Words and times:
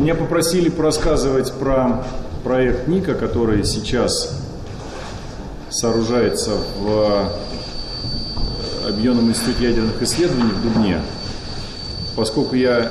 Меня 0.00 0.14
попросили 0.14 0.70
порассказывать 0.70 1.52
про 1.52 2.02
проект 2.42 2.88
Ника, 2.88 3.12
который 3.12 3.64
сейчас 3.66 4.34
сооружается 5.68 6.52
в 6.78 7.30
Объединенном 8.88 9.28
институте 9.28 9.64
ядерных 9.64 10.00
исследований 10.00 10.52
в 10.52 10.62
Дубне. 10.62 11.02
Поскольку 12.16 12.56
я 12.56 12.90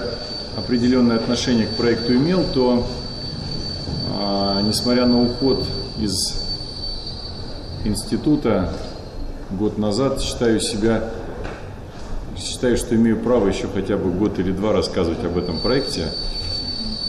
определенное 0.56 1.16
отношение 1.16 1.66
к 1.66 1.72
проекту 1.72 2.14
имел, 2.14 2.44
то, 2.54 2.86
а, 4.16 4.62
несмотря 4.62 5.08
на 5.08 5.20
уход 5.24 5.66
из 5.98 6.44
института 7.86 8.72
год 9.50 9.80
назад, 9.80 10.22
считаю 10.22 10.60
себя, 10.60 11.06
считаю, 12.38 12.78
что 12.78 12.94
имею 12.94 13.20
право 13.20 13.48
еще 13.48 13.68
хотя 13.68 13.98
бы 13.98 14.12
год 14.12 14.38
или 14.38 14.52
два 14.52 14.74
рассказывать 14.74 15.26
об 15.26 15.40
этом 15.40 15.60
проекте 15.60 16.10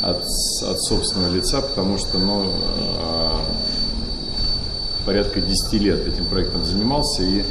от, 0.03 0.23
от 0.63 0.83
собственного 0.83 1.35
лица, 1.35 1.61
потому 1.61 1.99
что 1.99 2.19
ну, 2.19 2.45
а, 2.99 3.41
порядка 5.05 5.41
10 5.41 5.73
лет 5.75 6.07
этим 6.07 6.27
проектом 6.27 6.65
занимался 6.65 7.23
и 7.23 7.45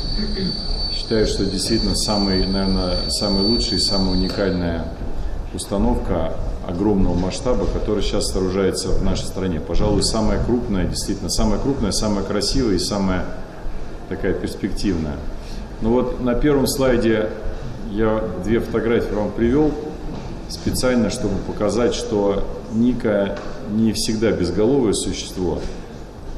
считаю, 0.93 1.27
что 1.27 1.45
действительно 1.45 1.95
самый, 1.95 2.45
наверное, 2.45 3.09
самый 3.09 3.43
лучший 3.43 3.77
и 3.77 3.81
самая 3.81 4.11
уникальная 4.11 4.85
установка 5.53 6.33
огромного 6.67 7.15
масштаба, 7.15 7.65
которая 7.65 8.03
сейчас 8.03 8.31
сооружается 8.31 8.89
в 8.89 9.03
нашей 9.03 9.25
стране. 9.25 9.59
Пожалуй, 9.59 10.03
самая 10.03 10.43
крупная, 10.43 10.85
действительно, 10.85 11.29
самая 11.29 11.59
крупная, 11.59 11.91
самая 11.91 12.23
красивая 12.23 12.75
и 12.75 12.79
самая 12.79 13.25
такая 14.07 14.33
перспективная. 14.33 15.15
Ну 15.81 15.91
вот 15.91 16.21
на 16.21 16.35
первом 16.35 16.67
слайде 16.67 17.29
я 17.91 18.23
две 18.43 18.59
фотографии 18.59 19.13
вам 19.13 19.31
привел 19.31 19.71
специально, 20.49 21.09
чтобы 21.09 21.35
показать, 21.47 21.93
что 21.93 22.43
Ника 22.73 23.37
не 23.71 23.93
всегда 23.93 24.31
безголовое 24.31 24.93
существо. 24.93 25.59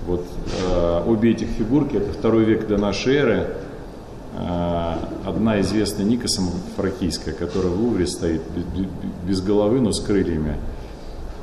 Вот 0.05 0.25
э, 0.67 1.03
обе 1.07 1.31
этих 1.31 1.47
фигурки, 1.47 1.95
это 1.95 2.11
второй 2.11 2.43
век 2.43 2.67
до 2.67 2.77
нашей 2.77 3.15
эры, 3.15 3.47
э, 4.37 4.95
одна 5.25 5.61
известная 5.61 6.05
Ника 6.05 6.27
самофракийская, 6.27 7.33
которая 7.33 7.71
в 7.71 7.81
Лувре 7.81 8.07
стоит 8.07 8.41
без, 9.25 9.41
головы, 9.41 9.79
но 9.79 9.91
с 9.91 10.01
крыльями. 10.01 10.57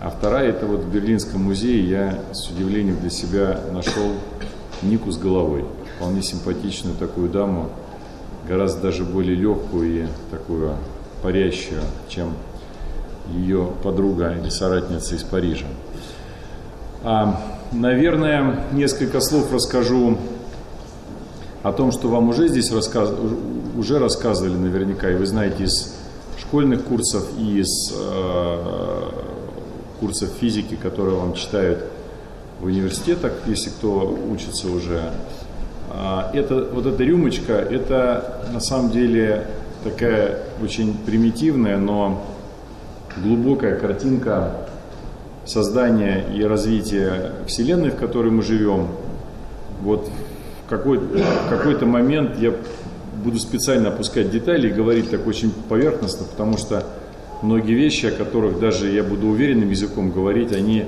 А 0.01 0.11
вторая, 0.11 0.51
это 0.51 0.67
вот 0.67 0.81
в 0.81 0.93
Берлинском 0.93 1.43
музее 1.43 1.89
я 1.89 2.19
с 2.33 2.49
удивлением 2.51 3.01
для 3.01 3.11
себя 3.11 3.61
нашел 3.73 4.13
Нику 4.83 5.11
с 5.11 5.19
головой. 5.19 5.65
Вполне 5.97 6.23
симпатичную 6.23 6.97
такую 6.97 7.29
даму, 7.29 7.71
гораздо 8.47 8.83
даже 8.83 9.05
более 9.05 9.35
легкую 9.35 10.05
и 10.05 10.07
такую 10.31 10.75
парящую, 11.23 11.81
чем 12.09 12.35
ее 13.33 13.73
подруга 13.83 14.33
или 14.33 14.49
соратница 14.49 15.15
из 15.15 15.23
Парижа. 15.23 15.67
А, 17.05 17.41
наверное, 17.73 18.65
несколько 18.73 19.21
слов 19.21 19.53
расскажу 19.53 20.19
о 21.63 21.73
том, 21.73 21.93
что 21.93 22.09
вам 22.09 22.29
уже 22.29 22.49
здесь 22.49 22.73
рассказ... 22.73 23.11
уже 23.77 23.99
рассказывали 23.99 24.57
наверняка, 24.57 25.11
и 25.11 25.15
вы 25.15 25.27
знаете 25.27 25.65
из 25.65 25.95
школьных 26.39 26.85
курсов 26.85 27.25
и 27.39 27.61
из 27.61 27.93
э, 27.97 29.11
курсов 30.01 30.31
физики, 30.41 30.77
которые 30.77 31.17
вам 31.17 31.35
читают 31.35 31.85
в 32.61 32.67
университетах, 32.67 33.33
если 33.47 33.71
кто 33.71 34.19
учится 34.31 34.69
уже. 34.69 35.13
А, 35.91 36.31
это, 36.33 36.69
вот 36.73 36.87
эта 36.87 37.03
рюмочка, 37.03 37.53
это 37.53 38.47
на 38.53 38.61
самом 38.61 38.91
деле 38.91 39.47
такая 39.85 40.41
очень 40.63 40.95
примитивная, 40.95 41.77
но 41.77 42.25
глубокая 43.23 43.79
картинка 43.79 44.69
создания 45.45 46.25
и 46.35 46.43
развития 46.43 47.33
Вселенной, 47.47 47.91
в 47.91 47.97
которой 47.97 48.31
мы 48.31 48.43
живем. 48.43 48.89
Вот 49.83 50.11
в 50.67 50.69
какой, 50.69 50.99
в 50.99 51.49
какой-то 51.49 51.87
момент 51.87 52.39
я 52.39 52.53
буду 53.25 53.39
специально 53.39 53.89
опускать 53.89 54.31
детали 54.31 54.69
и 54.69 54.73
говорить 54.73 55.11
так 55.11 55.27
очень 55.27 55.53
поверхностно, 55.69 56.27
потому 56.27 56.59
что 56.59 56.85
многие 57.43 57.75
вещи, 57.75 58.07
о 58.07 58.11
которых 58.11 58.61
даже 58.61 58.91
я 58.91 59.03
буду 59.03 59.29
уверенным 59.29 59.71
языком 59.71 60.11
говорить, 60.11 60.53
они 60.53 60.87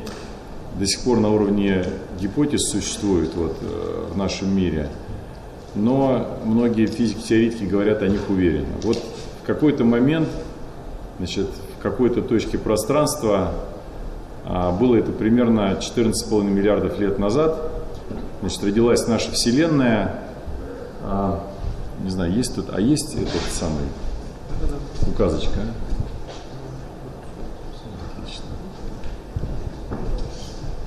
до 0.79 0.87
сих 0.87 1.01
пор 1.01 1.19
на 1.21 1.31
уровне 1.31 1.85
гипотез 2.21 2.71
существуют 2.71 3.35
вот, 3.35 3.57
э, 3.61 4.07
в 4.13 4.17
нашем 4.17 4.55
мире. 4.55 4.89
Но 5.75 6.39
многие 6.45 6.87
физики-теоретики 6.87 7.65
говорят 7.65 8.03
о 8.03 8.09
них 8.09 8.29
уверенно. 8.29 8.75
Вот 8.83 8.99
в 9.43 9.47
какой-то 9.47 9.85
момент, 9.85 10.29
значит, 11.19 11.49
какой-то 11.83 12.23
точке 12.23 12.59
пространства, 12.59 13.53
а, 14.45 14.73
было 14.73 14.97
это 14.97 15.13
примерно 15.13 15.79
14,5 15.81 16.43
миллиардов 16.45 16.99
лет 16.99 17.19
назад, 17.19 17.71
значит, 18.41 18.63
родилась 18.65 19.07
наша 19.07 19.31
Вселенная. 19.33 20.21
А, 21.03 21.41
не 22.03 22.11
знаю, 22.11 22.33
есть 22.33 22.55
тут, 22.55 22.67
а 22.73 22.81
есть 22.81 23.15
этот 23.15 23.43
самый 23.53 23.85
указочка? 25.09 25.61
А? 25.61 25.91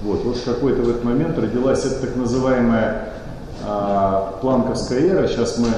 Вот, 0.04 0.26
вот 0.26 0.36
в 0.36 0.44
какой-то 0.44 0.82
в 0.82 0.90
этот 0.90 1.04
момент 1.06 1.38
родилась 1.38 1.86
эта 1.86 2.08
так 2.08 2.16
называемая 2.18 3.14
а, 3.66 4.38
планковская 4.42 5.00
эра. 5.00 5.28
Сейчас 5.28 5.58
мы 5.58 5.70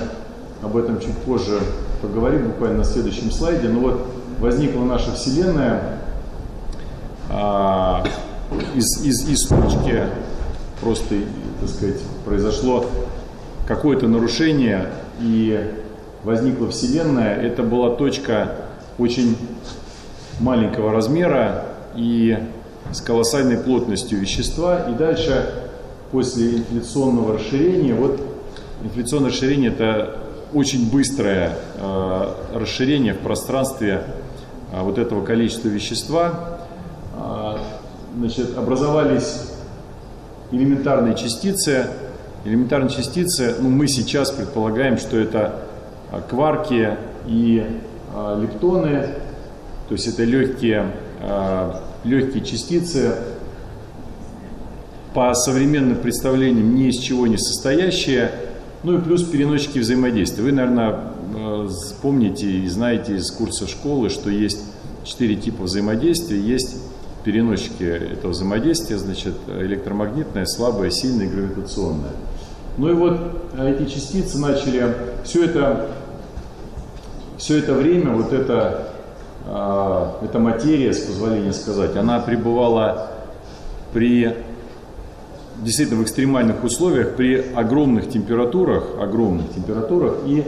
об 0.63 0.75
этом 0.77 0.99
чуть 0.99 1.15
позже 1.19 1.59
поговорим, 2.01 2.47
буквально 2.47 2.79
на 2.79 2.83
следующем 2.83 3.31
слайде. 3.31 3.67
Но 3.69 3.81
вот 3.81 4.14
возникла 4.40 4.84
наша 4.84 5.13
Вселенная 5.13 6.00
а, 7.29 8.03
из, 8.75 9.03
из, 9.03 9.29
из 9.29 9.47
точки 9.47 10.03
просто, 10.81 11.16
так 11.59 11.69
сказать, 11.69 12.01
произошло 12.25 12.85
какое-то 13.68 14.07
нарушение 14.07 14.90
и 15.19 15.73
возникла 16.23 16.69
Вселенная. 16.69 17.35
Это 17.35 17.63
была 17.63 17.96
точка 17.96 18.56
очень 18.97 19.38
маленького 20.40 20.91
размера 20.91 21.66
и 21.96 22.38
с 22.91 23.02
колоссальной 23.02 23.57
плотностью 23.57 24.19
вещества. 24.19 24.85
И 24.90 24.94
дальше, 24.94 25.53
после 26.12 26.57
инфляционного 26.57 27.35
расширения, 27.35 27.94
вот 27.94 28.19
инфляционное 28.84 29.29
расширение 29.29 29.72
это 29.72 30.19
очень 30.53 30.90
быстрое 30.90 31.57
э, 31.78 32.34
расширение 32.53 33.13
в 33.13 33.19
пространстве 33.19 34.03
вот 34.83 34.97
этого 34.97 35.23
количества 35.23 35.69
вещества, 35.69 36.59
а, 37.15 37.59
значит, 38.17 38.57
образовались 38.57 39.51
элементарные 40.51 41.15
частицы. 41.15 41.87
Элементарные 42.43 42.89
частицы, 42.89 43.55
ну, 43.59 43.69
мы 43.69 43.87
сейчас 43.87 44.31
предполагаем, 44.31 44.97
что 44.97 45.17
это 45.17 45.61
а, 46.11 46.21
кварки 46.21 46.97
и 47.27 47.65
лептоны, 48.39 49.09
то 49.89 49.93
есть 49.93 50.07
это 50.07 50.23
легкие, 50.23 50.89
легкие 52.05 52.45
частицы, 52.45 53.13
по 55.15 55.33
современным 55.33 55.97
представлениям 55.97 56.75
ни 56.75 56.89
из 56.89 56.97
чего 56.97 57.25
не 57.25 57.37
состоящие, 57.37 58.31
ну 58.83 58.97
и 58.97 59.01
плюс 59.01 59.23
переносчики 59.23 59.79
взаимодействия. 59.79 60.43
Вы, 60.43 60.51
наверное, 60.51 60.99
помните 62.01 62.49
и 62.49 62.67
знаете 62.67 63.16
из 63.16 63.31
курса 63.31 63.67
школы, 63.67 64.09
что 64.09 64.29
есть 64.29 64.61
четыре 65.03 65.35
типа 65.35 65.63
взаимодействия. 65.63 66.39
Есть 66.39 66.77
переносчики 67.23 67.83
этого 67.83 68.31
взаимодействия, 68.31 68.97
значит, 68.97 69.35
электромагнитное, 69.47 70.45
слабое, 70.45 70.91
сильное 70.91 71.27
гравитационное. 71.27 72.11
Ну 72.77 72.89
и 72.89 72.93
вот 72.93 73.19
эти 73.57 73.89
частицы 73.89 74.38
начали, 74.38 74.93
все 75.23 75.45
это, 75.45 75.88
все 77.38 77.59
это 77.59 77.73
время, 77.73 78.11
вот 78.11 78.33
это, 78.33 78.89
э, 79.47 80.25
эта 80.25 80.39
материя, 80.39 80.93
с 80.93 80.99
позволения 80.99 81.53
сказать, 81.53 81.95
она 81.95 82.19
пребывала 82.19 83.11
при 83.93 84.35
действительно 85.63 86.02
в 86.02 86.03
экстремальных 86.03 86.63
условиях, 86.63 87.16
при 87.16 87.37
огромных 87.55 88.09
температурах, 88.09 88.99
огромных 88.99 89.53
температурах 89.53 90.16
и 90.25 90.43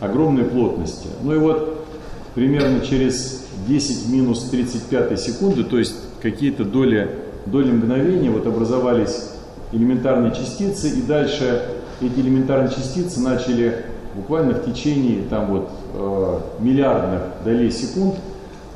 огромной 0.00 0.44
плотности. 0.44 1.08
Ну 1.22 1.34
и 1.34 1.38
вот 1.38 1.86
примерно 2.34 2.80
через 2.80 3.44
10 3.68 4.08
минус 4.08 4.48
35 4.50 5.20
секунды, 5.20 5.64
то 5.64 5.78
есть 5.78 5.94
какие-то 6.22 6.64
доли, 6.64 7.10
доли 7.46 7.70
мгновения, 7.70 8.30
вот 8.30 8.46
образовались 8.46 9.30
элементарные 9.72 10.32
частицы, 10.32 10.88
и 10.88 11.02
дальше 11.02 11.62
эти 12.00 12.18
элементарные 12.18 12.70
частицы 12.70 13.20
начали 13.20 13.84
буквально 14.14 14.54
в 14.54 14.64
течение 14.64 15.22
там 15.28 15.46
вот 15.46 15.70
э, 15.94 16.38
миллиардных 16.60 17.22
долей 17.44 17.70
секунд 17.70 18.16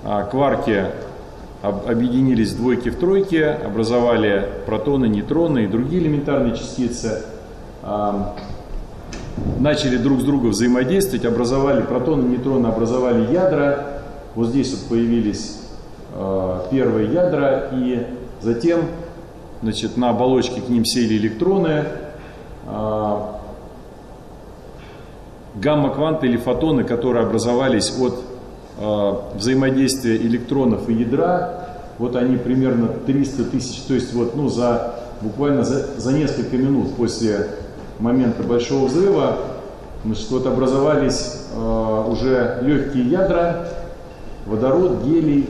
э, 0.05 0.27
кварки 0.31 0.87
об, 1.63 1.89
объединились 1.89 2.53
в 2.53 2.59
двойки 2.59 2.91
в 2.91 2.97
тройки, 2.97 3.37
образовали 3.37 4.49
протоны, 4.67 5.07
нейтроны 5.07 5.65
и 5.65 5.67
другие 5.67 6.03
элементарные 6.03 6.55
частицы. 6.55 7.25
Начали 9.59 9.97
друг 9.97 10.21
с 10.21 10.25
другом 10.25 10.51
взаимодействовать, 10.51 11.25
образовали 11.25 11.83
протоны, 11.83 12.29
нейтроны, 12.29 12.67
образовали 12.67 13.33
ядра. 13.33 13.87
Вот 14.35 14.49
здесь 14.49 14.73
вот 14.73 14.89
появились 14.89 15.61
э, 16.15 16.61
первые 16.71 17.13
ядра, 17.13 17.69
и 17.73 18.07
затем 18.41 18.83
значит, 19.63 19.97
на 19.97 20.11
оболочке 20.11 20.61
к 20.61 20.69
ним 20.69 20.85
сели 20.85 21.17
электроны, 21.17 21.85
э, 22.67 23.19
гамма-кванты 25.57 26.27
или 26.27 26.37
фотоны, 26.37 26.85
которые 26.85 27.25
образовались 27.27 27.95
от 27.99 28.23
э, 28.79 29.13
взаимодействия 29.37 30.17
электронов 30.17 30.89
и 30.89 30.95
ядра, 30.95 31.65
вот 31.99 32.17
они 32.17 32.37
примерно 32.37 32.89
300 32.89 33.45
тысяч, 33.45 33.83
то 33.83 33.95
есть 33.95 34.13
вот, 34.15 34.35
ну, 34.35 34.49
за, 34.49 34.97
буквально 35.21 35.65
за, 35.65 36.01
за 36.01 36.13
несколько 36.13 36.57
минут 36.57 36.95
после 36.97 37.47
момента 37.99 38.43
большого 38.43 38.87
взрыва, 38.87 39.39
значит, 40.05 40.31
вот 40.31 40.47
образовались 40.47 41.43
э, 41.55 42.05
уже 42.09 42.59
легкие 42.63 43.05
ядра, 43.05 43.69
водород, 44.47 45.03
гелий. 45.05 45.47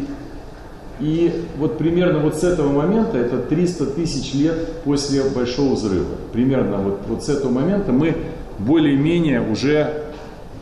И 1.00 1.46
вот 1.58 1.76
примерно 1.76 2.20
вот 2.20 2.36
с 2.36 2.44
этого 2.44 2.70
момента, 2.70 3.18
это 3.18 3.38
300 3.38 3.86
тысяч 3.86 4.32
лет 4.34 4.82
после 4.84 5.24
Большого 5.24 5.74
взрыва, 5.74 6.14
примерно 6.32 6.78
вот, 6.78 7.00
вот 7.08 7.24
с 7.24 7.28
этого 7.28 7.50
момента 7.50 7.90
мы 7.90 8.16
более-менее 8.60 9.40
уже 9.40 10.04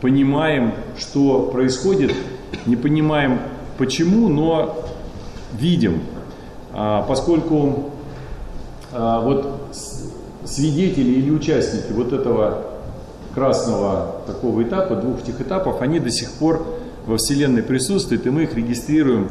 понимаем, 0.01 0.73
что 0.97 1.43
происходит, 1.43 2.13
не 2.65 2.75
понимаем 2.75 3.39
почему, 3.77 4.27
но 4.27 4.75
видим, 5.53 6.01
а, 6.73 7.03
поскольку 7.03 7.91
а, 8.91 9.21
вот 9.21 9.62
свидетели 10.45 11.11
или 11.11 11.29
участники 11.29 11.91
вот 11.91 12.13
этого 12.13 12.65
красного 13.33 14.21
такого 14.27 14.63
этапа, 14.63 14.95
двух 14.95 15.21
этих 15.21 15.41
этапов, 15.41 15.81
они 15.81 15.99
до 15.99 16.11
сих 16.11 16.31
пор 16.33 16.65
во 17.05 17.17
Вселенной 17.17 17.63
присутствуют, 17.63 18.25
и 18.25 18.29
мы 18.29 18.43
их 18.43 18.55
регистрируем 18.55 19.29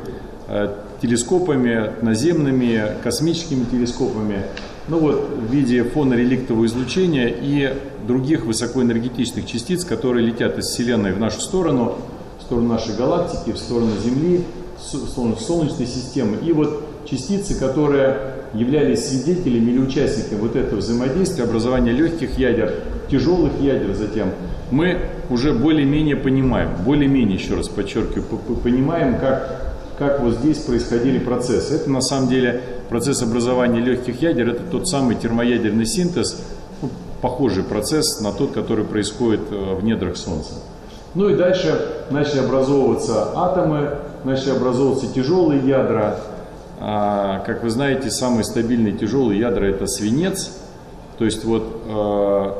э, 0.48 0.74
телескопами 1.00 1.92
наземными, 2.02 2.96
космическими 3.02 3.64
телескопами, 3.64 4.42
ну 4.88 4.98
вот 4.98 5.28
в 5.38 5.52
виде 5.52 5.84
фонореликтового 5.84 6.66
излучения 6.66 7.28
и 7.28 7.74
других 8.06 8.44
высокоэнергетичных 8.44 9.46
частиц, 9.46 9.84
которые 9.84 10.26
летят 10.26 10.58
из 10.58 10.66
Вселенной 10.66 11.12
в 11.12 11.20
нашу 11.20 11.40
сторону, 11.40 11.98
в 12.40 12.42
сторону 12.42 12.68
нашей 12.68 12.96
галактики, 12.96 13.52
в 13.52 13.58
сторону 13.58 13.92
Земли, 14.04 14.44
в 14.76 14.82
сторону 14.82 15.36
Солнечной 15.36 15.86
системы. 15.86 16.38
И 16.42 16.52
вот 16.52 16.82
частицы, 17.08 17.58
которые 17.58 18.31
являлись 18.54 19.08
свидетелями 19.08 19.70
или 19.70 19.78
участниками 19.78 20.40
вот 20.40 20.56
этого 20.56 20.78
взаимодействия, 20.78 21.44
образования 21.44 21.92
легких 21.92 22.38
ядер, 22.38 22.74
тяжелых 23.10 23.52
ядер 23.60 23.94
затем, 23.94 24.30
мы 24.70 24.98
уже 25.30 25.52
более-менее 25.52 26.16
понимаем, 26.16 26.70
более-менее, 26.84 27.36
еще 27.36 27.54
раз 27.54 27.68
подчеркиваю, 27.68 28.26
понимаем, 28.62 29.18
как, 29.18 29.74
как 29.98 30.20
вот 30.20 30.34
здесь 30.34 30.58
происходили 30.58 31.18
процессы. 31.18 31.74
Это 31.74 31.90
на 31.90 32.00
самом 32.00 32.28
деле 32.28 32.62
процесс 32.88 33.22
образования 33.22 33.80
легких 33.80 34.20
ядер, 34.22 34.50
это 34.50 34.62
тот 34.62 34.88
самый 34.88 35.16
термоядерный 35.16 35.86
синтез, 35.86 36.42
ну, 36.80 36.90
похожий 37.20 37.64
процесс 37.64 38.20
на 38.20 38.32
тот, 38.32 38.52
который 38.52 38.84
происходит 38.84 39.40
э, 39.50 39.74
в 39.74 39.84
недрах 39.84 40.16
Солнца. 40.16 40.54
Ну 41.14 41.28
и 41.28 41.36
дальше 41.36 41.78
начали 42.10 42.40
образовываться 42.40 43.28
атомы, 43.36 43.90
начали 44.24 44.50
образовываться 44.50 45.12
тяжелые 45.12 45.60
ядра, 45.60 46.16
как 46.82 47.62
вы 47.62 47.70
знаете, 47.70 48.10
самые 48.10 48.42
стабильные 48.42 48.92
тяжелые 48.92 49.38
ядра 49.38 49.66
это 49.66 49.86
свинец. 49.86 50.50
То 51.16 51.24
есть 51.24 51.44
вот 51.44 51.82
э, 51.86 52.52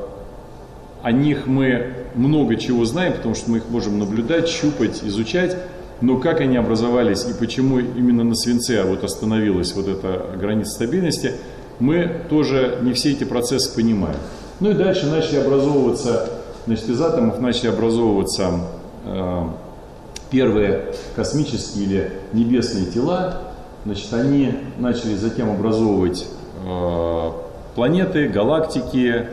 о 1.03 1.13
них 1.13 1.49
мы 1.49 1.95
много 2.15 2.55
чего 2.55 2.85
знаем, 2.85 3.15
потому 3.15 3.35
что 3.35 3.51
мы 3.51 3.57
их 3.59 3.69
можем 3.69 3.99
наблюдать, 3.99 4.49
щупать, 4.49 5.03
изучать. 5.03 5.57
Но 6.01 6.19
как 6.19 6.41
они 6.41 6.57
образовались 6.57 7.25
и 7.25 7.35
почему 7.35 7.81
именно 7.81 8.23
на 8.23 8.37
свинце 8.37 8.85
вот 8.85 9.03
остановилась 9.03 9.75
вот 9.75 9.89
эта 9.89 10.37
граница 10.41 10.73
стабильности, 10.73 11.33
мы 11.81 12.09
тоже 12.29 12.79
не 12.83 12.93
все 12.93 13.13
эти 13.13 13.25
процессы 13.25 13.75
понимаем. 13.75 14.19
Ну 14.61 14.71
и 14.71 14.75
дальше 14.75 15.07
начали 15.07 15.39
образовываться, 15.39 16.29
значит, 16.67 16.89
из 16.89 17.01
атомов 17.01 17.41
начали 17.41 17.71
образовываться 17.71 18.61
э, 19.05 19.45
первые 20.31 20.95
космические 21.17 21.85
или 21.85 22.13
небесные 22.33 22.87
тела, 22.87 23.52
Значит, 23.85 24.13
они 24.13 24.55
начали 24.79 25.17
затем 25.17 25.51
образовывать 25.51 26.29
э, 26.65 27.31
планеты, 27.75 28.29
галактики, 28.29 29.27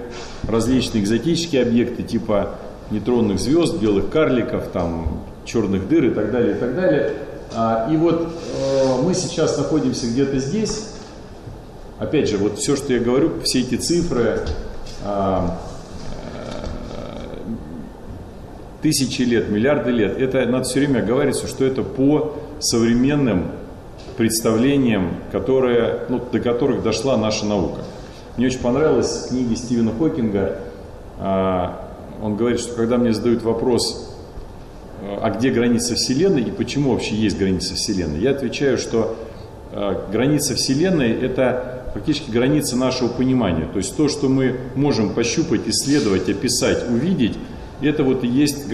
различные 0.48 1.04
экзотические 1.04 1.62
объекты 1.62 2.02
типа 2.02 2.56
нейтронных 2.90 3.40
звезд, 3.40 3.80
белых 3.80 4.10
карликов, 4.10 4.70
там, 4.70 5.22
черных 5.46 5.88
дыр 5.88 6.06
и 6.06 6.10
так 6.16 6.32
далее, 6.32 6.56
и 6.56 6.60
так 6.60 6.76
далее. 6.76 7.14
А, 7.54 7.88
и 7.92 7.98
вот 7.98 8.22
э, 8.22 9.02
мы 9.04 9.14
сейчас 9.14 9.56
находимся 9.58 10.08
где-то 10.08 10.40
здесь. 10.40 10.94
Опять 12.00 12.30
же, 12.30 12.38
вот 12.38 12.58
все, 12.58 12.76
что 12.76 12.94
я 12.94 13.00
говорю, 13.00 13.42
все 13.44 13.60
эти 13.60 13.76
цифры, 13.76 14.40
э, 15.04 15.48
тысячи 18.82 19.22
лет, 19.24 19.50
миллиарды 19.50 19.92
лет, 19.92 20.18
это 20.20 20.44
надо 20.46 20.64
все 20.64 20.80
время 20.80 21.04
говорить, 21.04 21.36
что 21.36 21.66
это 21.66 21.84
по 21.84 22.36
современным 22.60 23.52
представлениям, 24.20 25.14
которые, 25.32 26.02
ну, 26.10 26.20
до 26.20 26.42
которых 26.42 26.84
дошла 26.84 27.16
наша 27.16 27.46
наука. 27.46 27.84
Мне 28.36 28.48
очень 28.48 28.60
понравилась 28.60 29.28
книга 29.30 29.56
Стивена 29.56 29.94
Хокинга. 29.98 30.60
А, 31.20 31.88
он 32.22 32.36
говорит, 32.36 32.60
что 32.60 32.76
когда 32.76 32.98
мне 32.98 33.14
задают 33.14 33.44
вопрос, 33.44 34.14
а 35.22 35.30
где 35.30 35.52
граница 35.52 35.96
Вселенной 35.96 36.42
и 36.42 36.52
почему 36.52 36.92
вообще 36.92 37.16
есть 37.16 37.40
граница 37.40 37.76
Вселенной, 37.76 38.20
я 38.20 38.32
отвечаю, 38.32 38.78
что 38.78 39.16
а, 39.72 40.06
граница 40.12 40.54
Вселенной– 40.56 41.14
это 41.22 41.86
фактически 41.94 42.30
граница 42.30 42.76
нашего 42.76 43.08
понимания. 43.08 43.70
То 43.72 43.78
есть 43.78 43.96
то, 43.96 44.10
что 44.10 44.28
мы 44.28 44.58
можем 44.76 45.14
пощупать, 45.14 45.62
исследовать, 45.66 46.28
описать, 46.28 46.90
увидеть, 46.90 47.38
это 47.82 48.04
вот 48.04 48.26
и 48.26 48.28
есть 48.28 48.66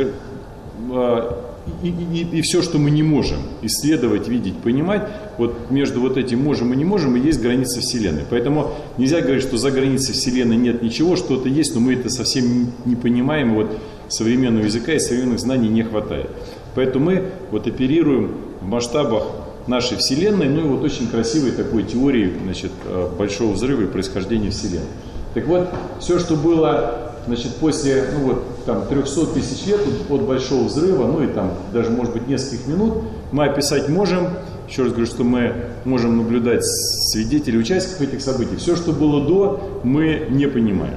и, 1.83 1.89
и, 1.89 2.37
и 2.39 2.41
все, 2.41 2.61
что 2.61 2.77
мы 2.77 2.91
не 2.91 3.03
можем 3.03 3.39
исследовать, 3.61 4.27
видеть, 4.27 4.57
понимать, 4.57 5.07
вот 5.37 5.71
между 5.71 6.01
вот 6.01 6.17
этим 6.17 6.43
можем 6.43 6.73
и 6.73 6.75
не 6.75 6.85
можем, 6.85 7.15
и 7.15 7.19
есть 7.19 7.41
граница 7.41 7.81
Вселенной. 7.81 8.23
Поэтому 8.29 8.71
нельзя 8.97 9.21
говорить, 9.21 9.43
что 9.43 9.57
за 9.57 9.71
границей 9.71 10.13
Вселенной 10.13 10.57
нет 10.57 10.81
ничего, 10.81 11.15
что-то 11.15 11.49
есть, 11.49 11.75
но 11.75 11.81
мы 11.81 11.93
это 11.93 12.09
совсем 12.09 12.71
не 12.85 12.95
понимаем, 12.95 13.55
вот 13.55 13.77
современного 14.07 14.65
языка 14.65 14.93
и 14.93 14.99
современных 14.99 15.39
знаний 15.39 15.69
не 15.69 15.83
хватает. 15.83 16.29
Поэтому 16.75 17.05
мы 17.05 17.23
вот 17.51 17.67
оперируем 17.67 18.31
в 18.61 18.65
масштабах 18.65 19.23
нашей 19.67 19.97
Вселенной, 19.97 20.47
ну 20.47 20.59
и 20.61 20.67
вот 20.67 20.83
очень 20.83 21.07
красивой 21.07 21.51
такой 21.51 21.83
теории 21.83 22.33
значит, 22.43 22.71
э, 22.85 23.09
большого 23.17 23.53
взрыва 23.53 23.81
и 23.81 23.87
происхождения 23.87 24.51
Вселенной. 24.51 24.85
Так 25.33 25.47
вот, 25.47 25.69
все, 25.99 26.19
что 26.19 26.35
было 26.35 27.13
значит, 27.25 27.55
после 27.55 28.05
ну 28.13 28.27
вот, 28.27 28.65
там, 28.65 28.85
300 28.87 29.27
тысяч 29.27 29.65
лет 29.65 29.81
от 30.09 30.21
большого 30.21 30.65
взрыва, 30.65 31.07
ну 31.07 31.23
и 31.23 31.27
там 31.27 31.51
даже, 31.73 31.89
может 31.89 32.13
быть, 32.13 32.27
нескольких 32.27 32.67
минут, 32.67 33.03
мы 33.31 33.45
описать 33.45 33.89
можем. 33.89 34.29
Еще 34.67 34.83
раз 34.83 34.91
говорю, 34.91 35.05
что 35.05 35.23
мы 35.23 35.53
можем 35.85 36.17
наблюдать 36.17 36.63
свидетелей, 36.63 37.59
участников 37.59 38.01
этих 38.01 38.21
событий. 38.21 38.55
Все, 38.57 38.75
что 38.75 38.91
было 38.91 39.25
до, 39.25 39.81
мы 39.83 40.27
не 40.29 40.47
понимаем. 40.47 40.95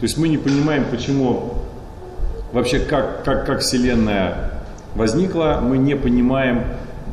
То 0.00 0.04
есть 0.04 0.18
мы 0.18 0.28
не 0.28 0.38
понимаем, 0.38 0.84
почему 0.90 1.54
вообще, 2.52 2.80
как, 2.80 3.24
как, 3.24 3.46
как 3.46 3.60
Вселенная 3.60 4.62
возникла, 4.94 5.60
мы 5.62 5.78
не 5.78 5.96
понимаем, 5.96 6.64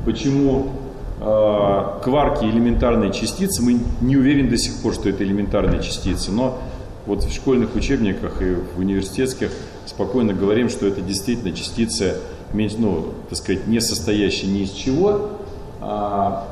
почему 0.06 0.72
э, 1.20 1.84
кварки 2.04 2.46
элементарные 2.46 3.12
частицы, 3.12 3.62
мы 3.62 3.80
не 4.02 4.18
уверены 4.18 4.50
до 4.50 4.58
сих 4.58 4.82
пор, 4.82 4.94
что 4.94 5.10
это 5.10 5.24
элементарные 5.24 5.82
частицы, 5.82 6.32
но 6.32 6.60
вот 7.06 7.24
в 7.24 7.34
школьных 7.34 7.76
учебниках 7.76 8.42
и 8.42 8.56
в 8.76 8.80
университетских 8.80 9.52
спокойно 9.86 10.34
говорим, 10.34 10.70
что 10.70 10.86
это 10.86 11.02
действительно 11.02 11.52
частицы, 11.54 12.18
ну, 12.54 13.14
так 13.30 13.38
сказать, 13.38 13.68
не 13.68 13.80
состоящие 13.82 14.52
ни 14.52 14.62
из 14.64 14.72
чего. 14.72 15.39
А, 15.82 16.48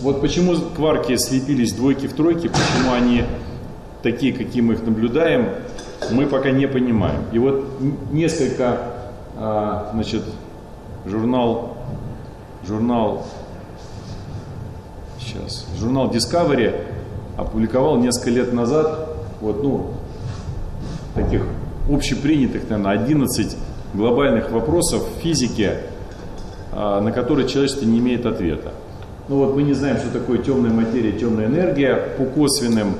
вот 0.00 0.20
почему 0.20 0.54
кварки 0.76 1.16
слепились 1.16 1.72
двойки 1.72 2.06
в 2.06 2.14
тройки, 2.14 2.48
почему 2.48 2.92
они 2.92 3.24
такие, 4.02 4.32
какие 4.32 4.62
мы 4.62 4.74
их 4.74 4.84
наблюдаем, 4.84 5.48
мы 6.10 6.26
пока 6.26 6.50
не 6.50 6.66
понимаем. 6.66 7.22
И 7.32 7.38
вот 7.38 7.66
несколько, 8.10 8.78
а, 9.36 9.90
значит, 9.92 10.22
журнал, 11.04 11.76
журнал, 12.66 13.26
сейчас, 15.18 15.66
журнал 15.78 16.10
Discovery 16.10 16.86
опубликовал 17.36 17.96
несколько 17.96 18.30
лет 18.30 18.52
назад 18.52 19.16
вот, 19.40 19.62
ну, 19.62 19.90
таких 21.14 21.46
общепринятых, 21.88 22.68
наверное, 22.68 22.92
11 22.92 23.56
глобальных 23.94 24.50
вопросов 24.50 25.02
физики, 25.22 25.72
на 26.72 27.12
которые 27.12 27.48
человечество 27.48 27.84
не 27.84 27.98
имеет 27.98 28.26
ответа. 28.26 28.72
Ну 29.28 29.36
вот 29.36 29.54
мы 29.54 29.62
не 29.62 29.74
знаем, 29.74 29.96
что 29.98 30.10
такое 30.10 30.38
темная 30.38 30.72
материя, 30.72 31.12
темная 31.12 31.46
энергия. 31.46 31.94
По 32.18 32.24
косвенным 32.24 32.94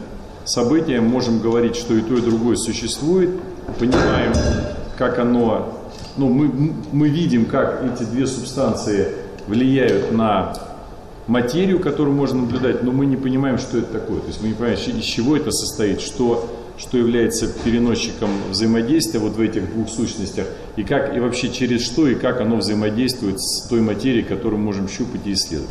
событиям 0.44 1.04
можем 1.04 1.40
говорить, 1.40 1.76
что 1.76 1.94
и 1.94 2.00
то, 2.00 2.14
и 2.14 2.20
другое 2.20 2.56
существует. 2.56 3.30
Понимаем, 3.78 4.32
как 4.96 5.18
оно... 5.18 5.76
Ну, 6.16 6.28
мы, 6.28 6.72
мы 6.92 7.08
видим, 7.08 7.46
как 7.46 7.82
эти 7.84 8.04
две 8.04 8.26
субстанции 8.26 9.08
влияют 9.46 10.12
на 10.12 10.54
материю, 11.26 11.80
которую 11.80 12.14
можно 12.14 12.42
наблюдать, 12.42 12.82
но 12.82 12.92
мы 12.92 13.06
не 13.06 13.16
понимаем, 13.16 13.58
что 13.58 13.78
это 13.78 13.92
такое. 13.92 14.20
То 14.20 14.26
есть 14.26 14.42
мы 14.42 14.48
не 14.48 14.54
понимаем, 14.54 14.78
из 14.78 15.04
чего 15.04 15.36
это 15.36 15.50
состоит, 15.52 16.00
что, 16.00 16.48
что 16.76 16.98
является 16.98 17.46
переносчиком 17.46 18.30
взаимодействия 18.50 19.20
вот 19.20 19.32
в 19.32 19.40
этих 19.40 19.72
двух 19.72 19.88
сущностях, 19.88 20.46
и 20.80 20.82
как 20.82 21.14
и 21.14 21.20
вообще 21.20 21.50
через 21.50 21.84
что 21.84 22.08
и 22.08 22.14
как 22.14 22.40
оно 22.40 22.56
взаимодействует 22.56 23.38
с 23.38 23.68
той 23.68 23.82
материей, 23.82 24.24
которую 24.24 24.60
мы 24.60 24.66
можем 24.66 24.88
щупать 24.88 25.26
и 25.26 25.34
исследовать. 25.34 25.68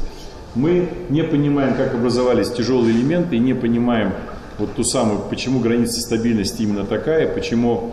Мы 0.53 0.87
не 1.09 1.23
понимаем, 1.23 1.73
как 1.73 1.95
образовались 1.95 2.51
тяжелые 2.51 2.95
элементы, 2.95 3.35
и 3.35 3.39
не 3.39 3.55
понимаем 3.55 4.13
вот 4.59 4.75
ту 4.75 4.83
самую, 4.83 5.21
почему 5.21 5.61
граница 5.61 5.99
стабильности 5.99 6.61
именно 6.61 6.85
такая, 6.85 7.27
почему 7.27 7.91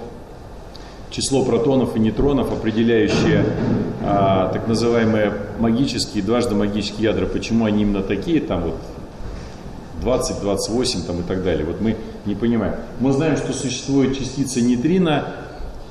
число 1.11 1.43
протонов 1.43 1.97
и 1.97 2.01
нейтронов, 2.01 2.53
определяющие 2.53 3.47
а, 4.03 4.51
так 4.53 4.69
называемые 4.69 5.33
магические, 5.59 6.23
дважды 6.23 6.55
магические 6.55 7.05
ядра, 7.05 7.25
почему 7.25 7.65
они 7.65 7.83
именно 7.83 8.03
такие, 8.03 8.43
там 8.43 8.63
вот 8.63 8.77
20, 10.03 10.41
28 10.43 11.03
там, 11.05 11.21
и 11.21 11.23
так 11.23 11.43
далее. 11.43 11.65
Вот 11.65 11.81
мы 11.81 11.97
не 12.27 12.35
понимаем. 12.35 12.75
Мы 13.01 13.13
знаем, 13.13 13.39
что 13.39 13.55
существует 13.55 14.19
частица 14.19 14.61
нейтрино. 14.61 15.46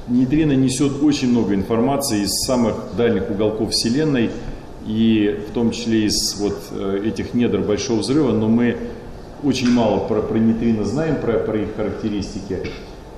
Нейтрино 0.07 0.53
несет 0.53 1.01
очень 1.01 1.29
много 1.29 1.55
информации 1.55 2.23
из 2.23 2.31
самых 2.45 2.75
дальних 2.95 3.29
уголков 3.29 3.71
Вселенной, 3.71 4.29
и 4.85 5.39
в 5.49 5.51
том 5.53 5.71
числе 5.71 6.05
из 6.05 6.35
вот 6.39 6.57
э, 6.71 7.01
этих 7.05 7.33
недр 7.33 7.59
Большого 7.59 7.99
Взрыва, 7.99 8.31
но 8.31 8.47
мы 8.47 8.77
очень 9.43 9.71
мало 9.71 10.07
про, 10.07 10.21
про 10.21 10.37
нейтрино 10.37 10.85
знаем, 10.85 11.15
про, 11.19 11.39
про 11.39 11.57
их 11.59 11.75
характеристики 11.75 12.59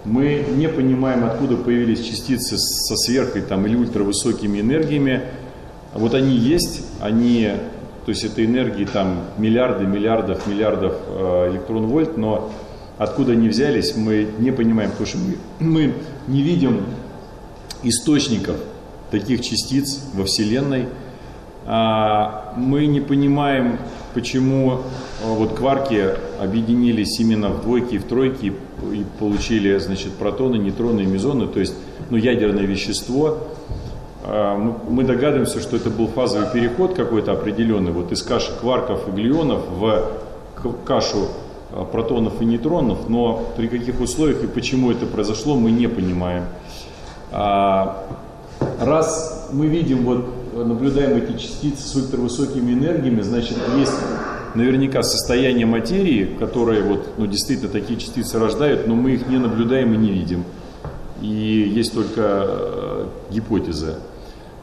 мы 0.08 0.46
не 0.56 0.70
понимаем, 0.70 1.26
откуда 1.26 1.58
появились 1.58 2.02
частицы 2.02 2.58
со 2.58 2.96
сверхой 2.96 3.42
там, 3.42 3.66
или 3.68 3.76
ультравысокими 3.76 4.62
энергиями. 4.62 5.24
Вот 5.94 6.14
они 6.14 6.36
есть, 6.36 6.86
они, 7.02 7.52
то 8.06 8.10
есть 8.12 8.24
это 8.24 8.44
энергии 8.44 8.86
там 8.86 9.20
миллиарды, 9.38 9.86
миллиардов, 9.86 10.48
миллиардов 10.48 10.96
э, 11.08 11.50
электрон-вольт, 11.52 12.18
но 12.18 12.52
откуда 12.98 13.34
они 13.34 13.50
взялись, 13.50 13.96
мы 13.96 14.28
не 14.40 14.52
понимаем, 14.52 14.92
потому 14.92 15.08
что 15.08 15.18
мы, 15.18 15.38
мы 15.60 15.94
не 16.28 16.42
видим 16.42 16.84
источников 17.84 18.58
таких 19.12 19.42
частиц 19.42 20.04
во 20.14 20.26
Вселенной. 20.26 20.86
А, 21.66 22.54
мы 22.56 22.88
не 22.88 23.02
понимаем, 23.02 23.78
почему 24.14 24.72
э, 24.72 24.78
вот 25.22 25.54
кварки 25.54 26.16
объединились 26.42 27.20
именно 27.20 27.50
в 27.50 27.62
двойки 27.62 27.96
и 27.96 27.98
в 27.98 28.06
тройки 28.06 28.54
и 28.94 29.06
получили, 29.20 29.78
значит, 29.78 30.14
протоны, 30.14 30.56
нейтроны 30.56 31.02
и 31.02 31.06
мезоны, 31.06 31.48
то 31.48 31.60
есть, 31.60 31.74
ну, 32.10 32.16
ядерное 32.16 32.64
вещество. 32.64 33.38
А, 34.24 34.56
мы 34.58 35.04
догадываемся, 35.04 35.60
что 35.60 35.76
это 35.76 35.90
был 35.90 36.08
фазовый 36.08 36.48
переход 36.54 36.96
какой-то 36.96 37.34
определенный, 37.34 37.92
вот 37.92 38.14
из 38.14 38.24
каши 38.24 38.52
кварков 38.60 39.08
и 39.10 39.12
глионов 39.12 39.62
в 39.70 40.10
кашу 40.86 41.28
а, 41.28 41.47
протонов 41.92 42.42
и 42.42 42.46
нейтронов, 42.46 43.10
но 43.10 43.46
при 43.58 43.68
каких 43.68 44.00
условиях 44.00 44.44
и 44.44 44.48
почему 44.48 44.92
это 44.92 45.06
произошло, 45.06 45.56
мы 45.56 45.72
не 45.72 45.88
понимаем. 45.88 46.46
А, 47.32 48.06
раз 48.80 49.50
мы 49.52 49.68
видим, 49.68 50.04
вот 50.04 50.26
наблюдаем 50.56 51.18
эти 51.18 51.38
частицы 51.38 51.88
с 51.88 51.96
ультравысокими 51.96 52.74
энергиями, 52.74 53.22
значит, 53.22 53.58
есть 53.78 53.94
наверняка 54.56 55.04
состояние 55.04 55.66
материи, 55.66 56.36
которые 56.40 56.82
вот, 56.84 57.08
ну, 57.18 57.28
действительно 57.28 57.70
такие 57.70 58.00
частицы 58.00 58.40
рождают, 58.40 58.88
но 58.88 58.96
мы 58.96 59.12
их 59.12 59.28
не 59.28 59.38
наблюдаем 59.38 59.94
и 59.94 59.98
не 59.98 60.12
видим. 60.12 60.44
И 61.22 61.28
есть 61.28 61.94
только 61.94 62.22
э, 62.22 63.06
гипотезы. 63.32 63.96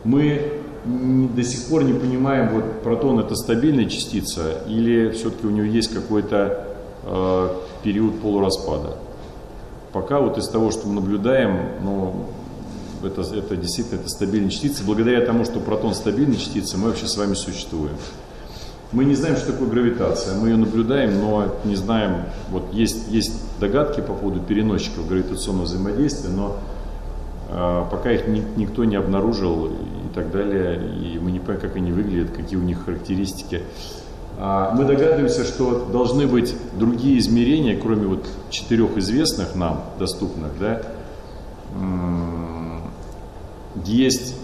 Мы 0.04 0.40
до 0.84 1.42
сих 1.42 1.66
пор 1.66 1.84
не 1.84 1.92
понимаем, 1.92 2.50
вот 2.50 2.82
протон 2.82 3.18
это 3.18 3.34
стабильная 3.34 3.86
частица 3.86 4.62
или 4.68 5.10
все-таки 5.10 5.46
у 5.46 5.50
него 5.50 5.66
есть 5.66 5.92
какой-то 5.92 6.36
э, 6.36 6.73
период 7.82 8.20
полураспада. 8.20 8.96
Пока 9.92 10.20
вот 10.20 10.38
из 10.38 10.48
того, 10.48 10.70
что 10.70 10.88
мы 10.88 10.94
наблюдаем, 10.94 11.56
ну, 11.82 12.26
это, 13.04 13.22
это 13.22 13.56
действительно 13.56 14.00
это 14.00 14.08
стабильная 14.08 14.50
частица. 14.50 14.82
Благодаря 14.84 15.24
тому, 15.24 15.44
что 15.44 15.60
протон 15.60 15.94
стабильная 15.94 16.36
частица, 16.36 16.78
мы 16.78 16.88
вообще 16.88 17.06
с 17.06 17.16
вами 17.16 17.34
существуем. 17.34 17.94
Мы 18.92 19.04
не 19.04 19.14
знаем, 19.14 19.36
что 19.36 19.52
такое 19.52 19.68
гравитация. 19.68 20.36
Мы 20.38 20.50
ее 20.50 20.56
наблюдаем, 20.56 21.20
но 21.20 21.46
не 21.64 21.76
знаем. 21.76 22.26
Вот 22.50 22.72
есть, 22.72 23.08
есть 23.08 23.32
догадки 23.60 24.00
по 24.00 24.14
поводу 24.14 24.40
переносчиков 24.40 25.08
гравитационного 25.08 25.64
взаимодействия, 25.64 26.30
но 26.30 26.56
э, 27.50 27.84
пока 27.90 28.12
их 28.12 28.28
ни, 28.28 28.44
никто 28.56 28.84
не 28.84 28.96
обнаружил 28.96 29.66
и 29.66 30.14
так 30.14 30.30
далее, 30.30 30.80
и 30.96 31.18
мы 31.18 31.32
не 31.32 31.40
понимаем, 31.40 31.60
как 31.60 31.76
они 31.76 31.90
выглядят, 31.90 32.30
какие 32.36 32.56
у 32.58 32.62
них 32.62 32.84
характеристики. 32.84 33.62
А 34.38 34.74
мы 34.74 34.84
догадываемся, 34.84 35.44
что 35.44 35.86
должны 35.92 36.26
быть 36.26 36.54
другие 36.78 37.18
измерения, 37.18 37.78
кроме 37.80 38.06
вот 38.06 38.26
четырех 38.50 38.96
известных 38.96 39.54
нам 39.54 39.84
доступных, 39.98 40.50
да, 40.58 40.82
есть 43.84 44.34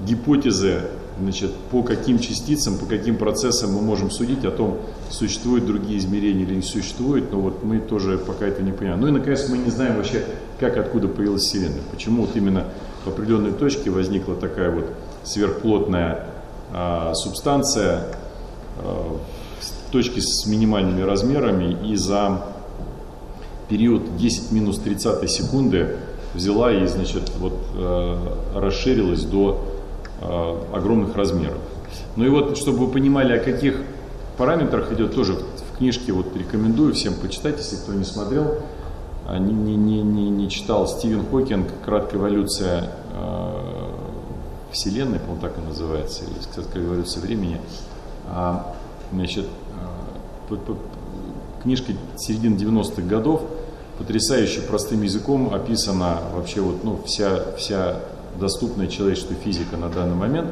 гипотезы 0.00 0.82
значит, 1.20 1.54
по 1.70 1.82
каким 1.82 2.18
частицам, 2.18 2.78
по 2.78 2.86
каким 2.86 3.16
процессам 3.16 3.72
мы 3.72 3.80
можем 3.80 4.10
судить 4.10 4.44
о 4.44 4.50
том, 4.50 4.78
существуют 5.10 5.66
другие 5.66 5.98
измерения 5.98 6.44
или 6.44 6.56
не 6.56 6.62
существуют, 6.62 7.30
но 7.30 7.40
вот 7.40 7.62
мы 7.62 7.78
тоже 7.78 8.18
пока 8.18 8.46
это 8.46 8.62
не 8.62 8.72
понимаем. 8.72 9.00
Ну 9.00 9.08
и, 9.08 9.10
наконец, 9.12 9.48
мы 9.48 9.58
не 9.58 9.70
знаем 9.70 9.96
вообще, 9.96 10.24
как, 10.58 10.76
откуда 10.76 11.08
появилась 11.08 11.42
Вселенная. 11.42 11.82
Почему 11.92 12.22
вот 12.22 12.34
именно 12.34 12.64
в 13.04 13.08
определенной 13.08 13.52
точке 13.52 13.90
возникла 13.90 14.34
такая 14.34 14.70
вот 14.70 14.86
сверхплотная 15.22 16.26
а, 16.72 17.14
субстанция, 17.14 18.08
точки 19.92 20.20
с 20.20 20.46
минимальными 20.46 21.02
размерами, 21.02 21.76
и 21.86 21.96
за 21.96 22.44
период 23.68 24.16
10 24.16 24.52
минус 24.52 24.78
30 24.78 25.30
секунды 25.30 25.96
взяла 26.34 26.72
и, 26.72 26.86
значит, 26.86 27.30
вот 27.38 27.54
э, 27.76 28.16
расширилась 28.54 29.22
до 29.24 29.74
Э, 30.20 30.56
огромных 30.72 31.16
размеров. 31.16 31.58
Ну 32.16 32.24
и 32.24 32.28
вот, 32.28 32.56
чтобы 32.56 32.86
вы 32.86 32.92
понимали, 32.92 33.36
о 33.36 33.40
каких 33.40 33.82
параметрах 34.38 34.90
идет, 34.92 35.14
тоже 35.14 35.34
в 35.34 35.76
книжке 35.76 36.12
вот 36.12 36.34
рекомендую 36.34 36.94
всем 36.94 37.14
почитать, 37.14 37.58
если 37.58 37.76
кто 37.76 37.92
не 37.92 38.04
смотрел, 38.04 38.58
а 39.26 39.38
не, 39.38 39.52
не, 39.52 39.76
не, 39.76 40.30
не 40.30 40.48
читал 40.48 40.88
Стивен 40.88 41.26
Хокинг 41.26 41.66
«Краткая 41.84 42.20
эволюция 42.20 42.90
э, 43.12 43.88
Вселенной», 44.72 45.18
по-моему, 45.18 45.42
так 45.42 45.58
и 45.58 45.60
называется, 45.60 46.24
или 46.24 46.32
«Краткая 46.54 46.84
эволюция 46.84 47.20
времени». 47.20 47.60
А, 48.28 48.74
значит, 49.12 49.46
э, 50.50 50.54
книжка 51.62 51.92
середины 52.16 52.56
90-х 52.56 53.02
годов, 53.02 53.42
потрясающе 53.98 54.60
простым 54.62 55.02
языком 55.02 55.54
описана 55.54 56.18
вообще 56.34 56.60
вот, 56.60 56.84
ну, 56.84 56.98
вся, 57.04 57.54
вся 57.56 58.00
доступная 58.38 58.88
человечеству 58.88 59.34
физика 59.34 59.76
на 59.76 59.88
данный 59.88 60.16
момент. 60.16 60.50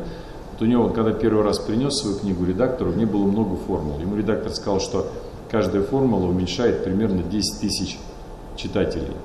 Вот 0.52 0.62
у 0.62 0.64
него, 0.64 0.88
когда 0.90 1.12
первый 1.12 1.44
раз 1.44 1.58
принес 1.58 1.96
свою 1.98 2.16
книгу 2.16 2.44
редактору, 2.44 2.90
в 2.90 2.96
ней 2.96 3.06
было 3.06 3.24
много 3.24 3.56
формул. 3.56 3.98
Ему 3.98 4.16
редактор 4.16 4.52
сказал, 4.52 4.80
что 4.80 5.06
каждая 5.50 5.82
формула 5.82 6.26
уменьшает 6.26 6.84
примерно 6.84 7.22
10 7.22 7.60
тысяч 7.60 7.98
читателей. 8.56 9.16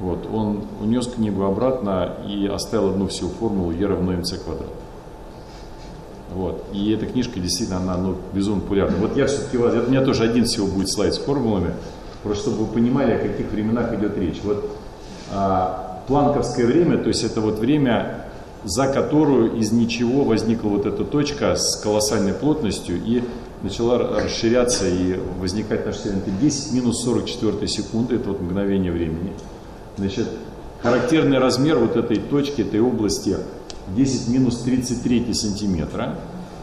Вот, 0.00 0.26
он 0.32 0.62
унес 0.80 1.06
книгу 1.08 1.44
обратно 1.44 2.14
и 2.26 2.46
оставил 2.46 2.90
одну 2.90 3.08
всю 3.08 3.28
формулу 3.28 3.72
E 3.72 3.84
равно 3.84 4.14
mc 4.14 4.42
квадрат. 4.42 4.70
Вот. 6.32 6.64
И 6.72 6.92
эта 6.92 7.06
книжка 7.06 7.40
действительно, 7.40 7.80
она 7.80 7.96
ну, 7.96 8.16
безумно 8.32 8.60
популярна. 8.60 8.96
Вот 8.98 9.16
я 9.16 9.26
все-таки 9.26 9.56
вас, 9.56 9.74
это 9.74 9.86
у 9.86 9.90
меня 9.90 10.04
тоже 10.04 10.24
один 10.24 10.44
всего 10.44 10.66
будет 10.66 10.88
слайд 10.88 11.14
с 11.14 11.18
формулами, 11.18 11.72
просто 12.22 12.50
чтобы 12.50 12.64
вы 12.64 12.72
понимали, 12.72 13.12
о 13.12 13.18
каких 13.18 13.50
временах 13.50 13.92
идет 13.94 14.16
речь. 14.16 14.40
Вот 14.44 14.70
а, 15.32 16.02
планковское 16.06 16.66
время, 16.66 16.98
то 16.98 17.08
есть 17.08 17.24
это 17.24 17.40
вот 17.40 17.58
время, 17.58 18.26
за 18.64 18.86
которую 18.86 19.56
из 19.56 19.72
ничего 19.72 20.22
возникла 20.22 20.68
вот 20.68 20.86
эта 20.86 21.04
точка 21.04 21.56
с 21.56 21.76
колоссальной 21.76 22.34
плотностью 22.34 22.96
и 22.96 23.22
начала 23.62 23.98
расширяться 23.98 24.86
и 24.88 25.18
возникать 25.40 25.84
наша 25.84 25.98
Вселенная. 25.98 26.22
Это 26.22 26.30
10 26.30 26.72
минус 26.72 27.02
44 27.02 27.66
секунды, 27.68 28.16
это 28.16 28.28
вот 28.28 28.40
мгновение 28.40 28.92
времени. 28.92 29.32
Значит, 29.96 30.28
характерный 30.82 31.38
размер 31.38 31.78
вот 31.78 31.96
этой 31.96 32.16
точки, 32.16 32.62
этой 32.62 32.80
области 32.80 33.36
10 33.96 34.28
минус 34.28 34.58
33 34.58 35.32
сантиметра. 35.34 36.16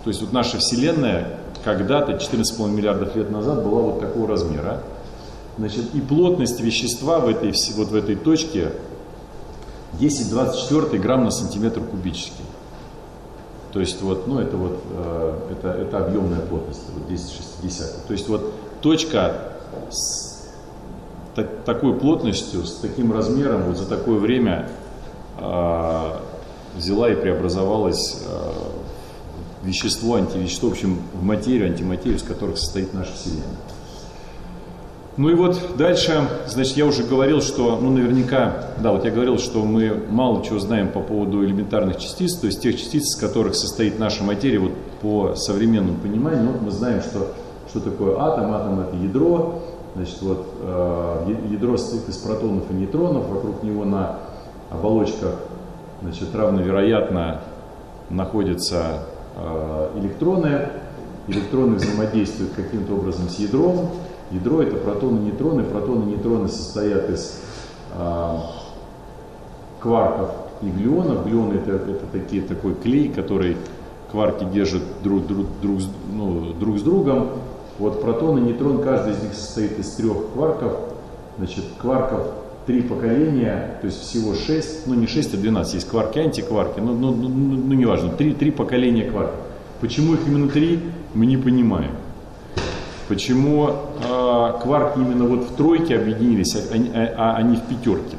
То 0.03 0.10
есть 0.10 0.22
вот 0.22 0.34
наша 0.34 0.57
Вселенная 0.57 1.39
когда-то, 1.63 2.13
14,5 2.13 2.69
миллиардов 2.69 3.15
лет 3.15 3.29
назад, 3.29 3.63
была 3.63 3.81
вот 3.81 4.00
такого 4.00 4.27
размера. 4.27 4.84
Значит, 5.57 5.93
и 5.96 6.01
плотность 6.01 6.62
вещества 6.62 7.19
в 7.19 7.27
этой, 7.27 7.53
вот 7.75 7.89
в 7.89 7.96
этой 7.96 8.15
точке 8.15 8.72
10-24 10.00 10.98
грамм 11.00 11.25
на 11.25 11.31
сантиметр 11.31 11.81
кубический. 11.81 12.46
То 13.74 13.79
есть 13.79 14.01
вот, 14.01 14.27
ну 14.27 14.39
это 14.39 14.55
вот, 14.55 14.79
э, 14.91 15.39
это, 15.51 15.69
это 15.69 16.05
объемная 16.05 16.39
плотность, 16.39 16.84
вот 16.93 17.10
10-60. 17.12 18.07
То 18.07 18.13
есть 18.13 18.29
вот 18.29 18.53
точка 18.81 19.51
с 19.89 20.48
так, 21.36 21.48
такой 21.65 21.93
плотностью, 21.93 22.65
с 22.65 22.75
таким 22.75 23.12
размером, 23.12 23.63
вот 23.63 23.77
за 23.77 23.88
такое 23.88 24.19
время 24.19 24.69
э, 25.39 26.12
взяла 26.77 27.10
и 27.10 27.15
преобразовалась 27.15 28.24
э, 28.25 29.67
вещество, 29.67 30.15
антивещество, 30.15 30.69
в 30.69 30.72
общем, 30.74 31.00
в 31.13 31.24
материю, 31.24 31.67
антиматерию, 31.67 32.17
из 32.17 32.24
которых 32.24 32.57
состоит 32.57 32.93
наша 32.93 33.13
Вселенная. 33.13 33.43
Ну 35.17 35.29
и 35.29 35.34
вот 35.34 35.60
дальше, 35.75 36.29
значит, 36.48 36.77
я 36.77 36.86
уже 36.86 37.03
говорил, 37.03 37.41
что, 37.41 37.79
ну, 37.81 37.89
наверняка, 37.89 38.67
да, 38.84 38.91
вот 38.91 39.03
я 39.03 39.10
говорил, 39.10 39.39
что 39.39 39.63
мы 39.65 40.00
мало 40.12 40.46
чего 40.46 40.60
знаем 40.60 40.89
по 40.89 41.00
поводу 41.00 41.43
элементарных 41.43 41.98
частиц, 41.98 42.36
то 42.36 42.46
есть 42.46 42.62
тех 42.62 42.77
частиц, 42.77 43.03
из 43.07 43.15
которых 43.15 43.55
состоит 43.55 43.98
наша 43.98 44.24
материя, 44.24 44.60
вот 44.60 44.74
по 45.01 45.34
современному 45.36 45.98
пониманию, 45.98 46.51
вот 46.51 46.62
мы 46.62 46.69
знаем, 46.69 47.01
что, 47.01 47.34
что 47.67 47.79
такое 47.79 48.19
атом, 48.19 48.53
атом 48.53 48.79
это 48.79 48.96
ядро, 48.96 49.63
значит, 49.96 50.22
вот 50.22 50.46
э, 50.62 51.34
ядро 51.50 51.77
состоит 51.77 52.07
из 52.10 52.17
протонов 52.17 52.69
и 52.69 52.75
нейтронов, 52.75 53.27
вокруг 53.27 53.63
него 53.63 53.86
на 53.86 54.19
оболочках, 54.69 55.34
значит, 56.01 56.34
равновероятно 56.34 57.42
находятся 58.10 59.04
э, 59.36 59.89
электроны, 60.00 60.70
электроны 61.27 61.75
взаимодействуют 61.75 62.54
каким-то 62.54 62.94
образом 62.94 63.30
с 63.30 63.39
ядром, 63.39 63.89
Ядро 64.32 64.62
это 64.62 64.75
протоны, 64.75 65.20
нейтроны. 65.20 65.63
Протоны, 65.63 66.04
нейтроны 66.06 66.50
состоят 66.50 67.10
из 67.10 67.42
э, 67.94 68.38
кварков 69.80 70.32
и 70.62 70.70
глюонов. 70.70 71.25
Глюоны 71.25 71.54
это, 71.54 71.72
это 71.72 72.06
такие, 72.12 72.42
такой 72.42 72.75
клей, 72.75 73.08
который 73.10 73.56
кварки 74.12 74.44
держат 74.44 74.84
друг, 75.01 75.27
друг, 75.27 75.46
друг, 75.62 75.80
ну, 76.12 76.54
друг 76.54 76.77
с 76.77 76.82
другом. 76.82 77.30
Вот 77.80 78.01
протон 78.01 78.39
и 78.39 78.42
нейтрон, 78.42 78.82
каждый 78.82 79.13
из 79.13 79.24
них 79.24 79.34
состоит 79.34 79.80
из 79.80 79.94
трех 79.94 80.34
кварков. 80.34 80.74
Значит, 81.38 81.63
кварков 81.80 82.27
три 82.67 82.81
поколения, 82.81 83.77
то 83.81 83.88
есть 83.88 84.01
всего 84.01 84.36
шесть, 84.36 84.86
ну 84.86 84.93
не 84.93 85.07
шесть, 85.07 85.33
а 85.33 85.38
двенадцать. 85.38 85.75
Есть 85.75 85.89
кварки, 85.89 86.19
антикварки, 86.19 86.81
ну, 86.81 86.93
ну, 86.93 87.15
ну, 87.15 87.29
ну 87.29 87.74
неважно, 87.74 88.09
три, 88.09 88.33
три 88.33 88.51
поколения 88.51 89.09
кварков. 89.09 89.39
Почему 89.79 90.13
их 90.13 90.19
именно 90.27 90.50
три, 90.50 90.79
мы 91.13 91.25
не 91.25 91.38
понимаем. 91.38 91.91
Почему 93.07 93.69
э, 93.69 94.53
кварки 94.62 95.00
именно 95.00 95.24
вот 95.24 95.50
в 95.50 95.55
тройке 95.55 95.95
объединились, 95.95 96.55
а, 96.55 96.59
а, 96.75 97.13
а, 97.17 97.36
а 97.38 97.41
не 97.41 97.55
в 97.55 97.62
пятерке? 97.62 98.17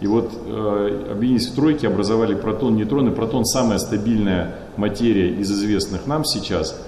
И 0.00 0.06
вот 0.08 0.32
э, 0.46 1.12
объединились 1.12 1.46
в 1.46 1.54
тройке, 1.54 1.86
образовали 1.86 2.34
протон, 2.34 2.74
нейтрон. 2.74 3.08
И 3.08 3.14
протон 3.14 3.44
самая 3.44 3.78
стабильная 3.78 4.56
материя 4.76 5.28
из 5.28 5.52
известных 5.52 6.06
нам 6.06 6.24
сейчас. 6.24 6.80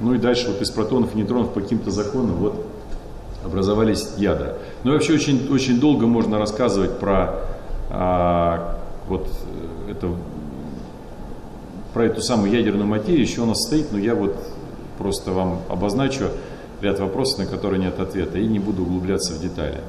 Ну 0.00 0.12
и 0.12 0.18
дальше 0.18 0.48
вот 0.48 0.60
из 0.60 0.70
протонов 0.70 1.14
и 1.14 1.18
нейтронов 1.18 1.54
по 1.54 1.60
каким-то 1.60 1.90
законам 1.90 2.34
вот 2.34 2.66
образовались 3.46 4.10
ядра. 4.18 4.54
Ну 4.84 4.90
и 4.90 4.94
вообще 4.94 5.14
очень, 5.14 5.48
очень 5.50 5.80
долго 5.80 6.06
можно 6.06 6.38
рассказывать 6.38 6.98
про 6.98 7.40
э, 7.90 8.58
вот 9.08 9.28
это, 9.88 10.08
про 11.94 12.04
эту 12.04 12.20
самую 12.20 12.52
ядерную 12.52 12.86
материю, 12.86 13.22
еще 13.22 13.44
она 13.44 13.54
стоит, 13.54 13.92
но 13.92 13.98
я 13.98 14.14
вот 14.14 14.36
просто 14.98 15.30
вам 15.30 15.60
обозначу 15.68 16.24
ряд 16.80 17.00
вопросов, 17.00 17.38
на 17.38 17.46
которые 17.46 17.80
нет 17.80 17.98
ответа, 18.00 18.38
и 18.38 18.46
не 18.46 18.58
буду 18.58 18.82
углубляться 18.82 19.32
в 19.32 19.40
детали. 19.40 19.80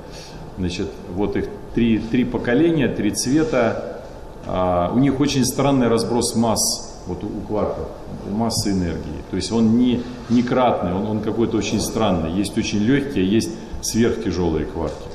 Значит, 0.57 0.87
вот 1.13 1.35
их 1.35 1.45
три, 1.75 1.99
три 1.99 2.23
поколения, 2.25 2.87
три 2.87 3.11
цвета. 3.11 4.01
А, 4.45 4.91
у 4.93 4.99
них 4.99 5.19
очень 5.19 5.45
странный 5.45 5.87
разброс 5.87 6.35
масс, 6.35 6.86
вот 7.07 7.23
у, 7.23 7.27
у 7.27 7.41
кварков, 7.41 7.87
массы 8.31 8.71
энергии. 8.71 9.21
То 9.29 9.35
есть 9.35 9.51
он 9.51 9.77
не, 9.77 10.03
не 10.29 10.43
кратный, 10.43 10.93
он, 10.93 11.05
он 11.07 11.19
какой-то 11.21 11.57
очень 11.57 11.79
странный. 11.79 12.31
Есть 12.33 12.57
очень 12.57 12.79
легкие, 12.79 13.29
есть 13.29 13.51
сверхтяжелые 13.81 14.65
кварки. 14.65 15.07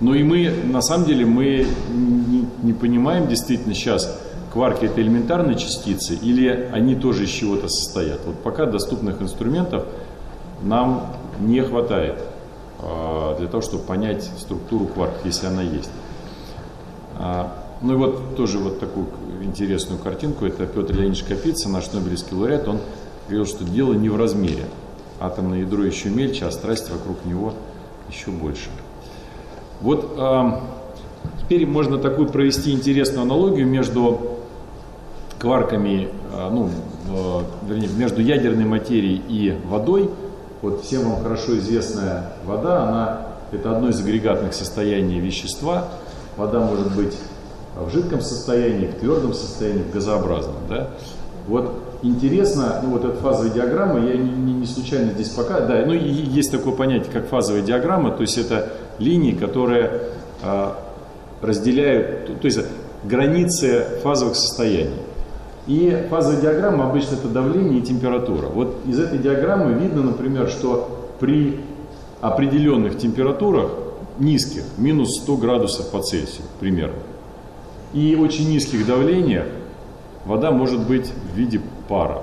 Но 0.00 0.14
и 0.14 0.22
мы, 0.22 0.50
на 0.64 0.80
самом 0.80 1.06
деле, 1.06 1.26
мы 1.26 1.66
не, 1.90 2.46
не 2.62 2.72
понимаем 2.72 3.26
действительно 3.26 3.74
сейчас, 3.74 4.18
кварки 4.52 4.84
это 4.84 5.00
элементарные 5.00 5.56
частицы 5.56 6.14
или 6.14 6.70
они 6.72 6.94
тоже 6.94 7.24
из 7.24 7.30
чего-то 7.30 7.68
состоят. 7.68 8.20
Вот 8.24 8.36
пока 8.42 8.66
доступных 8.66 9.20
инструментов 9.20 9.84
нам 10.62 11.06
не 11.40 11.60
хватает 11.62 12.18
а, 12.80 13.36
для 13.38 13.48
того, 13.48 13.60
чтобы 13.60 13.84
понять 13.84 14.24
структуру 14.38 14.86
кварков, 14.86 15.24
если 15.24 15.46
она 15.46 15.62
есть. 15.62 15.90
Ну 17.80 17.92
и 17.92 17.96
вот 17.96 18.36
тоже 18.36 18.58
вот 18.58 18.80
такую 18.80 19.06
интересную 19.42 20.00
картинку, 20.00 20.46
это 20.46 20.66
Петр 20.66 20.94
Леонидович 20.94 21.24
Капица, 21.24 21.68
наш 21.68 21.92
Нобелевский 21.92 22.36
лауреат, 22.36 22.66
он 22.66 22.80
говорил, 23.26 23.46
что 23.46 23.64
дело 23.64 23.92
не 23.92 24.08
в 24.08 24.16
размере. 24.16 24.64
Атомное 25.20 25.60
ядро 25.60 25.84
еще 25.84 26.08
мельче, 26.08 26.46
а 26.46 26.50
страсть 26.50 26.90
вокруг 26.90 27.24
него 27.24 27.54
еще 28.08 28.30
больше. 28.30 28.68
Вот 29.80 30.14
а, 30.16 30.60
теперь 31.40 31.66
можно 31.66 31.98
такую 31.98 32.28
провести 32.28 32.72
интересную 32.72 33.22
аналогию 33.22 33.66
между 33.66 34.38
кварками, 35.38 36.08
ну, 36.32 36.68
вернее, 37.68 37.88
между 37.96 38.20
ядерной 38.20 38.64
материей 38.64 39.22
и 39.28 39.56
водой– 39.68 40.10
вот 40.60 40.82
всем 40.82 41.08
вам 41.08 41.22
хорошо 41.22 41.56
известная 41.58 42.32
вода, 42.44 42.82
она 42.82 43.26
это 43.52 43.76
одно 43.76 43.90
из 43.90 44.00
агрегатных 44.00 44.52
состояний 44.54 45.20
вещества. 45.20 45.88
Вода 46.36 46.58
может 46.58 46.94
быть 46.96 47.14
в 47.78 47.90
жидком 47.90 48.20
состоянии, 48.20 48.86
в 48.86 48.94
твердом 48.94 49.34
состоянии, 49.34 49.82
в 49.82 49.92
газообразном. 49.92 50.56
Да? 50.68 50.90
Вот 51.46 51.72
интересно, 52.02 52.80
ну 52.82 52.90
вот 52.90 53.04
эта 53.04 53.16
фазовая 53.18 53.50
диаграмма, 53.50 54.00
я 54.00 54.16
не, 54.16 54.30
не, 54.30 54.52
не 54.52 54.66
случайно 54.66 55.12
здесь 55.12 55.30
пока, 55.30 55.60
да, 55.60 55.82
ну 55.86 55.94
и 55.94 56.08
есть 56.08 56.52
такое 56.52 56.74
понятие, 56.74 57.10
как 57.12 57.28
фазовая 57.28 57.62
диаграмма, 57.62 58.10
то 58.10 58.22
есть 58.22 58.38
это 58.38 58.72
линии, 58.98 59.32
которые 59.32 59.90
а, 60.42 60.78
разделяют, 61.40 62.40
то 62.40 62.44
есть 62.44 62.60
границы 63.04 63.86
фазовых 64.02 64.36
состояний. 64.36 65.00
И 65.66 66.06
фазовая 66.08 66.40
диаграмма 66.40 66.88
обычно 66.88 67.14
это 67.14 67.28
давление 67.28 67.80
и 67.80 67.82
температура. 67.82 68.46
Вот 68.46 68.78
из 68.86 68.98
этой 68.98 69.18
диаграммы 69.18 69.74
видно, 69.74 70.02
например, 70.02 70.48
что 70.48 71.10
при 71.20 71.60
определенных 72.20 72.98
температурах, 72.98 73.70
низких, 74.18 74.62
минус 74.78 75.16
100 75.22 75.36
градусов 75.36 75.90
по 75.90 76.02
Цельсию 76.02 76.44
примерно, 76.58 76.96
и 77.92 78.16
очень 78.16 78.50
низких 78.50 78.86
давлениях 78.86 79.46
вода 80.24 80.50
может 80.50 80.86
быть 80.86 81.06
в 81.32 81.36
виде 81.36 81.60
пара. 81.88 82.22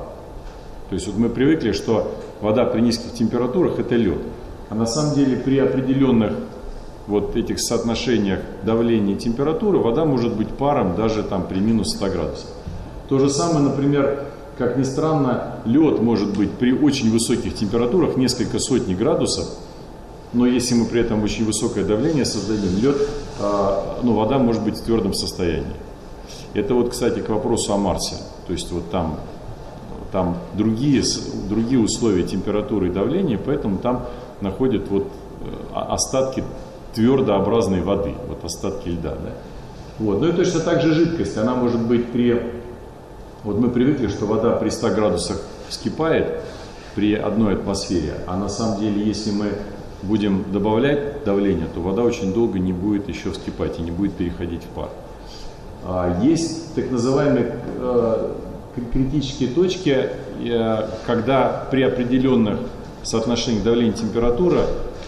То 0.89 0.95
есть 0.95 1.07
вот 1.07 1.17
мы 1.17 1.29
привыкли, 1.29 1.71
что 1.71 2.15
вода 2.41 2.65
при 2.65 2.81
низких 2.81 3.13
температурах 3.13 3.79
это 3.79 3.95
лед. 3.95 4.19
А 4.69 4.75
на 4.75 4.85
самом 4.85 5.15
деле 5.15 5.37
при 5.37 5.57
определенных 5.59 6.33
вот 7.07 7.35
этих 7.35 7.59
соотношениях 7.59 8.39
давления 8.63 9.15
и 9.15 9.17
температуры 9.17 9.77
вода 9.77 10.05
может 10.05 10.35
быть 10.35 10.49
паром 10.49 10.95
даже 10.95 11.23
там 11.23 11.47
при 11.47 11.59
минус 11.59 11.91
100 11.91 12.09
градусов. 12.09 12.49
То 13.09 13.19
же 13.19 13.29
самое, 13.29 13.59
например, 13.59 14.25
как 14.57 14.77
ни 14.77 14.83
странно, 14.83 15.59
лед 15.65 16.01
может 16.01 16.35
быть 16.35 16.51
при 16.51 16.71
очень 16.71 17.11
высоких 17.11 17.55
температурах, 17.55 18.15
несколько 18.15 18.57
сотни 18.57 18.95
градусов, 18.95 19.47
но 20.33 20.45
если 20.45 20.75
мы 20.75 20.85
при 20.85 21.01
этом 21.01 21.23
очень 21.23 21.45
высокое 21.45 21.83
давление 21.83 22.25
создадим, 22.25 22.77
лед, 22.81 22.97
ну, 23.39 24.13
вода 24.13 24.37
может 24.37 24.63
быть 24.63 24.77
в 24.77 24.83
твердом 24.83 25.13
состоянии. 25.13 25.75
Это 26.53 26.73
вот, 26.73 26.91
кстати, 26.91 27.19
к 27.19 27.29
вопросу 27.29 27.73
о 27.73 27.77
Марсе. 27.77 28.15
То 28.47 28.53
есть 28.53 28.71
вот 28.71 28.89
там, 28.89 29.17
там 30.11 30.37
другие, 30.53 31.03
другие 31.49 31.79
условия 31.79 32.23
температуры 32.23 32.87
и 32.87 32.91
давления, 32.91 33.39
поэтому 33.43 33.77
там 33.77 34.05
находят 34.41 34.89
вот 34.89 35.07
э, 35.41 35.75
остатки 35.75 36.43
твердообразной 36.93 37.81
воды, 37.81 38.13
вот 38.27 38.43
остатки 38.45 38.89
льда. 38.89 39.11
Да? 39.11 39.31
Вот. 39.99 40.21
Ну 40.21 40.29
и 40.29 40.31
точно 40.31 40.61
так 40.61 40.81
же 40.81 40.93
жидкость, 40.93 41.37
она 41.37 41.55
может 41.55 41.81
быть 41.81 42.11
при 42.11 42.41
вот 43.45 43.59
мы 43.59 43.69
привыкли, 43.69 44.07
что 44.07 44.25
вода 44.25 44.55
при 44.55 44.69
100 44.69 44.89
градусах 44.95 45.39
вскипает 45.69 46.41
при 46.95 47.13
одной 47.13 47.53
атмосфере, 47.53 48.15
а 48.25 48.35
на 48.37 48.49
самом 48.49 48.79
деле, 48.79 49.05
если 49.05 49.29
мы 49.29 49.51
будем 50.03 50.45
добавлять 50.51 51.23
давление, 51.23 51.67
то 51.73 51.81
вода 51.81 52.03
очень 52.03 52.33
долго 52.33 52.59
не 52.59 52.73
будет 52.73 53.07
еще 53.09 53.31
вскипать 53.31 53.79
и 53.79 53.81
не 53.81 53.91
будет 53.91 54.13
переходить 54.13 54.63
в 54.63 54.67
пар. 54.67 54.89
А, 55.83 56.19
есть 56.23 56.73
так 56.75 56.89
называемые 56.91 57.55
э, 57.79 58.31
критические 58.91 59.49
точки, 59.49 60.09
э, 60.43 60.89
когда 61.05 61.67
при 61.69 61.83
определенных 61.83 62.59
соотношениях 63.03 63.63
давления 63.63 63.93
и 63.93 63.95
температура 63.95 64.61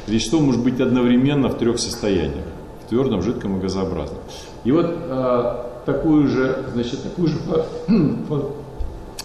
вещество 0.08 0.40
может 0.40 0.64
быть 0.64 0.80
одновременно 0.80 1.50
в 1.50 1.58
трех 1.58 1.80
состояниях, 1.80 2.46
в 2.86 2.90
твердом, 2.90 3.22
жидком 3.22 3.58
и 3.58 3.62
газообразном. 3.62 4.20
И 4.64 4.72
вот 4.72 4.88
э, 4.88 5.64
такую 5.86 6.28
же, 6.28 6.66
значит, 6.74 7.04
такую 7.04 7.30
же... 7.30 7.38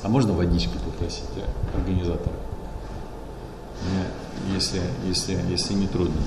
А 0.05 0.09
можно 0.09 0.33
водички 0.33 0.72
попросить 0.85 1.29
а, 1.37 1.79
организатора? 1.79 2.35
Если, 4.55 4.81
если, 5.07 5.38
если 5.51 5.75
не 5.75 5.87
трудно. 5.87 6.21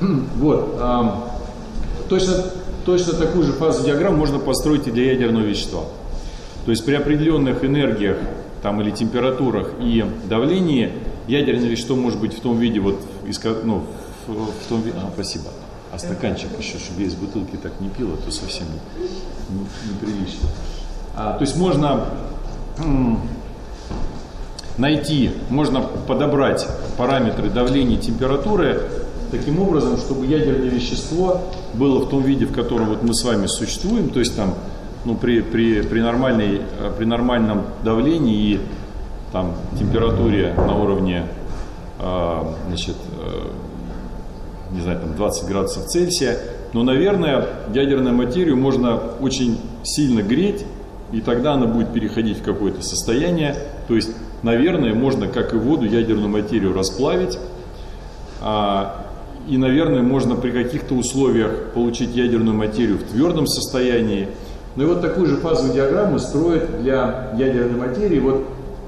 Вот. 0.36 0.76
А, 0.78 1.38
точно, 2.08 2.44
точно 2.86 3.14
такую 3.14 3.44
же 3.44 3.52
фазу 3.52 3.84
диаграмму 3.84 4.16
можно 4.16 4.38
построить 4.38 4.86
и 4.86 4.90
для 4.90 5.12
ядерного 5.12 5.44
вещества. 5.44 5.82
То 6.64 6.70
есть 6.70 6.84
при 6.84 6.94
определенных 6.94 7.64
энергиях 7.64 8.18
там, 8.62 8.80
или 8.80 8.90
температурах 8.90 9.72
и 9.80 10.04
давлении 10.28 10.92
ядерное 11.26 11.68
вещество 11.68 11.96
может 11.96 12.20
быть 12.20 12.34
в 12.34 12.40
том 12.40 12.58
виде, 12.58 12.80
вот, 12.80 13.00
ну, 13.64 13.84
в, 14.26 14.32
в 14.32 14.68
том 14.68 14.82
виде... 14.82 14.96
А, 14.96 15.10
спасибо 15.12 15.50
а 15.92 15.98
стаканчик 15.98 16.50
еще, 16.58 16.78
чтобы 16.78 17.02
я 17.02 17.08
из 17.08 17.14
бутылки 17.14 17.56
так 17.56 17.80
не 17.80 17.88
пил, 17.88 18.14
это 18.14 18.30
совсем 18.30 18.66
неприлично. 19.48 20.12
Не, 20.12 20.18
не 20.18 20.50
а, 21.16 21.34
то 21.34 21.40
есть 21.42 21.56
можно 21.56 22.08
найти, 24.78 25.32
можно 25.50 25.82
подобрать 25.82 26.66
параметры 26.96 27.50
давления 27.50 27.96
и 27.96 28.00
температуры 28.00 28.82
таким 29.30 29.60
образом, 29.60 29.98
чтобы 29.98 30.26
ядерное 30.26 30.68
вещество 30.68 31.42
было 31.74 31.98
в 31.98 32.08
том 32.08 32.22
виде, 32.22 32.46
в 32.46 32.52
котором 32.52 32.86
вот 32.86 33.02
мы 33.02 33.14
с 33.14 33.24
вами 33.24 33.46
существуем, 33.46 34.08
то 34.10 34.20
есть 34.20 34.36
там 34.36 34.54
ну, 35.04 35.14
при, 35.14 35.40
при, 35.40 35.82
при, 35.82 36.00
нормальной, 36.00 36.62
э, 36.80 36.92
при 36.96 37.04
нормальном 37.04 37.64
давлении 37.84 38.52
и 38.52 38.60
там, 39.32 39.54
температуре 39.78 40.54
на 40.56 40.76
уровне 40.76 41.26
э, 41.98 42.42
значит, 42.68 42.96
э, 43.20 44.74
не 44.74 44.80
знаю, 44.80 45.00
там 45.00 45.16
20 45.16 45.48
градусов 45.48 45.86
Цельсия, 45.86 46.38
но, 46.72 46.82
наверное, 46.82 47.46
ядерную 47.72 48.14
материю 48.14 48.56
можно 48.56 49.00
очень 49.20 49.58
сильно 49.82 50.22
греть, 50.22 50.64
и 51.12 51.20
тогда 51.20 51.54
она 51.54 51.66
будет 51.66 51.92
переходить 51.92 52.38
в 52.38 52.42
какое-то 52.42 52.82
состояние, 52.82 53.56
то 53.88 53.96
есть, 53.96 54.10
наверное, 54.42 54.94
можно, 54.94 55.26
как 55.26 55.54
и 55.54 55.56
воду, 55.56 55.86
ядерную 55.86 56.28
материю 56.28 56.74
расплавить, 56.74 57.38
а, 58.40 59.06
и, 59.48 59.56
наверное, 59.56 60.02
можно 60.02 60.36
при 60.36 60.50
каких-то 60.50 60.94
условиях 60.94 61.72
получить 61.72 62.14
ядерную 62.14 62.54
материю 62.54 62.98
в 62.98 63.04
твердом 63.04 63.46
состоянии. 63.46 64.28
Ну 64.76 64.84
и 64.84 64.86
вот 64.86 65.00
такую 65.00 65.26
же 65.26 65.36
фазовую 65.38 65.74
диаграмму 65.74 66.18
строят 66.18 66.82
для 66.82 67.32
ядерной 67.36 67.88
материи. 67.88 68.20
Вот 68.20 68.44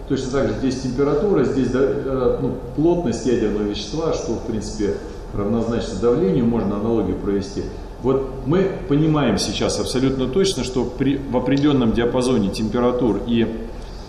точно 0.09 0.31
так 0.33 0.49
же 0.49 0.55
здесь 0.59 0.81
температура, 0.83 1.45
здесь 1.45 1.69
э, 1.73 2.39
ну, 2.43 2.57
плотность 2.77 3.25
ядерного 3.25 3.63
вещества, 3.63 4.13
что, 4.13 4.35
в 4.35 4.47
принципе, 4.47 4.97
равнозначно 5.33 5.99
давлению, 5.99 6.45
можно 6.45 6.77
аналогию 6.77 7.17
провести. 7.17 7.63
Вот 8.03 8.31
мы 8.47 8.71
понимаем 8.89 9.39
сейчас 9.39 9.81
абсолютно 9.81 10.27
точно, 10.27 10.63
что 10.63 10.85
при, 10.85 11.17
в 11.17 11.37
определенном 11.37 11.93
диапазоне 11.93 12.51
температур 12.51 13.21
и 13.27 13.47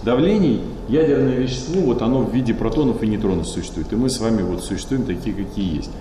давлений 0.04 0.62
ядерное 0.92 1.36
вещество, 1.36 1.82
вот 1.82 2.02
оно 2.02 2.22
в 2.22 2.34
виде 2.34 2.54
протонов 2.54 3.02
и 3.02 3.08
нейтронов 3.08 3.48
существует. 3.48 3.92
И 3.94 3.96
мы 3.96 4.10
с 4.10 4.20
вами 4.20 4.42
вот 4.42 4.64
существуем 4.64 5.06
такие, 5.06 5.34
какие 5.36 5.78
есть. 5.78 5.92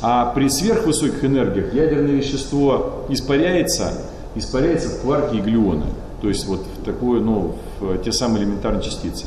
А 0.00 0.32
при 0.32 0.48
сверхвысоких 0.48 1.24
энергиях 1.24 1.74
ядерное 1.74 2.12
вещество 2.12 3.04
испаряется, 3.10 3.92
испаряется 4.34 4.88
в 4.88 5.02
кварки 5.02 5.36
и 5.36 5.40
глюоны. 5.40 5.86
То 6.22 6.28
есть 6.28 6.46
вот 6.46 6.64
в 6.80 6.84
такое, 6.84 7.20
ну, 7.20 7.56
в 7.78 7.98
те 7.98 8.10
самые 8.10 8.44
элементарные 8.44 8.82
частицы. 8.82 9.26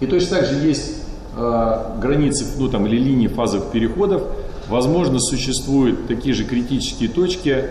И 0.00 0.06
точно 0.06 0.38
так 0.38 0.46
же 0.46 0.66
есть 0.66 0.96
э, 1.36 1.96
границы, 2.00 2.44
ну 2.58 2.68
там, 2.68 2.86
или 2.86 2.98
линии 2.98 3.28
фазовых 3.28 3.70
переходов. 3.70 4.22
Возможно, 4.68 5.18
существуют 5.18 6.06
такие 6.06 6.34
же 6.34 6.44
критические 6.44 7.08
точки, 7.08 7.64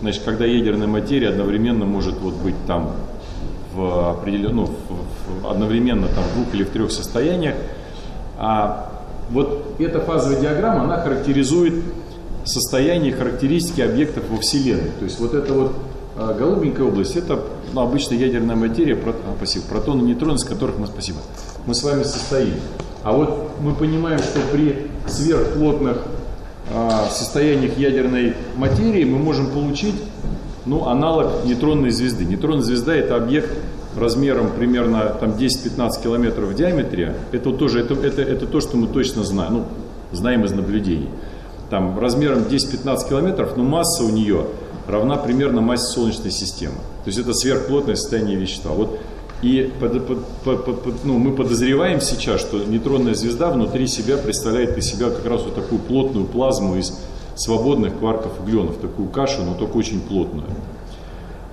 значит, 0.00 0.22
когда 0.24 0.44
ядерная 0.44 0.86
материя 0.86 1.30
одновременно 1.30 1.84
может 1.84 2.18
вот 2.20 2.34
быть 2.34 2.54
там 2.66 2.92
в 3.74 4.10
определенном, 4.10 4.56
ну, 4.56 4.66
в, 4.66 5.42
в, 5.42 5.50
одновременно 5.50 6.06
там 6.08 6.24
в 6.24 6.34
двух 6.34 6.54
или 6.54 6.64
в 6.64 6.70
трех 6.70 6.90
состояниях. 6.90 7.56
А 8.38 8.90
вот 9.30 9.76
эта 9.78 10.00
фазовая 10.00 10.40
диаграмма, 10.40 10.84
она 10.84 10.98
характеризует 10.98 11.84
состояние 12.44 13.12
характеристики 13.12 13.80
объектов 13.80 14.24
во 14.30 14.38
Вселенной. 14.38 14.90
То 14.98 15.04
есть 15.04 15.18
вот 15.18 15.34
эта 15.34 15.52
вот 15.52 15.72
а, 16.16 16.34
голубенькая 16.34 16.86
область, 16.86 17.16
это 17.16 17.40
ну, 17.72 17.80
обычная 17.80 18.18
ядерная 18.18 18.56
материя, 18.56 18.94
прот, 18.94 19.16
а, 19.26 19.34
спасибо, 19.36 19.64
протоны, 19.66 20.02
нейтроны, 20.02 20.36
из 20.36 20.44
которых 20.44 20.78
мы, 20.78 20.86
спасибо, 20.86 21.18
мы 21.66 21.74
с 21.74 21.82
вами 21.82 22.02
состоим. 22.02 22.54
А 23.02 23.12
вот 23.12 23.50
мы 23.60 23.74
понимаем, 23.74 24.18
что 24.18 24.40
при 24.52 24.90
сверхплотных 25.06 25.98
а, 26.72 27.08
состояниях 27.10 27.76
ядерной 27.78 28.34
материи 28.56 29.04
мы 29.04 29.18
можем 29.18 29.50
получить 29.50 29.96
ну, 30.66 30.86
аналог 30.86 31.44
нейтронной 31.44 31.90
звезды. 31.90 32.24
Нейтронная 32.24 32.62
звезда 32.62 32.94
это 32.94 33.16
объект 33.16 33.50
размером 33.96 34.50
примерно 34.56 35.16
там 35.20 35.30
10-15 35.30 36.02
километров 36.02 36.48
в 36.50 36.54
диаметре, 36.54 37.14
это 37.32 37.52
тоже 37.52 37.80
это, 37.80 37.94
это, 37.94 38.22
это 38.22 38.46
то, 38.46 38.60
что 38.60 38.76
мы 38.76 38.88
точно 38.88 39.22
знаем, 39.24 39.54
ну, 39.54 39.64
знаем 40.12 40.44
из 40.44 40.52
наблюдений. 40.52 41.08
Там 41.70 41.98
размером 41.98 42.40
10-15 42.40 43.08
километров, 43.08 43.56
но 43.56 43.64
масса 43.64 44.04
у 44.04 44.10
нее 44.10 44.46
равна 44.86 45.16
примерно 45.16 45.60
массе 45.60 45.86
Солнечной 45.86 46.30
системы. 46.30 46.76
То 47.04 47.08
есть 47.08 47.18
это 47.18 47.32
сверхплотное 47.32 47.96
состояние 47.96 48.36
вещества. 48.36 48.72
Вот 48.72 49.00
и 49.42 49.70
под, 49.78 50.06
под, 50.06 50.64
под, 50.64 50.82
под, 50.82 51.04
ну, 51.04 51.18
мы 51.18 51.32
подозреваем 51.32 52.00
сейчас, 52.00 52.40
что 52.40 52.64
нейтронная 52.64 53.14
звезда 53.14 53.50
внутри 53.50 53.86
себя 53.86 54.16
представляет 54.16 54.76
из 54.78 54.86
себя 54.86 55.10
как 55.10 55.26
раз 55.26 55.42
вот 55.42 55.54
такую 55.54 55.80
плотную 55.80 56.26
плазму 56.26 56.76
из 56.76 56.98
свободных 57.34 57.98
кварков 57.98 58.44
глионов, 58.44 58.76
такую 58.76 59.08
кашу, 59.08 59.42
но 59.42 59.54
только 59.54 59.76
очень 59.76 60.00
плотную. 60.00 60.46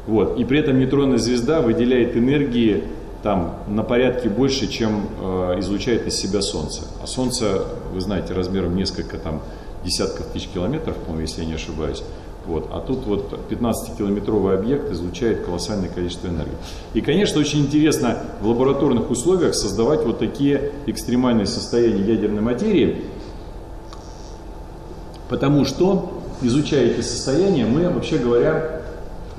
Вот. 0.08 0.38
И 0.39 0.46
при 0.46 0.60
этом 0.60 0.80
нейтронная 0.80 1.17
звезда 1.17 1.62
выделяет 1.62 2.15
энергии 2.15 2.84
там 3.24 3.56
на 3.67 3.84
порядке 3.84 4.30
больше, 4.30 4.67
чем 4.67 5.08
э, 5.20 5.60
излучает 5.60 6.08
из 6.08 6.15
себя 6.15 6.41
Солнце. 6.41 6.82
А 7.04 7.08
Солнце, 7.08 7.65
вы 7.94 8.02
знаете, 8.02 8.34
размером 8.34 8.76
несколько 8.76 9.17
там 9.17 9.41
десятков 9.84 10.28
тысяч 10.28 10.48
километров, 10.48 10.96
по-моему, 10.98 11.22
если 11.22 11.41
я 11.41 11.48
не 11.48 11.54
ошибаюсь. 11.54 12.04
Вот. 12.46 12.70
А 12.72 12.80
тут 12.80 13.06
вот 13.06 13.32
15-километровый 13.50 14.56
объект 14.56 14.91
излучает 14.91 15.46
колоссальное 15.46 15.89
количество 15.89 16.28
энергии. 16.28 16.58
И, 16.94 17.02
конечно, 17.02 17.39
очень 17.39 17.60
интересно 17.60 18.17
в 18.41 18.48
лабораторных 18.48 19.12
условиях 19.12 19.54
создавать 19.54 20.04
вот 20.04 20.17
такие 20.17 20.72
экстремальные 20.88 21.46
состояния 21.46 22.02
ядерной 22.02 22.41
материи, 22.41 23.04
потому 25.32 25.65
что, 25.65 26.22
изучая 26.44 26.91
эти 26.91 27.02
состояния, 27.02 27.65
мы, 27.65 27.89
вообще 27.89 28.20
говоря, 28.20 28.82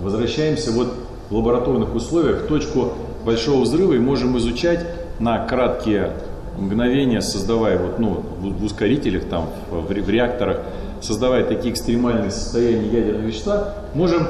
Возвращаемся 0.02 0.72
вот 0.72 0.94
в 1.30 1.36
лабораторных 1.36 1.94
условиях 1.94 2.42
в 2.42 2.46
точку 2.48 2.92
большого 3.24 3.62
взрыва 3.62 3.92
и 3.92 3.98
можем 4.00 4.36
изучать 4.38 4.84
на 5.20 5.46
краткие 5.46 6.10
мгновения, 6.58 7.20
создавая 7.20 7.78
вот, 7.78 8.00
ну, 8.00 8.22
в 8.40 8.64
ускорителях, 8.64 9.24
там, 9.26 9.48
в, 9.70 9.90
реакторах, 9.92 10.58
создавая 11.00 11.44
такие 11.44 11.72
экстремальные 11.72 12.32
состояния 12.32 12.88
ядерного 12.88 13.22
вещества, 13.22 13.74
можем 13.94 14.26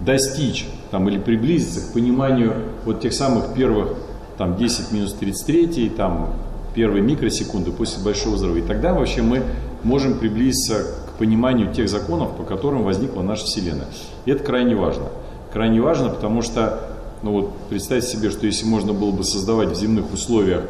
достичь 0.00 0.66
там, 0.90 1.08
или 1.08 1.18
приблизиться 1.18 1.88
к 1.88 1.92
пониманию 1.92 2.54
вот 2.84 3.00
тех 3.00 3.12
самых 3.12 3.54
первых 3.54 3.94
там, 4.36 4.56
10 4.56 4.90
минус 4.90 5.12
33, 5.12 5.90
там, 5.90 6.34
первые 6.74 7.02
микросекунды 7.02 7.70
после 7.70 8.02
большого 8.02 8.34
взрыва. 8.34 8.56
И 8.56 8.62
тогда 8.62 8.92
вообще 8.94 9.22
мы 9.22 9.44
можем 9.82 10.18
приблизиться 10.18 10.86
пониманию 11.18 11.72
тех 11.72 11.88
законов, 11.88 12.36
по 12.36 12.44
которым 12.44 12.82
возникла 12.82 13.22
наша 13.22 13.44
Вселенная. 13.44 13.86
И 14.24 14.30
это 14.30 14.44
крайне 14.44 14.74
важно. 14.74 15.06
Крайне 15.52 15.80
важно, 15.80 16.10
потому 16.10 16.42
что, 16.42 16.80
ну 17.22 17.32
вот, 17.32 17.56
представьте 17.70 18.08
себе, 18.08 18.30
что 18.30 18.46
если 18.46 18.66
можно 18.66 18.92
было 18.92 19.10
бы 19.10 19.24
создавать 19.24 19.70
в 19.70 19.74
земных 19.74 20.12
условиях 20.12 20.62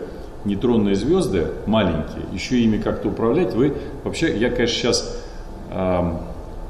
нейтронные 0.45 0.95
звезды, 0.95 1.49
маленькие, 1.67 2.23
еще 2.33 2.61
ими 2.61 2.79
как-то 2.79 3.09
управлять, 3.09 3.55
вы 3.55 3.75
вообще, 4.05 4.37
я, 4.37 4.51
конечно, 4.51 4.77
сейчас, 4.77 5.17
э, 5.73 6.13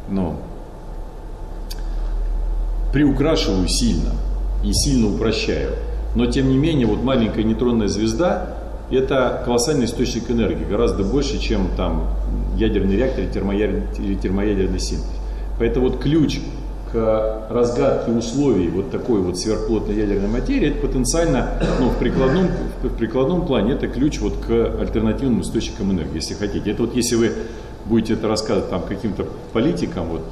ну, 0.08 0.36
приукрашиваю 2.92 3.68
сильно 3.68 4.12
и 4.64 4.72
сильно 4.72 5.14
упрощаю. 5.14 5.72
Но, 6.14 6.24
тем 6.24 6.48
не 6.48 6.56
менее, 6.56 6.86
вот 6.86 7.02
маленькая 7.02 7.42
нейтронная 7.44 7.88
звезда– 7.88 8.54
это 8.90 9.42
колоссальный 9.44 9.86
источник 9.86 10.30
энергии, 10.30 10.64
гораздо 10.64 11.02
больше, 11.02 11.38
чем 11.38 11.68
там 11.76 12.08
ядерный 12.56 12.96
реактор 12.96 13.24
или 13.24 13.30
термоядерный, 13.30 14.16
термоядерный 14.16 14.78
синтез. 14.78 15.10
Поэтому 15.58 15.88
вот 15.88 16.00
ключ 16.00 16.40
к 16.92 17.46
разгадке 17.50 18.12
условий 18.12 18.68
вот 18.68 18.90
такой 18.90 19.20
вот 19.20 19.38
сверхплотной 19.38 19.96
ядерной 19.96 20.28
материи, 20.28 20.68
это 20.68 20.86
потенциально, 20.86 21.50
ну, 21.80 21.88
в 21.88 21.98
прикладном, 21.98 22.48
в 22.82 22.88
прикладном 22.96 23.46
плане, 23.46 23.72
это 23.72 23.88
ключ 23.88 24.20
вот 24.20 24.36
к 24.36 24.50
альтернативным 24.80 25.40
источникам 25.40 25.90
энергии, 25.92 26.16
если 26.16 26.34
хотите. 26.34 26.70
Это 26.70 26.82
вот 26.82 26.94
если 26.94 27.16
вы 27.16 27.32
будете 27.86 28.14
это 28.14 28.28
рассказывать 28.28 28.70
там 28.70 28.82
каким-то 28.82 29.26
политикам, 29.52 30.08
вот, 30.08 30.22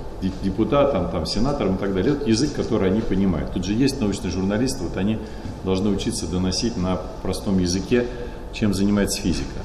депутатам, 0.43 1.11
там, 1.11 1.27
сенаторам 1.27 1.75
и 1.75 1.79
так 1.79 1.95
далее, 1.95 2.15
это 2.15 2.29
язык, 2.29 2.53
который 2.55 2.91
они 2.91 3.01
понимают. 3.01 3.53
Тут 3.53 3.65
же 3.65 3.73
есть 3.75 4.01
научные 4.01 4.31
журналисты, 4.31 4.85
вот 4.85 4.97
они 4.97 5.19
должны 5.65 5.91
учиться 5.91 6.27
доносить 6.27 6.77
на 6.77 6.99
простом 7.23 7.59
языке, 7.59 8.07
чем 8.55 8.73
занимается 8.73 9.21
физика. 9.21 9.61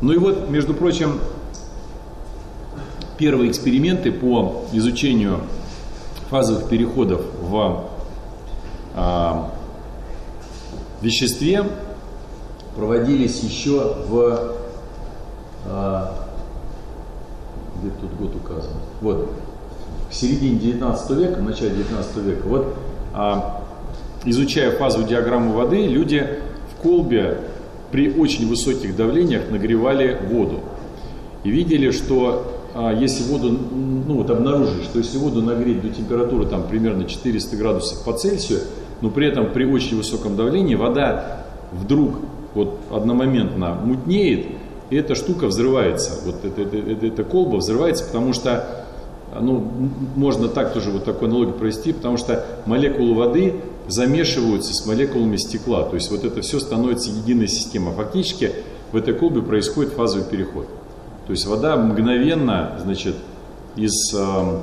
Ну 0.00 0.12
и 0.12 0.18
вот, 0.18 0.48
между 0.50 0.74
прочим, 0.74 1.18
первые 3.16 3.50
эксперименты 3.50 4.12
по 4.12 4.64
изучению 4.72 5.40
фазовых 6.30 6.68
переходов 6.68 7.22
в 7.40 7.84
а, 8.94 9.50
веществе 11.00 11.64
проводились 12.76 13.40
еще 13.40 13.96
в 14.08 14.54
а, 15.66 16.24
где 17.80 17.90
тут 18.00 18.12
год 18.14 18.34
указан? 18.36 18.72
Вот, 19.00 19.32
в 20.10 20.14
середине 20.14 20.58
19 20.58 21.10
века, 21.10 21.38
в 21.38 21.42
начале 21.42 21.70
19 21.70 22.16
века. 22.18 22.46
Вот, 22.46 22.74
а, 23.12 23.62
изучая 24.24 24.76
фазовую 24.76 25.08
диаграмму 25.08 25.52
воды, 25.52 25.86
люди 25.86 26.40
в 26.72 26.82
колбе 26.82 27.38
при 27.94 28.10
очень 28.10 28.48
высоких 28.48 28.96
давлениях 28.96 29.52
нагревали 29.52 30.18
воду. 30.28 30.58
И 31.44 31.50
видели, 31.50 31.92
что 31.92 32.52
а, 32.74 32.92
если 32.92 33.22
воду, 33.30 33.52
ну 33.52 34.16
вот 34.16 34.30
обнаружили, 34.30 34.82
что 34.82 34.98
если 34.98 35.16
воду 35.16 35.40
нагреть 35.40 35.80
до 35.80 35.90
температуры 35.90 36.44
там 36.46 36.64
примерно 36.66 37.04
400 37.04 37.56
градусов 37.56 38.04
по 38.04 38.12
Цельсию, 38.12 38.62
но 39.00 39.10
при 39.10 39.28
этом 39.28 39.52
при 39.52 39.64
очень 39.64 39.96
высоком 39.96 40.34
давлении 40.34 40.74
вода 40.74 41.44
вдруг 41.70 42.16
вот 42.54 42.80
одномоментно 42.90 43.74
мутнеет, 43.74 44.46
и 44.90 44.96
эта 44.96 45.14
штука 45.14 45.46
взрывается, 45.46 46.18
вот 46.26 46.44
эта, 46.44 46.62
эта, 46.62 47.06
эта 47.06 47.22
колба 47.22 47.58
взрывается, 47.58 48.06
потому 48.06 48.32
что, 48.32 48.86
ну, 49.40 49.70
можно 50.16 50.48
так 50.48 50.72
тоже 50.72 50.90
вот 50.90 51.04
такую 51.04 51.28
аналогию 51.28 51.54
провести, 51.54 51.92
потому 51.92 52.16
что 52.16 52.44
молекулы 52.66 53.14
воды 53.14 53.54
замешиваются 53.86 54.72
с 54.72 54.86
молекулами 54.86 55.36
стекла, 55.36 55.84
то 55.84 55.94
есть 55.94 56.10
вот 56.10 56.24
это 56.24 56.40
все 56.42 56.60
становится 56.60 57.10
единой 57.10 57.48
системой. 57.48 57.94
Фактически 57.94 58.52
в 58.92 58.96
этой 58.96 59.14
колбе 59.14 59.42
происходит 59.42 59.92
фазовый 59.92 60.26
переход. 60.26 60.66
То 61.26 61.32
есть 61.32 61.46
вода 61.46 61.76
мгновенно, 61.76 62.78
значит, 62.82 63.16
из 63.76 64.14
э, 64.14 64.60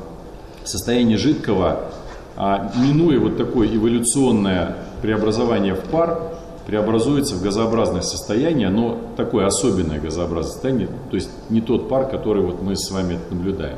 состояния 0.63 1.17
жидкого, 1.17 1.91
а, 2.37 2.71
минуя 2.77 3.19
вот 3.19 3.37
такое 3.37 3.67
эволюционное 3.67 4.77
преобразование 5.01 5.75
в 5.75 5.81
пар, 5.81 6.31
преобразуется 6.65 7.35
в 7.35 7.41
газообразное 7.41 8.01
состояние, 8.01 8.69
но 8.69 8.97
такое 9.17 9.45
особенное 9.45 9.99
газообразное 9.99 10.53
состояние, 10.53 10.89
то 11.09 11.15
есть 11.15 11.29
не 11.49 11.59
тот 11.59 11.89
пар, 11.89 12.09
который 12.09 12.43
вот 12.43 12.61
мы 12.61 12.75
с 12.75 12.89
вами 12.91 13.19
наблюдаем. 13.29 13.77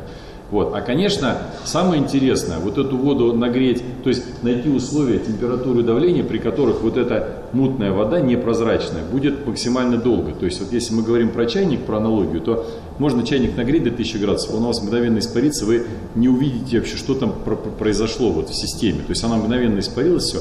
Вот. 0.54 0.76
А, 0.76 0.82
конечно, 0.82 1.40
самое 1.64 2.00
интересное, 2.00 2.60
вот 2.60 2.78
эту 2.78 2.96
воду 2.96 3.34
нагреть, 3.34 3.82
то 4.04 4.10
есть 4.10 4.44
найти 4.44 4.70
условия 4.70 5.18
температуры 5.18 5.80
и 5.80 5.84
давления, 5.84 6.24
при 6.24 6.38
которых 6.38 6.84
вот 6.84 6.96
эта 6.96 7.42
мутная 7.54 7.92
вода 7.92 8.20
непрозрачная 8.20 9.04
будет 9.04 9.48
максимально 9.48 9.98
долго. 9.98 10.32
То 10.34 10.46
есть 10.46 10.62
вот 10.62 10.72
если 10.72 10.94
мы 10.94 11.02
говорим 11.02 11.32
про 11.32 11.48
чайник, 11.48 11.86
про 11.86 11.98
аналогию, 11.98 12.40
то 12.40 12.68
можно 13.00 13.26
чайник 13.26 13.58
нагреть 13.58 13.84
до 13.86 13.90
1000 13.90 14.20
градусов, 14.20 14.54
он 14.54 14.66
у 14.66 14.68
вас 14.68 14.84
мгновенно 14.84 15.18
испарится, 15.18 15.66
вы 15.66 15.88
не 16.14 16.30
увидите 16.30 16.78
вообще, 16.78 16.98
что 16.98 17.16
там 17.16 17.34
произошло 17.80 18.30
вот 18.30 18.50
в 18.50 18.54
системе. 18.54 19.00
То 19.00 19.10
есть 19.10 19.24
она 19.24 19.38
мгновенно 19.38 19.80
испарилась, 19.80 20.26
все. 20.26 20.38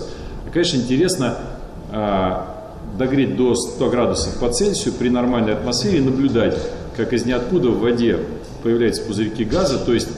И, 0.46 0.52
конечно, 0.52 0.76
интересно 0.76 1.38
а, 1.90 2.68
догреть 2.98 3.34
до 3.34 3.54
100 3.54 3.88
градусов 3.88 4.38
по 4.38 4.50
Цельсию 4.50 4.92
при 4.92 5.08
нормальной 5.08 5.54
атмосфере 5.54 6.00
и 6.00 6.02
наблюдать, 6.02 6.58
как 6.98 7.14
из 7.14 7.24
ниоткуда 7.24 7.70
в 7.70 7.80
воде 7.80 8.18
появляются 8.62 9.02
пузырьки 9.02 9.44
газа, 9.44 9.78
то 9.78 9.92
есть 9.92 10.08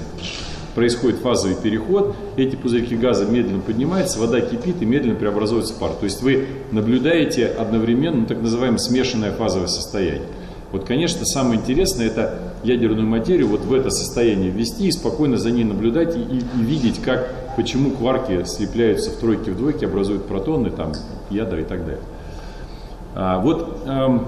происходит 0.75 1.21
фазовый 1.21 1.57
переход, 1.57 2.17
эти 2.37 2.57
пузырьки 2.57 2.97
газа 2.97 3.27
медленно 3.27 3.61
поднимаются, 3.61 4.19
вода 4.19 4.41
кипит 4.41 4.83
и 4.83 4.85
медленно 4.85 5.17
преобразуется 5.17 5.75
в 5.75 5.79
пар. 5.79 5.93
То 5.93 6.05
есть 6.05 6.23
вы 6.23 6.47
наблюдаете 6.73 7.47
одновременно 7.47 8.23
ну, 8.23 8.27
так 8.27 8.41
называемое 8.43 8.79
смешанное 8.79 9.33
фазовое 9.33 9.69
состояние. 9.69 10.29
Вот, 10.73 10.85
конечно, 10.85 11.25
самое 11.25 11.61
интересное 11.61 12.09
это 12.09 12.41
ядерную 12.65 13.07
материю 13.07 13.47
вот 13.47 13.61
в 13.61 13.73
это 13.73 13.91
состояние 13.91 14.51
ввести 14.51 14.89
и 14.89 14.91
спокойно 14.91 15.37
за 15.37 15.53
ней 15.53 15.63
наблюдать 15.63 16.17
и, 16.17 16.21
и, 16.21 16.39
и 16.39 16.65
видеть, 16.65 17.01
как, 17.01 17.55
почему 17.55 17.93
кварки 17.93 18.45
слепляются 18.45 19.11
в 19.11 19.15
тройке, 19.15 19.53
в 19.53 19.57
двойке, 19.57 19.87
образуют 19.87 20.27
протоны, 20.27 20.71
там, 20.71 20.93
ядра 21.31 21.61
и 21.61 21.65
так 21.65 21.85
далее. 21.85 22.03
А, 23.15 23.39
вот 23.39 23.83
эм, 23.87 24.27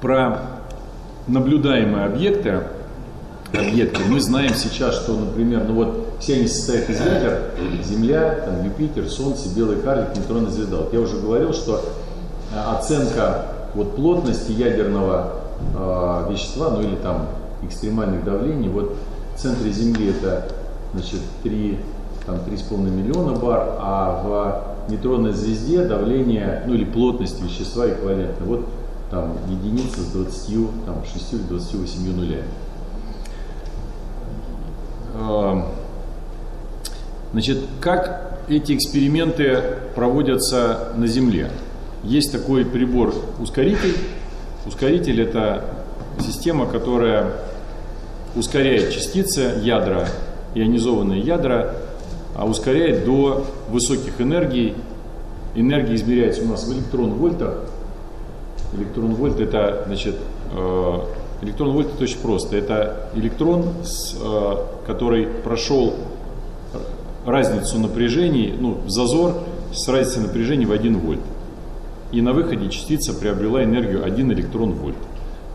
про 0.00 0.51
наблюдаемые 1.26 2.06
объекты, 2.06 2.62
объекты, 3.52 4.00
мы 4.08 4.20
знаем 4.20 4.54
сейчас, 4.54 4.96
что, 4.96 5.14
например, 5.14 5.64
ну 5.68 5.74
вот 5.74 6.08
все 6.20 6.36
они 6.36 6.46
состоят 6.46 6.88
из 6.88 7.00
ядер, 7.00 7.50
Земля, 7.84 8.40
там, 8.46 8.64
Юпитер, 8.64 9.08
Солнце, 9.08 9.54
Белый 9.54 9.76
карлик, 9.76 10.16
нейтронная 10.16 10.50
звезда. 10.50 10.78
Вот 10.78 10.92
я 10.92 11.00
уже 11.00 11.20
говорил, 11.20 11.52
что 11.52 11.84
э, 12.52 12.58
оценка 12.58 13.46
вот 13.74 13.96
плотности 13.96 14.52
ядерного 14.52 15.32
э, 15.74 16.32
вещества, 16.32 16.70
ну 16.70 16.82
или 16.82 16.96
там 16.96 17.26
экстремальных 17.62 18.24
давлений, 18.24 18.68
вот 18.68 18.96
в 19.34 19.40
центре 19.40 19.70
Земли 19.70 20.10
это 20.10 20.48
значит 20.92 21.20
3, 21.42 21.78
там 22.26 22.36
3,5 22.36 22.90
миллиона 22.90 23.38
бар, 23.38 23.76
а 23.78 24.22
в 24.86 24.90
нейтронной 24.90 25.32
звезде 25.32 25.84
давление, 25.84 26.62
ну 26.66 26.74
или 26.74 26.84
плотность 26.84 27.40
вещества 27.42 27.88
эквивалентна. 27.88 28.46
Вот 28.46 28.66
там 29.12 29.36
единица 29.46 30.00
с 30.00 30.06
20, 30.06 30.86
там, 30.86 31.04
6 31.04 31.32
или 31.34 31.42
28 31.42 32.16
нулями. 32.16 32.44
Эм, 35.14 35.64
значит, 37.32 37.58
как 37.82 38.40
эти 38.48 38.74
эксперименты 38.74 39.62
проводятся 39.94 40.94
на 40.96 41.06
Земле? 41.06 41.50
Есть 42.02 42.32
такой 42.32 42.64
прибор 42.64 43.14
ускоритель. 43.38 43.96
Ускоритель 44.66 45.20
это 45.20 45.62
система, 46.18 46.64
которая 46.66 47.32
ускоряет 48.34 48.92
частицы, 48.92 49.60
ядра, 49.62 50.08
ионизованные 50.54 51.20
ядра, 51.20 51.74
а 52.34 52.46
ускоряет 52.46 53.04
до 53.04 53.44
высоких 53.68 54.18
энергий. 54.22 54.74
Энергия 55.54 55.96
измеряется 55.96 56.42
у 56.44 56.46
нас 56.46 56.66
в 56.66 56.72
электрон-вольтах, 56.72 57.71
Электрон 58.74 59.14
вольт 59.14 59.40
это, 59.40 59.84
значит, 59.86 60.16
э, 60.54 60.98
электрон 61.42 61.72
вольт 61.72 61.88
это 61.94 62.04
очень 62.04 62.18
просто. 62.18 62.56
Это 62.56 63.10
электрон, 63.14 63.64
э, 63.64 64.56
который 64.86 65.26
прошел 65.26 65.94
разницу 67.26 67.78
напряжений, 67.78 68.54
ну, 68.58 68.78
зазор 68.86 69.34
с 69.72 69.88
разницей 69.88 70.22
напряжений 70.22 70.66
в 70.66 70.72
1 70.72 70.98
вольт. 70.98 71.20
И 72.10 72.20
на 72.20 72.32
выходе 72.32 72.68
частица 72.68 73.14
приобрела 73.14 73.64
энергию 73.64 74.04
1 74.04 74.32
электрон 74.32 74.72
вольт. 74.72 74.96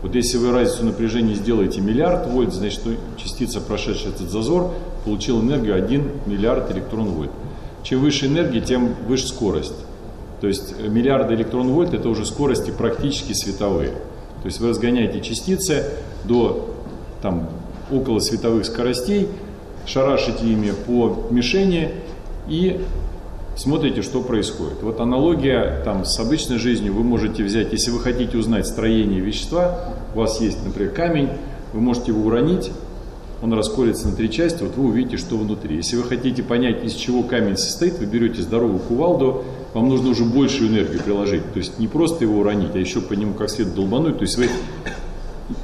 Вот 0.02 0.14
если 0.14 0.38
вы 0.38 0.52
разницу 0.52 0.84
напряжения 0.84 1.34
сделаете 1.34 1.80
миллиард 1.80 2.28
вольт, 2.28 2.52
значит, 2.52 2.82
частица, 3.16 3.60
прошедшая 3.60 4.12
этот 4.12 4.30
зазор, 4.30 4.70
получила 5.04 5.40
энергию 5.40 5.74
1 5.74 6.10
миллиард 6.26 6.70
электрон 6.70 7.08
вольт. 7.08 7.30
Чем 7.82 8.00
выше 8.00 8.26
энергия, 8.26 8.60
тем 8.60 8.94
выше 9.06 9.28
скорость. 9.28 9.74
То 10.40 10.46
есть 10.46 10.74
э, 10.78 10.88
миллиарды 10.88 11.34
электрон-вольт 11.34 11.94
это 11.94 12.08
уже 12.08 12.24
скорости 12.24 12.70
практически 12.70 13.32
световые. 13.32 13.90
То 14.42 14.46
есть 14.46 14.60
вы 14.60 14.68
разгоняете 14.68 15.20
частицы 15.20 15.84
до 16.24 16.74
там, 17.22 17.48
около 17.90 18.20
световых 18.20 18.64
скоростей, 18.64 19.28
шарашите 19.86 20.46
ими 20.46 20.72
по 20.86 21.26
мишени 21.30 21.90
и 22.48 22.80
смотрите, 23.56 24.02
что 24.02 24.22
происходит. 24.22 24.82
Вот 24.82 25.00
аналогия 25.00 25.82
там, 25.84 26.04
с 26.04 26.18
обычной 26.20 26.58
жизнью 26.58 26.94
вы 26.94 27.02
можете 27.02 27.42
взять, 27.42 27.72
если 27.72 27.90
вы 27.90 28.00
хотите 28.00 28.36
узнать 28.36 28.66
строение 28.66 29.20
вещества, 29.20 29.94
у 30.14 30.18
вас 30.18 30.40
есть, 30.40 30.64
например, 30.64 30.92
камень, 30.92 31.28
вы 31.72 31.80
можете 31.80 32.12
его 32.12 32.26
уронить, 32.26 32.70
он 33.42 33.52
расколется 33.52 34.08
на 34.08 34.16
три 34.16 34.30
части, 34.30 34.62
вот 34.62 34.76
вы 34.76 34.88
увидите, 34.88 35.16
что 35.16 35.36
внутри. 35.36 35.76
Если 35.76 35.96
вы 35.96 36.04
хотите 36.04 36.42
понять, 36.42 36.84
из 36.84 36.94
чего 36.94 37.22
камень 37.22 37.56
состоит, 37.56 37.98
вы 37.98 38.06
берете 38.06 38.42
здоровую 38.42 38.80
кувалду, 38.80 39.44
вам 39.74 39.88
нужно 39.88 40.10
уже 40.10 40.24
большую 40.24 40.70
энергию 40.70 41.02
приложить. 41.02 41.52
То 41.52 41.58
есть 41.58 41.78
не 41.78 41.88
просто 41.88 42.24
его 42.24 42.40
уронить, 42.40 42.74
а 42.74 42.78
еще 42.78 43.00
по 43.00 43.12
нему 43.12 43.34
как 43.34 43.50
следует 43.50 43.76
долбануть. 43.76 44.18
То 44.18 44.22
есть 44.22 44.36
вы 44.36 44.48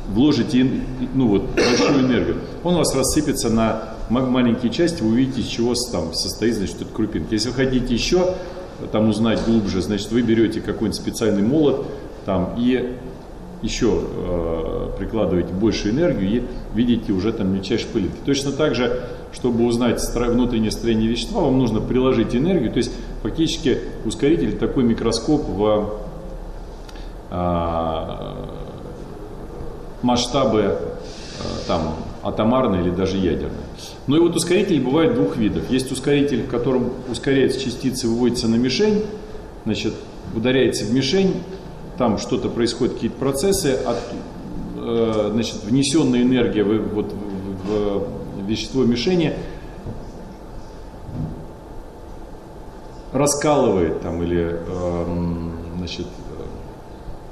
вложите 0.09 0.67
ну 1.14 1.29
вот, 1.29 1.45
большую 1.55 2.07
энергию. 2.07 2.37
Он 2.62 2.75
у 2.75 2.79
вас 2.79 2.95
рассыпется 2.95 3.51
на 3.51 3.95
маленькие 4.09 4.73
части, 4.73 5.03
вы 5.03 5.11
увидите, 5.11 5.40
из 5.40 5.47
чего 5.47 5.75
там 5.90 6.14
состоит, 6.14 6.55
значит, 6.55 6.77
это 6.83 6.90
крупинки. 6.93 7.33
Если 7.35 7.49
вы 7.49 7.55
хотите 7.55 7.93
еще 7.95 8.35
там 8.93 9.09
узнать 9.09 9.45
глубже, 9.45 9.81
значит, 9.83 10.11
вы 10.11 10.23
берете 10.23 10.61
какой-нибудь 10.61 10.97
специальный 10.97 11.43
молот 11.43 11.87
там 12.25 12.55
и 12.59 12.97
еще 13.62 14.03
э, 14.03 14.90
прикладываете 14.99 15.53
больше 15.55 15.90
энергию 15.90 16.31
и 16.31 16.43
видите 16.75 17.12
уже 17.12 17.33
там 17.33 17.53
мельчайшие 17.53 17.88
пылинки. 17.88 18.17
Точно 18.25 18.53
так 18.53 18.75
же, 18.75 19.01
чтобы 19.33 19.64
узнать 19.64 20.03
внутреннее 20.14 20.71
строение 20.71 21.09
вещества, 21.09 21.40
вам 21.40 21.59
нужно 21.59 21.81
приложить 21.81 22.37
энергию, 22.37 22.71
то 22.71 22.79
есть 22.79 22.93
фактически 23.25 23.79
ускоритель 24.05 24.59
такой 24.59 24.85
микроскоп 24.85 25.49
в 25.49 25.95
э, 27.31 28.35
масштабы 30.03 30.61
э, 30.61 30.77
там 31.67 31.95
атомарные 32.23 32.83
или 32.83 32.91
даже 32.91 33.17
ядерные. 33.17 33.65
Ну 34.07 34.17
и 34.17 34.21
вот 34.21 34.37
ускорители 34.37 34.79
бывают 34.79 35.15
двух 35.15 35.39
видов. 35.39 35.71
Есть 35.71 35.91
ускоритель, 35.91 36.43
в 36.43 36.49
котором 36.49 36.93
ускоряется 37.11 37.59
частицы, 37.59 38.09
выводится 38.09 38.47
на 38.47 38.57
мишень, 38.57 39.07
значит, 39.65 39.95
ударяется 40.37 40.85
в 40.85 40.93
мишень, 40.93 41.33
там 41.97 42.19
что-то 42.19 42.51
происходит, 42.51 42.95
какие-то 42.95 43.17
процессы, 43.17 43.69
от, 43.87 43.97
э, 44.77 45.31
значит, 45.33 45.65
внесенная 45.65 46.21
энергия 46.21 46.63
в, 46.63 46.93
вот, 46.93 47.11
в, 47.11 48.07
в 48.43 48.47
вещество 48.47 48.85
мишени 48.85 49.33
раскалывает 53.14 54.03
там 54.03 54.22
или 54.22 54.50
э, 54.53 55.05
значит, 55.79 56.07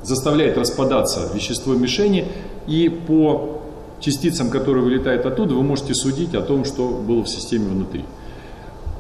заставляет 0.03 0.57
распадаться 0.57 1.31
вещество 1.35 1.75
мишени, 1.75 2.29
и 2.67 2.89
по 2.89 3.61
частицам, 4.01 4.49
которые 4.49 4.85
вылетают 4.85 5.27
оттуда, 5.27 5.55
вы 5.55 5.63
можете 5.63 5.95
судить 5.95 6.35
о 6.35 6.41
том, 6.41 6.65
что 6.65 6.89
было 6.89 7.23
в 7.23 7.29
системе 7.29 7.67
внутри. 7.69 8.05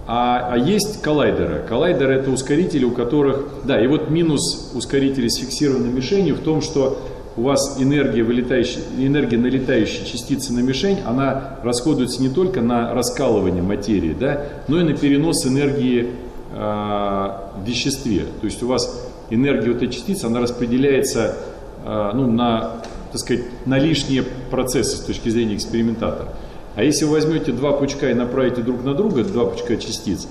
А, 0.07 0.49
а 0.53 0.59
есть 0.59 1.01
коллайдеры. 1.01 1.65
Коллайдеры 1.69 2.15
это 2.15 2.31
ускорители, 2.31 2.85
у 2.85 2.91
которых... 2.91 3.47
Да, 3.65 3.81
и 3.81 3.87
вот 3.87 4.11
минус 4.11 4.73
ускорителей 4.75 5.31
с 5.31 5.37
фиксированной 5.37 5.91
мишенью 5.91 6.35
в 6.35 6.41
том, 6.41 6.61
что 6.61 6.99
у 7.37 7.43
вас 7.43 7.77
энергия, 7.81 8.23
вылетающая, 8.23 8.83
энергия 8.99 9.39
налетающей 9.39 10.05
частицы 10.05 10.53
на 10.53 10.61
мишень, 10.61 10.99
она 11.07 11.59
расходуется 11.63 12.21
не 12.21 12.29
только 12.29 12.61
на 12.61 12.93
раскалывание 12.93 13.63
материи, 13.63 14.15
да, 14.19 14.45
но 14.69 14.81
и 14.81 14.85
на 14.85 14.95
перенос 14.95 15.47
энергии 15.47 16.03
э, 16.03 16.07
в 16.53 17.65
веществе. 17.65 18.27
То 18.41 18.47
есть 18.47 18.63
у 18.63 18.67
вас 18.67 19.11
энергия 19.31 19.69
вот 19.69 19.77
этой 19.79 19.89
частицы, 19.89 20.27
она 20.27 20.41
распределяется 20.41 21.37
э, 21.85 22.11
ну, 22.15 22.31
на, 22.31 22.83
так 23.11 23.21
сказать, 23.21 23.45
на 23.67 23.79
лишние 23.79 24.23
процессы 24.51 24.97
с 24.97 25.01
точки 25.01 25.29
зрения 25.31 25.57
экспериментатора. 25.57 26.29
А 26.75 26.85
если 26.85 27.05
вы 27.05 27.13
возьмете 27.13 27.53
два 27.53 27.73
пучка 27.73 28.11
и 28.11 28.15
направите 28.15 28.63
друг 28.63 28.85
на 28.85 28.95
друга, 28.95 29.25
два 29.25 29.47
пучка 29.47 29.77
частиц, 29.77 30.27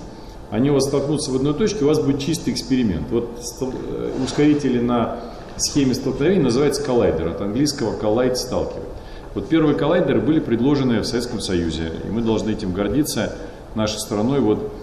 они 0.49 0.69
у 0.69 0.73
вас 0.73 0.85
столкнутся 0.85 1.31
в 1.31 1.35
одной 1.35 1.53
точке, 1.53 1.85
у 1.85 1.87
вас 1.87 1.99
будет 1.99 2.19
чистый 2.19 2.53
эксперимент. 2.53 3.07
Вот 3.09 3.29
э, 3.61 4.11
ускорители 4.23 4.79
на 4.79 5.19
схеме 5.57 5.93
столкновения 5.93 6.43
называется 6.43 6.83
коллайдер, 6.83 7.27
от 7.29 7.41
английского 7.41 7.97
collide– 7.99 8.35
сталкивать. 8.35 8.89
Вот 9.33 9.47
первые 9.47 9.75
коллайдеры 9.75 10.19
были 10.19 10.39
предложены 10.39 10.99
в 10.99 11.05
Советском 11.05 11.39
Союзе, 11.39 11.93
и 12.05 12.11
мы 12.11 12.21
должны 12.21 12.51
этим 12.51 12.73
гордиться 12.73 13.33
нашей 13.75 13.99
страной. 13.99 14.41
Вот 14.41 14.73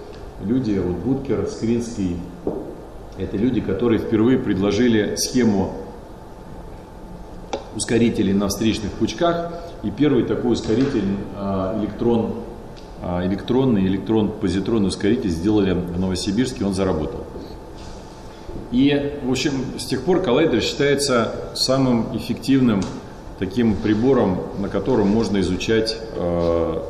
люди, 0.45 0.79
вот 0.79 0.97
Будкер, 0.97 1.47
Скринский, 1.47 2.17
это 3.19 3.37
люди, 3.37 3.61
которые 3.61 3.99
впервые 3.99 4.39
предложили 4.39 5.17
схему 5.17 5.73
ускорителей 7.75 8.33
на 8.33 8.49
встречных 8.49 8.93
пучках, 8.93 9.53
и 9.83 9.91
первый 9.91 10.25
такой 10.25 10.53
ускоритель 10.53 11.17
а, 11.37 11.79
электрон, 11.81 12.35
а, 13.03 13.27
электронный, 13.27 13.87
электрон-позитронный 13.87 14.89
ускоритель 14.89 15.31
сделали 15.31 15.73
в 15.73 15.99
Новосибирске, 15.99 16.65
он 16.65 16.75
заработал. 16.75 17.25
И, 18.71 19.19
в 19.23 19.31
общем, 19.31 19.53
с 19.79 19.85
тех 19.85 20.03
пор 20.03 20.23
коллайдер 20.23 20.61
считается 20.61 21.35
самым 21.55 22.17
эффективным 22.17 22.83
таким 23.39 23.77
прибором, 23.77 24.43
на 24.59 24.69
котором 24.69 25.09
можно 25.09 25.41
изучать 25.41 25.97
э, 26.15 26.83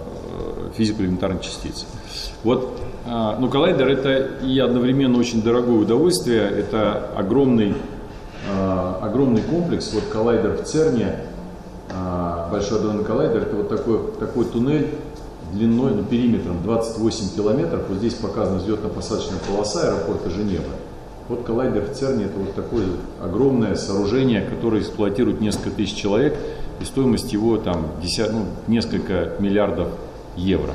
физику 0.77 1.03
элементарных 1.03 1.43
частиц. 1.43 1.87
Вот, 2.45 2.79
э, 3.07 3.37
ну, 3.39 3.49
коллайдер 3.49 3.89
это 3.89 4.45
и 4.45 4.59
одновременно 4.59 5.19
очень 5.19 5.43
дорогое 5.43 5.79
удовольствие, 5.79 6.43
это 6.43 7.11
огромный, 7.17 7.75
э, 8.49 8.93
огромный 9.03 9.43
комплекс. 9.43 9.93
Вот 9.93 10.05
коллайдер 10.13 10.53
в 10.53 10.65
ЦЕРНе, 10.65 11.17
э, 11.91 12.51
Большой 12.51 12.79
адронный 12.79 13.05
коллайдер, 13.05 13.43
это 13.43 13.57
вот 13.57 13.69
такой, 13.69 14.13
такой 14.19 14.45
туннель 14.47 14.89
длиной, 15.53 15.95
ну, 15.95 16.05
периметром 16.05 16.63
28 16.63 17.35
километров. 17.35 17.83
Вот 17.89 17.99
здесь 17.99 18.15
показана 18.15 18.59
взлетно-посадочная 18.59 19.39
полоса 19.49 19.89
аэропорта 19.89 20.31
Женева. 20.31 20.65
Вот 21.29 21.45
коллайдер 21.45 21.85
в 21.85 21.95
ЦЕРНе 21.95 22.25
это 22.25 22.39
вот 22.39 22.55
такое 22.55 22.87
огромное 23.23 23.75
сооружение, 23.75 24.43
которое 24.43 24.81
эксплуатирует 24.81 25.41
несколько 25.41 25.71
тысяч 25.71 25.95
человек, 25.95 26.39
и 26.81 26.85
стоимость 26.85 27.33
его 27.33 27.59
там 27.59 27.89
десят, 28.03 28.33
ну, 28.33 28.45
несколько 28.67 29.33
миллиардов 29.39 29.89
евро. 30.37 30.73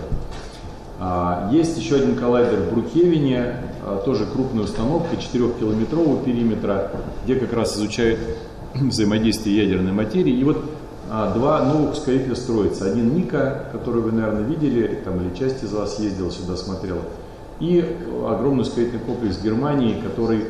А, 1.05 1.49
есть 1.51 1.77
еще 1.77 1.95
один 1.95 2.15
коллайдер 2.15 2.61
в 2.61 2.71
Брукевине, 2.71 3.57
а, 3.85 4.01
тоже 4.05 4.25
крупная 4.25 4.63
установка, 4.63 5.15
4-километрового 5.17 6.23
периметра, 6.23 6.91
где 7.25 7.35
как 7.35 7.51
раз 7.51 7.75
изучают 7.75 8.19
взаимодействие 8.73 9.57
ядерной 9.57 9.91
материи. 9.91 10.33
И 10.33 10.43
вот 10.45 10.63
а, 11.11 11.33
два 11.33 11.61
новых 11.63 11.91
ускорителя 11.91 12.35
строятся. 12.35 12.85
Один 12.85 13.13
Ника, 13.15 13.65
который 13.73 14.01
вы, 14.01 14.13
наверное, 14.13 14.43
видели, 14.43 15.01
там 15.03 15.19
или 15.19 15.35
часть 15.35 15.61
из 15.63 15.73
вас 15.73 15.99
ездила 15.99 16.31
сюда, 16.31 16.55
смотрела– 16.55 17.01
и 17.59 17.79
огромный 18.27 18.63
ускорительный 18.63 18.99
комплекс 19.03 19.39
Германии, 19.41 20.01
который 20.01 20.45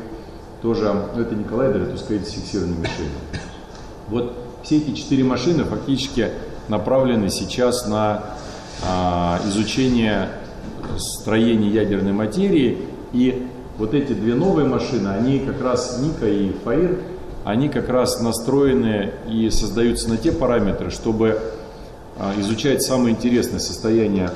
тоже, 0.62 0.92
ну 1.14 1.22
это 1.22 1.34
не 1.34 1.44
коллайдер, 1.44 1.82
это 1.82 1.94
ускоритель 1.94 2.26
с 2.26 2.32
фиксированной 2.32 2.76
мишенью. 2.78 3.10
Вот 4.08 4.36
все 4.62 4.78
эти 4.78 4.94
четыре 4.94 5.24
машины 5.24 5.64
фактически 5.64 6.30
направлены 6.68 7.28
сейчас 7.28 7.86
на 7.86 8.24
а, 8.82 9.40
изучение 9.46 10.30
строения 10.98 11.68
ядерной 11.68 12.12
материи. 12.12 12.78
И 13.12 13.46
вот 13.78 13.94
эти 13.94 14.12
две 14.12 14.34
новые 14.34 14.66
машины, 14.68 15.08
они 15.08 15.40
как 15.40 15.60
раз, 15.62 16.00
Ника 16.00 16.26
и 16.26 16.52
Фаир, 16.64 16.98
они 17.44 17.68
как 17.68 17.88
раз 17.88 18.20
настроены 18.20 19.12
и 19.28 19.50
создаются 19.50 20.08
на 20.08 20.16
те 20.16 20.32
параметры, 20.32 20.90
чтобы 20.90 21.38
а, 22.18 22.32
изучать 22.38 22.82
самое 22.82 23.14
интересное 23.14 23.58
состояние 23.58 24.30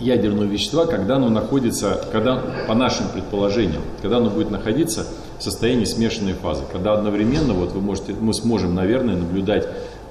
ядерного 0.00 0.44
вещества, 0.44 0.86
когда 0.86 1.16
оно 1.16 1.28
находится, 1.30 2.00
когда, 2.12 2.42
по 2.66 2.74
нашим 2.74 3.08
предположениям, 3.08 3.82
когда 4.02 4.18
оно 4.18 4.28
будет 4.28 4.50
находиться 4.50 5.06
в 5.38 5.42
состоянии 5.42 5.84
смешанной 5.84 6.34
фазы, 6.34 6.64
когда 6.70 6.94
одновременно, 6.94 7.54
вот 7.54 7.72
вы 7.72 7.80
можете, 7.80 8.12
мы 8.12 8.34
сможем, 8.34 8.74
наверное, 8.74 9.16
наблюдать 9.16 9.66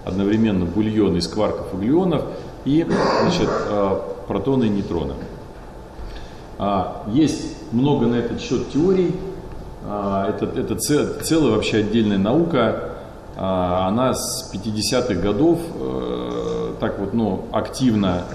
одновременно 0.05 0.65
бульоны 0.65 1.17
из 1.17 1.27
кварков 1.27 1.73
и 1.73 1.77
глюонов 1.77 2.23
и 2.65 2.85
значит, 3.21 3.49
а, 4.23 4.27
протоны 4.27 4.65
и 4.65 4.69
нейтроны. 4.69 5.13
А, 6.57 7.03
есть 7.07 7.71
много 7.71 8.07
на 8.07 8.15
этот 8.15 8.41
счет 8.41 8.71
теорий, 8.71 9.15
а, 9.85 10.29
это, 10.29 10.45
это 10.45 10.75
целая 10.75 11.51
вообще 11.51 11.77
отдельная 11.77 12.17
наука, 12.17 12.89
она 13.35 14.13
с 14.13 14.53
50-х 14.53 15.15
годов 15.15 15.57
э, 15.73 16.73
так 16.79 16.99
вот, 16.99 17.15
ну, 17.15 17.45
активно 17.51 18.25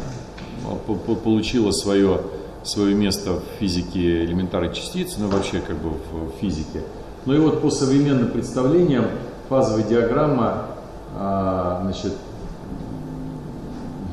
получила 1.22 1.70
свое, 1.70 2.20
свое 2.64 2.96
место 2.96 3.34
в 3.34 3.42
физике 3.60 4.24
элементарной 4.24 4.74
частицы, 4.74 5.20
ну 5.20 5.28
вообще 5.28 5.60
как 5.60 5.76
бы 5.76 5.90
в 5.90 6.40
физике. 6.40 6.82
Ну 7.26 7.34
и 7.34 7.38
вот 7.38 7.62
по 7.62 7.70
современным 7.70 8.32
представлениям 8.32 9.04
фазовая 9.48 9.84
диаграмма 9.84 10.66
а, 11.16 11.80
значит, 11.82 12.14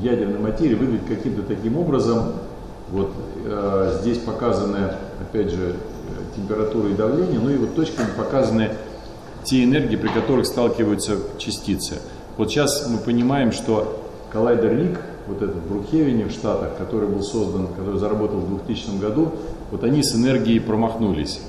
ядерной 0.00 0.38
материи 0.38 0.74
выглядит 0.74 1.06
каким-то 1.08 1.42
таким 1.42 1.78
образом. 1.78 2.32
Вот 2.90 3.12
э, 3.44 3.98
здесь 4.00 4.18
показаны, 4.18 4.92
опять 5.20 5.50
же, 5.50 5.76
температура 6.36 6.88
и 6.88 6.94
давление, 6.94 7.40
ну 7.40 7.50
и 7.50 7.56
вот 7.56 7.74
точками 7.74 8.08
показаны 8.16 8.70
те 9.44 9.64
энергии, 9.64 9.96
при 9.96 10.08
которых 10.08 10.46
сталкиваются 10.46 11.16
частицы. 11.38 11.98
Вот 12.36 12.50
сейчас 12.50 12.88
мы 12.88 12.98
понимаем, 12.98 13.52
что 13.52 14.02
коллайдер 14.30 14.76
Рик 14.76 15.00
вот 15.26 15.42
этот 15.42 15.56
в 15.56 15.68
Брукхевене 15.68 16.26
в 16.26 16.30
Штатах, 16.30 16.76
который 16.76 17.08
был 17.08 17.22
создан, 17.22 17.68
который 17.68 17.98
заработал 17.98 18.38
в 18.38 18.48
2000 18.48 19.00
году, 19.00 19.32
вот 19.70 19.82
они 19.82 20.02
с 20.02 20.14
энергией 20.14 20.60
промахнулись. 20.60 21.40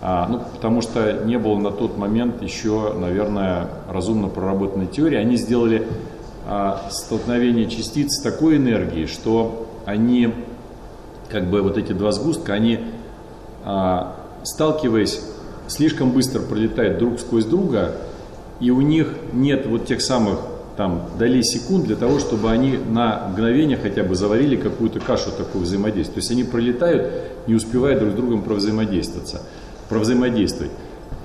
А, 0.00 0.26
ну, 0.28 0.40
потому 0.54 0.82
что 0.82 1.24
не 1.24 1.38
было 1.38 1.56
на 1.58 1.70
тот 1.70 1.96
момент 1.96 2.42
еще, 2.42 2.92
наверное, 2.92 3.68
разумно 3.88 4.28
проработанной 4.28 4.86
теории. 4.86 5.16
Они 5.16 5.36
сделали 5.36 5.86
столкновение 6.90 7.68
частиц 7.68 8.20
такой 8.20 8.56
энергией, 8.56 9.06
что 9.06 9.68
они, 9.84 10.34
как 11.28 11.48
бы 11.48 11.62
вот 11.62 11.78
эти 11.78 11.92
два 11.92 12.12
сгустка, 12.12 12.52
они, 12.52 12.80
а, 13.64 14.16
сталкиваясь, 14.42 15.20
слишком 15.68 16.10
быстро 16.10 16.40
пролетают 16.40 16.98
друг 16.98 17.20
сквозь 17.20 17.44
друга, 17.44 17.94
и 18.60 18.70
у 18.70 18.80
них 18.80 19.14
нет 19.32 19.66
вот 19.66 19.86
тех 19.86 20.00
самых 20.00 20.40
там 20.76 21.02
долей 21.18 21.42
секунд 21.42 21.84
для 21.84 21.96
того, 21.96 22.18
чтобы 22.18 22.50
они 22.50 22.76
на 22.76 23.28
мгновение 23.28 23.76
хотя 23.76 24.02
бы 24.02 24.14
заварили 24.14 24.56
какую-то 24.56 25.00
кашу 25.00 25.30
такого 25.30 25.62
взаимодействия. 25.62 26.14
То 26.14 26.20
есть 26.20 26.30
они 26.30 26.44
пролетают, 26.44 27.12
не 27.46 27.54
успевая 27.54 27.98
друг 27.98 28.12
с 28.12 28.14
другом 28.14 28.42
провзаимодействоваться, 28.42 29.42
провзаимодействовать. 29.88 30.72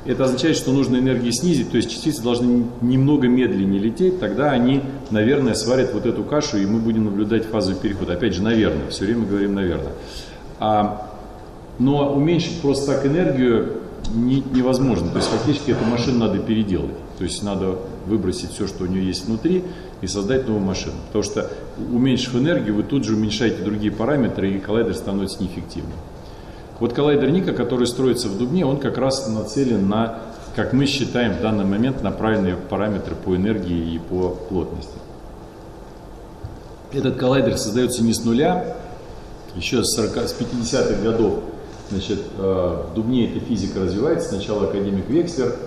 Это 0.05 0.23
означает, 0.23 0.55
что 0.55 0.71
нужно 0.71 0.97
энергию 0.97 1.33
снизить, 1.33 1.69
то 1.71 1.77
есть 1.77 1.89
частицы 1.89 2.21
должны 2.21 2.65
немного 2.81 3.27
медленнее 3.27 3.79
лететь, 3.79 4.19
тогда 4.19 4.51
они, 4.51 4.81
наверное, 5.12 5.53
сварят 5.53 5.93
вот 5.93 6.05
эту 6.05 6.23
кашу, 6.23 6.57
и 6.57 6.65
мы 6.65 6.79
будем 6.79 7.05
наблюдать 7.05 7.45
фазу 7.45 7.75
перехода. 7.75 8.13
Опять 8.13 8.33
же, 8.33 8.41
наверное, 8.41 8.89
все 8.89 9.05
время 9.05 9.25
говорим 9.25 9.55
наверное. 9.55 9.91
А, 10.60 11.12
но 11.79 12.13
уменьшить 12.13 12.62
просто 12.62 12.93
так 12.93 13.05
энергию 13.05 13.81
не, 14.13 14.41
невозможно. 14.53 15.10
То 15.10 15.17
есть 15.17 15.29
фактически 15.29 15.71
эту 15.71 15.83
машину 15.86 16.19
надо 16.19 16.39
переделать. 16.39 16.95
То 17.17 17.23
есть 17.23 17.43
надо 17.43 17.79
выбросить 18.05 18.51
все, 18.51 18.67
что 18.67 18.86
у 18.86 18.88
нее 18.88 19.05
есть 19.05 19.25
внутри, 19.25 19.63
и 20.01 20.07
создать 20.07 20.47
новую 20.47 20.63
машину. 20.63 20.95
Потому 21.07 21.24
что 21.24 21.51
уменьшив 21.91 22.36
энергию, 22.36 22.76
вы 22.76 22.84
тут 22.84 23.03
же 23.03 23.15
уменьшаете 23.15 23.63
другие 23.63 23.91
параметры, 23.91 24.51
и 24.51 24.59
коллайдер 24.59 24.93
становится 24.93 25.41
неэффективным. 25.41 25.97
Вот 26.80 26.93
коллайдер 26.93 27.30
Ника, 27.32 27.53
который 27.53 27.88
строится 27.88 28.28
в 28.28 28.38
Дубне, 28.38 28.65
он 28.65 28.78
как 28.78 28.97
раз 28.97 29.28
нацелен 29.28 29.88
на, 29.88 30.19
как 30.55 30.73
мы 30.73 30.86
считаем 30.86 31.34
в 31.34 31.41
данный 31.41 31.65
момент, 31.65 32.03
на 32.03 32.11
правильные 32.11 32.55
параметры 32.55 33.15
по 33.15 33.36
энергии 33.36 33.95
и 33.95 33.99
по 33.99 34.30
плотности. 34.30 34.97
Этот 36.93 37.17
коллайдер 37.17 37.57
создается 37.57 38.03
не 38.03 38.13
с 38.13 38.23
нуля, 38.23 38.78
еще 39.55 39.84
с, 39.84 39.95
40, 39.95 40.17
с 40.30 40.36
50-х 40.39 41.01
годов 41.01 41.39
значит, 41.89 42.19
э, 42.38 42.84
в 42.91 42.93
Дубне 42.93 43.30
эта 43.30 43.43
физика 43.43 43.80
развивается. 43.80 44.30
Сначала 44.30 44.67
академик 44.67 45.09
Векслер– 45.09 45.55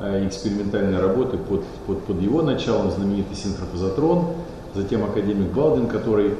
Э, 0.00 0.24
экспериментальной 0.24 1.00
работы 1.00 1.36
под, 1.38 1.64
под, 1.86 2.04
под 2.04 2.22
его 2.22 2.40
началом, 2.40 2.92
знаменитый 2.92 3.34
синхрофазотрон, 3.34 4.26
затем 4.72 5.04
академик 5.04 5.50
Балдин, 5.50 5.88
который 5.88 6.34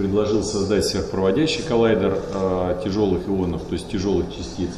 предложил 0.00 0.42
создать 0.42 0.86
сверхпроводящий 0.86 1.62
коллайдер 1.62 2.18
э, 2.32 2.80
тяжелых 2.82 3.28
ионов, 3.28 3.60
то 3.64 3.74
есть 3.74 3.90
тяжелых 3.90 4.34
частиц. 4.34 4.70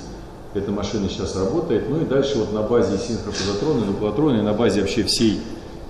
Эта 0.52 0.72
машина 0.72 1.08
сейчас 1.08 1.36
работает. 1.36 1.88
Ну 1.88 2.00
и 2.00 2.04
дальше 2.04 2.38
вот 2.38 2.52
на 2.52 2.62
базе 2.62 2.98
синхропозотрона, 2.98 3.84
нуклеотрона 3.84 4.38
и 4.38 4.42
на 4.42 4.52
базе 4.52 4.80
вообще 4.80 5.04
всей 5.04 5.40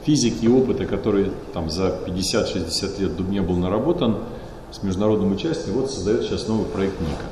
физики 0.04 0.44
и 0.44 0.48
опыта, 0.48 0.84
который 0.84 1.32
там 1.54 1.70
за 1.70 1.94
50-60 2.06 3.00
лет 3.00 3.20
не 3.20 3.40
был 3.40 3.56
наработан 3.56 4.18
с 4.70 4.82
международным 4.82 5.32
участием, 5.32 5.76
вот 5.76 5.90
создает 5.90 6.24
сейчас 6.24 6.46
новый 6.46 6.66
проект 6.66 7.00
Ника. 7.00 7.24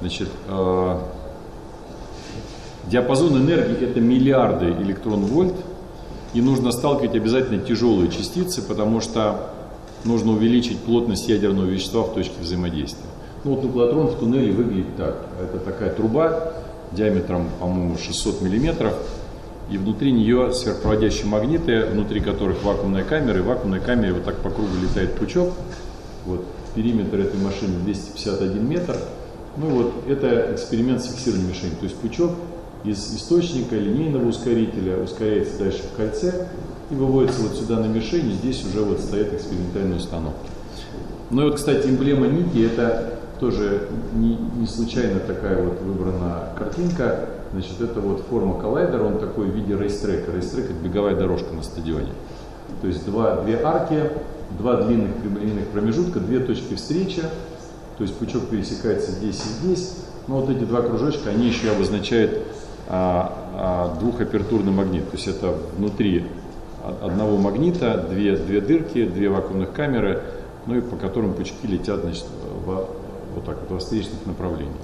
Значит, 0.00 0.28
э, 0.48 0.98
диапазон 2.88 3.38
энергии 3.38 3.88
это 3.88 4.00
миллиарды 4.00 4.66
электрон-вольт, 4.66 5.54
и 6.34 6.42
нужно 6.42 6.72
сталкивать 6.72 7.16
обязательно 7.16 7.58
тяжелые 7.62 8.10
частицы, 8.10 8.60
потому 8.60 9.00
что 9.00 9.55
нужно 10.06 10.32
увеличить 10.32 10.78
плотность 10.78 11.28
ядерного 11.28 11.66
вещества 11.66 12.02
в 12.02 12.14
точке 12.14 12.34
взаимодействия. 12.40 13.08
Ну 13.44 13.54
вот 13.54 13.62
нуклеотрон 13.62 14.08
в 14.08 14.18
туннеле 14.18 14.52
выглядит 14.52 14.96
так. 14.96 15.26
Это 15.42 15.58
такая 15.58 15.90
труба 15.90 16.52
диаметром, 16.92 17.48
по-моему, 17.60 17.96
600 17.96 18.42
миллиметров, 18.42 18.94
и 19.70 19.78
внутри 19.78 20.12
нее 20.12 20.52
сверхпроводящие 20.52 21.26
магниты, 21.26 21.86
внутри 21.86 22.20
которых 22.20 22.62
вакуумная 22.62 23.04
камера, 23.04 23.38
и 23.38 23.42
в 23.42 23.46
вакуумной 23.46 23.80
камере 23.80 24.12
вот 24.12 24.24
так 24.24 24.36
по 24.36 24.50
кругу 24.50 24.70
летает 24.80 25.14
пучок. 25.14 25.52
Вот, 26.24 26.44
периметр 26.74 27.18
этой 27.18 27.40
машины 27.40 27.74
251 27.84 28.68
метр. 28.68 28.96
Ну 29.56 29.68
вот, 29.70 29.92
это 30.08 30.52
эксперимент 30.54 31.02
с 31.02 31.10
фиксированной 31.10 31.48
мишенью. 31.48 31.76
То 31.76 31.84
есть 31.84 31.96
пучок 31.96 32.32
из 32.84 33.14
источника 33.14 33.74
линейного 33.76 34.28
ускорителя 34.28 35.02
ускоряется 35.02 35.58
дальше 35.58 35.82
в 35.82 35.96
кольце 35.96 36.48
и 36.90 36.94
выводится 36.94 37.42
вот 37.42 37.56
сюда 37.56 37.80
на 37.80 37.86
мишень, 37.86 38.30
и 38.30 38.34
здесь 38.34 38.64
уже 38.64 38.80
вот 38.80 39.00
стоят 39.00 39.32
экспериментальные 39.32 39.98
установки. 39.98 40.48
Ну 41.30 41.42
и 41.42 41.44
вот, 41.46 41.56
кстати, 41.56 41.88
эмблема 41.88 42.26
Ники 42.26 42.64
это 42.64 43.14
тоже 43.40 43.88
не, 44.14 44.36
не 44.36 44.66
случайно 44.66 45.20
такая 45.20 45.62
вот 45.62 45.80
выбрана 45.82 46.50
картинка. 46.56 47.28
Значит, 47.52 47.80
это 47.80 48.00
вот 48.00 48.24
форма 48.28 48.60
коллайдера, 48.60 49.04
он 49.04 49.18
такой 49.18 49.46
в 49.46 49.54
виде 49.54 49.76
рейстрека. 49.76 50.32
Рейстрек– 50.32 50.64
это 50.70 50.74
беговая 50.74 51.16
дорожка 51.16 51.52
на 51.52 51.62
стадионе. 51.62 52.12
То 52.80 52.88
есть 52.88 53.04
два, 53.06 53.42
две 53.42 53.60
арки, 53.62 54.10
два 54.58 54.82
длинных 54.82 55.14
прямолинейных 55.16 55.68
промежутка, 55.68 56.20
две 56.20 56.40
точки 56.40 56.74
встречи. 56.74 57.22
То 57.98 58.02
есть 58.02 58.14
пучок 58.16 58.48
пересекается 58.48 59.12
здесь 59.12 59.42
и 59.44 59.66
здесь. 59.66 59.94
Но 60.28 60.40
вот 60.40 60.50
эти 60.50 60.64
два 60.64 60.82
кружочка, 60.82 61.30
они 61.30 61.46
еще 61.46 61.70
обозначают 61.70 62.42
а, 62.88 63.32
а, 63.54 63.98
двухапертурный 64.00 64.72
магнит. 64.72 65.08
То 65.10 65.16
есть 65.16 65.28
это 65.28 65.54
внутри 65.76 66.26
одного 67.02 67.36
магнита 67.36 68.04
две, 68.08 68.36
две 68.36 68.60
дырки, 68.60 69.04
две 69.06 69.28
вакуумных 69.28 69.72
камеры, 69.72 70.22
ну 70.66 70.76
и 70.76 70.80
по 70.80 70.96
которым 70.96 71.34
пучки 71.34 71.66
летят 71.66 72.00
значит, 72.00 72.26
в 72.64 72.86
вот 73.36 73.44
так 73.44 73.58
вот, 73.60 73.70
во 73.70 73.78
встречных 73.78 74.24
направлениях. 74.26 74.74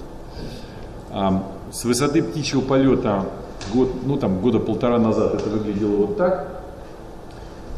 А, 1.09 1.43
с 1.71 1.83
высоты 1.83 2.23
птичьего 2.23 2.61
полета 2.61 3.25
год, 3.73 3.89
ну 4.05 4.17
там 4.17 4.39
года 4.39 4.59
полтора 4.59 4.99
назад 4.99 5.33
это 5.33 5.49
выглядело 5.49 6.05
вот 6.05 6.17
так. 6.17 6.61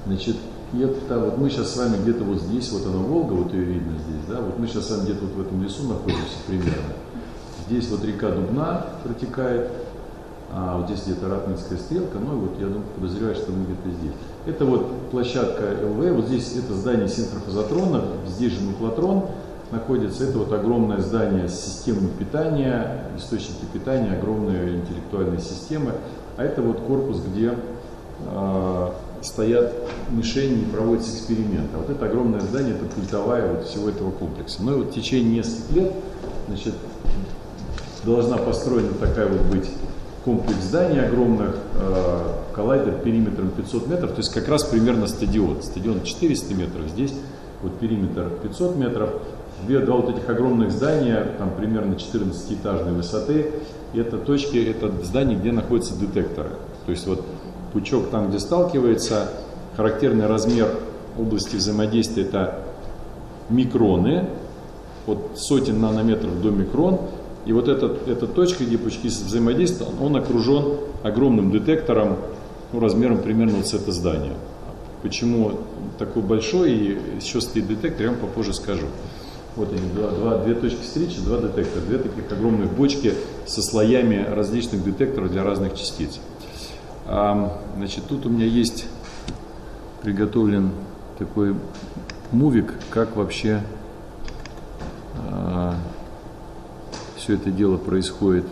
Значит, 0.06 0.36
это 0.74 1.20
вот 1.20 1.38
мы 1.38 1.50
сейчас 1.50 1.74
с 1.74 1.78
вами 1.78 1.98
где-то 2.02 2.24
вот 2.24 2.42
здесь, 2.42 2.72
вот 2.72 2.86
она 2.86 2.98
Волга, 2.98 3.34
вот 3.34 3.54
ее 3.54 3.64
видно 3.64 3.94
здесь, 3.98 4.26
да, 4.28 4.42
вот 4.42 4.60
мы 4.60 4.68
сейчас 4.68 4.88
с 4.88 4.92
вами 4.92 5.06
где-то 5.06 5.26
вот 5.26 5.34
в 5.34 5.42
этом 5.42 5.64
лесу 5.64 5.88
находимся 5.88 6.38
примерно. 6.48 6.94
Здесь 7.68 7.90
вот 7.90 8.04
река 8.04 8.30
Дубна 8.30 8.86
протекает, 9.04 9.72
а 10.58 10.78
вот 10.78 10.86
здесь 10.90 11.04
где-то 11.06 11.28
Ратминская 11.28 11.78
стрелка, 11.78 12.18
ну 12.18 12.34
и 12.34 12.40
вот 12.48 12.60
я 12.60 12.68
думаю, 12.68 12.86
подозреваю, 12.96 13.36
что 13.36 13.52
мы 13.52 13.66
где-то 13.66 13.90
здесь. 13.90 14.14
Это 14.46 14.66
вот 14.66 15.10
площадка 15.12 15.64
ЛВ, 15.84 16.12
вот 16.16 16.26
здесь 16.28 16.56
это 16.56 16.74
здание 16.74 17.10
синхрофазотрона, 17.10 18.04
здесь 18.26 18.54
же 18.54 18.62
нуклотрон, 18.64 19.26
находится. 19.72 20.24
Это 20.24 20.38
вот 20.38 20.54
огромное 20.54 21.00
здание 21.02 21.50
с 21.50 21.60
системой 21.60 22.10
питания, 22.18 23.10
источники 23.18 23.66
питания, 23.74 24.18
огромные 24.18 24.78
интеллектуальные 24.78 25.42
системы. 25.42 25.92
А 26.38 26.44
это 26.44 26.62
вот 26.62 26.80
корпус, 26.82 27.20
где 27.20 27.54
э, 28.26 28.90
стоят 29.22 29.74
мишени 30.10 30.62
и 30.62 30.66
проводятся 30.66 31.12
эксперименты. 31.12 31.76
Вот 31.76 31.90
это 31.90 32.06
огромное 32.06 32.40
здание, 32.40 32.76
это 32.76 32.86
пультовая 32.86 33.52
вот 33.52 33.66
всего 33.66 33.90
этого 33.90 34.12
комплекса. 34.12 34.64
Ну 34.64 34.74
и 34.74 34.76
вот 34.78 34.92
в 34.92 34.94
течение 34.94 35.40
нескольких 35.40 35.76
лет 35.76 35.92
значит, 36.48 36.76
должна 38.06 38.38
построена 38.38 38.94
такая 38.94 39.28
вот 39.28 39.42
быть 39.48 39.70
комплекс 40.26 40.64
зданий 40.64 41.06
огромных, 41.06 41.56
э, 41.76 42.54
коллайдер 42.54 42.96
периметром 43.04 43.52
500 43.52 43.88
метров, 43.88 44.12
то 44.12 44.18
есть 44.18 44.34
как 44.34 44.48
раз 44.50 44.64
примерно 44.64 45.08
стадион. 45.08 45.62
Стадион 45.62 46.02
400 46.04 46.54
метров, 46.56 46.88
здесь 46.90 47.14
вот 47.62 47.78
периметр 47.80 48.32
500 48.42 48.76
метров 48.76 49.10
две, 49.66 49.80
два 49.80 49.98
вот 49.98 50.10
этих 50.10 50.28
огромных 50.28 50.72
здания, 50.72 51.26
там 51.38 51.52
примерно 51.56 51.94
14-этажной 51.94 52.94
высоты, 52.94 53.52
это 53.94 54.18
точки, 54.18 54.58
это 54.58 54.92
здание, 55.04 55.38
где 55.38 55.52
находятся 55.52 55.98
детекторы. 55.98 56.50
То 56.86 56.92
есть 56.92 57.06
вот 57.08 57.24
пучок 57.72 58.10
там, 58.10 58.30
где 58.30 58.40
сталкивается, 58.40 59.30
характерный 59.78 60.26
размер 60.26 60.68
области 61.18 61.56
взаимодействия 61.56 62.24
это 62.24 62.60
микроны, 63.50 64.28
от 65.08 65.20
сотен 65.36 65.80
нанометров 65.80 66.42
до 66.42 66.50
микрон. 66.50 67.00
И 67.46 67.54
вот 67.54 67.68
эта, 67.68 67.96
эта 68.08 68.28
точка, 68.28 68.66
где 68.66 68.78
пучки 68.78 69.08
взаимодействуют, 69.08 69.94
он 70.02 70.16
окружен 70.16 70.78
огромным 71.04 71.52
детектором 71.52 72.18
ну, 72.74 72.80
размером 72.80 73.20
примерно 73.20 73.58
вот 73.58 73.68
с 73.68 73.74
это 73.74 73.92
здание. 73.92 74.34
Почему 75.04 75.52
такой 76.00 76.24
большой 76.24 76.74
и 76.74 76.98
еще 77.22 77.40
стоит 77.40 77.68
детектор, 77.68 78.08
я 78.08 78.12
вам 78.12 78.20
попозже 78.20 78.54
скажу. 78.54 78.88
Вот 79.56 79.72
они, 79.72 79.88
два, 79.94 80.10
два, 80.10 80.38
две 80.40 80.56
точки 80.56 80.82
встречи, 80.82 81.22
два 81.22 81.38
детектора, 81.38 81.82
две 81.86 82.00
таких 82.00 82.30
огромных 82.32 82.74
бочки 82.74 83.14
со 83.46 83.62
слоями 83.62 84.26
различных 84.28 84.84
детекторов 84.84 85.32
для 85.32 85.44
разных 85.44 85.76
частиц. 85.76 86.20
А, 87.06 87.62
значит, 87.78 88.06
тут 88.10 88.26
у 88.26 88.30
меня 88.30 88.46
есть 88.46 88.88
приготовлен 90.02 90.72
такой 91.20 91.56
мувик, 92.32 92.74
как 92.90 93.16
вообще 93.16 93.62
а, 95.30 95.76
все 97.26 97.34
это 97.34 97.50
дело 97.50 97.78
происходит. 97.78 98.46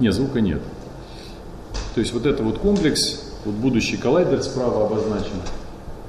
Нет, 0.00 0.12
звука 0.12 0.40
нет. 0.40 0.60
То 1.94 2.00
есть 2.00 2.12
вот 2.12 2.26
это 2.26 2.42
вот 2.42 2.58
комплекс, 2.58 3.22
вот 3.44 3.54
будущий 3.54 3.96
коллайдер 3.96 4.42
справа 4.42 4.86
обозначен, 4.86 5.36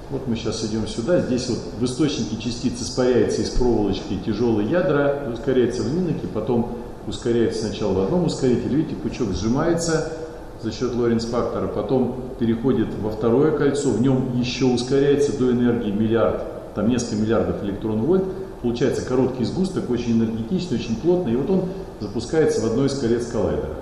вот 0.09 0.27
мы 0.27 0.35
сейчас 0.35 0.65
идем 0.65 0.87
сюда, 0.87 1.21
здесь 1.21 1.47
вот 1.47 1.59
в 1.79 1.85
источнике 1.85 2.37
частиц 2.37 2.81
испаряется 2.81 3.43
из 3.43 3.51
проволочки 3.51 4.17
тяжелые 4.25 4.67
ядра, 4.67 5.29
ускоряется 5.31 5.83
в 5.83 5.93
миноке, 5.93 6.25
потом 6.33 6.79
ускоряется 7.05 7.67
сначала 7.67 7.93
в 7.93 8.03
одном 8.05 8.25
ускорителе, 8.25 8.77
видите, 8.77 8.95
пучок 8.95 9.31
сжимается 9.33 10.11
за 10.63 10.71
счет 10.71 10.95
Лоренц-фактора, 10.95 11.67
потом 11.67 12.19
переходит 12.39 12.87
во 12.99 13.11
второе 13.11 13.55
кольцо, 13.55 13.91
в 13.91 14.01
нем 14.01 14.39
еще 14.39 14.65
ускоряется 14.65 15.37
до 15.37 15.51
энергии 15.51 15.91
миллиард, 15.91 16.73
там 16.73 16.87
несколько 16.89 17.17
миллиардов 17.17 17.63
электрон-вольт, 17.63 18.23
получается 18.65 19.05
короткий 19.05 19.43
сгусток, 19.43 19.91
очень 19.91 20.13
энергетичный, 20.13 20.79
очень 20.79 20.95
плотный, 20.95 21.33
и 21.33 21.35
вот 21.35 21.49
он 21.51 21.63
запускается 21.99 22.61
в 22.61 22.65
одно 22.65 22.85
из 22.85 22.97
колец 22.97 23.27
коллайдера. 23.27 23.75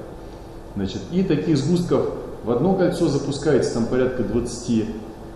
Значит, 0.76 1.00
и 1.14 1.24
таких 1.24 1.58
сгустков 1.58 2.10
в 2.44 2.52
одно 2.52 2.74
кольцо 2.74 3.08
запускается 3.08 3.76
там 3.76 3.86
порядка 3.86 4.24
20 4.24 4.86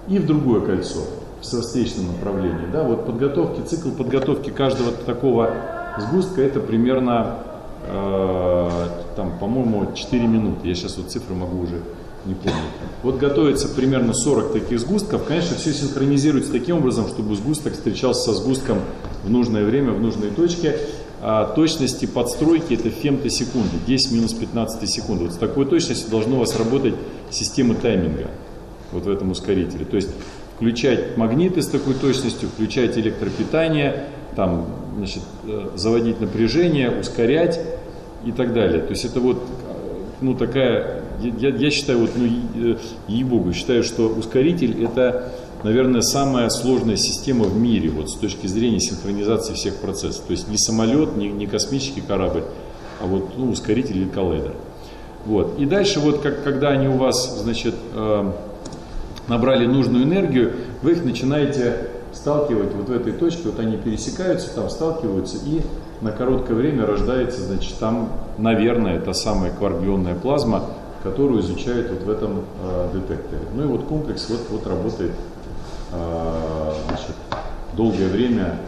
и 0.10 0.20
в 0.20 0.26
другое 0.26 0.60
кольцо 0.60 1.00
в 1.40 1.44
встречном 1.44 2.08
направлении. 2.08 2.68
Да, 2.74 2.84
вот 2.84 3.06
подготовки, 3.06 3.62
цикл 3.62 3.92
подготовки 3.92 4.50
каждого 4.50 4.92
такого 4.92 5.52
сгустка 5.98 6.42
это 6.42 6.60
примерно, 6.60 7.38
э, 7.86 8.70
там, 9.16 9.40
по-моему, 9.40 9.94
4 9.96 10.28
минуты. 10.28 10.68
Я 10.68 10.76
сейчас 10.76 10.98
вот 10.98 11.10
цифры 11.10 11.36
могу 11.36 11.62
уже 11.62 11.80
не 12.26 12.34
помню. 12.34 12.60
Вот 13.04 13.18
готовится 13.18 13.70
примерно 13.70 14.14
40 14.14 14.54
таких 14.54 14.80
сгустков. 14.80 15.26
Конечно, 15.26 15.56
все 15.56 15.74
синхронизируется 15.74 16.52
таким 16.52 16.78
образом, 16.78 17.08
чтобы 17.08 17.36
сгусток 17.36 17.74
встречался 17.74 18.32
со 18.32 18.34
сгустком 18.34 18.80
в 19.24 19.30
нужное 19.30 19.64
время, 19.64 19.92
в 19.92 20.02
нужной 20.02 20.30
точке. 20.32 20.78
А 21.20 21.46
точности 21.46 22.06
подстройки 22.06 22.76
это 22.76 22.90
фемтосекунды, 22.90 23.78
10 23.88 24.12
минус 24.12 24.34
15 24.34 24.90
секунды. 24.90 25.26
Вот 25.26 25.34
с 25.34 25.38
такой 25.38 25.66
точностью 25.66 26.12
должно 26.12 26.36
у 26.36 26.40
вас 26.40 26.56
работать 26.58 26.94
система 27.32 27.74
тайминга 27.74 28.28
вот 28.92 29.06
в 29.06 29.10
этом 29.10 29.32
ускорителе. 29.32 29.86
То 29.86 29.96
есть 29.96 30.10
включать 30.56 31.18
магниты 31.18 31.62
с 31.62 31.68
такой 31.68 31.96
точностью, 31.96 32.50
включать 32.50 32.98
электропитание, 32.98 34.06
там, 34.36 34.68
значит, 34.98 35.24
э, 35.48 35.70
заводить 35.76 36.22
напряжение, 36.22 36.92
ускорять 36.92 37.60
и 38.26 38.32
так 38.32 38.54
далее. 38.54 38.82
То 38.82 38.92
есть 38.92 39.06
это 39.06 39.20
вот 39.20 39.44
ну, 40.22 40.36
такая, 40.36 40.97
я, 41.22 41.50
я 41.50 41.72
считаю, 41.72 42.00
вот, 42.00 42.12
ну, 42.16 42.78
ей-богу, 43.08 43.54
считаю, 43.54 43.84
что 43.84 44.08
ускоритель 44.08 44.84
это, 44.84 45.32
наверное, 45.64 46.02
самая 46.02 46.50
сложная 46.50 46.98
система 46.98 47.46
в 47.46 47.58
мире 47.58 47.90
вот, 47.90 48.10
с 48.10 48.16
точки 48.16 48.48
зрения 48.48 48.80
синхронизации 48.80 49.54
всех 49.54 49.78
процессов. 49.78 50.26
То 50.26 50.32
есть 50.32 50.48
не 50.48 50.58
самолет, 50.58 51.16
не, 51.18 51.30
не 51.30 51.48
космический 51.48 52.02
корабль, 52.02 52.44
а 53.02 53.06
вот 53.06 53.38
ну, 53.38 53.52
ускоритель 53.52 53.98
или 53.98 54.10
коллайдер. 54.10 54.54
Вот. 55.26 55.60
И 55.60 55.66
дальше, 55.66 56.00
вот, 56.00 56.22
как, 56.22 56.44
когда 56.44 56.70
они 56.70 56.88
у 56.88 56.98
вас, 56.98 57.42
значит, 57.42 57.76
э, 57.94 58.32
набрали 59.28 59.66
нужную 59.66 60.06
энергию, 60.06 60.54
вы 60.82 60.94
их 60.94 61.04
начинаете 61.04 61.90
сталкивать 62.14 62.74
вот 62.74 62.90
в 62.90 62.92
этой 62.92 63.14
точке, 63.14 63.44
вот 63.46 63.60
они 63.60 63.78
пересекаются, 63.78 64.54
там 64.54 64.70
сталкиваются, 64.70 65.38
и 65.46 65.62
на 66.02 66.12
короткое 66.12 66.56
время 66.56 66.86
рождается, 66.86 67.42
значит, 67.42 67.76
там, 67.80 68.10
наверное, 68.38 69.00
та 69.00 69.14
самая 69.14 69.52
кваргионная 69.52 70.16
плазма, 70.16 70.66
которую 71.04 71.42
изучают 71.42 71.92
вот 71.92 72.04
в 72.04 72.10
этом 72.10 72.46
э, 72.62 72.90
детекторе. 72.94 73.44
Ну 73.54 73.64
и 73.64 73.68
вот 73.68 73.86
комплекс 73.86 74.30
вот, 74.30 74.42
вот 74.50 74.68
работает 74.68 75.12
э, 75.92 76.74
значит, 76.88 77.16
долгое 77.76 78.08
время 78.08 78.60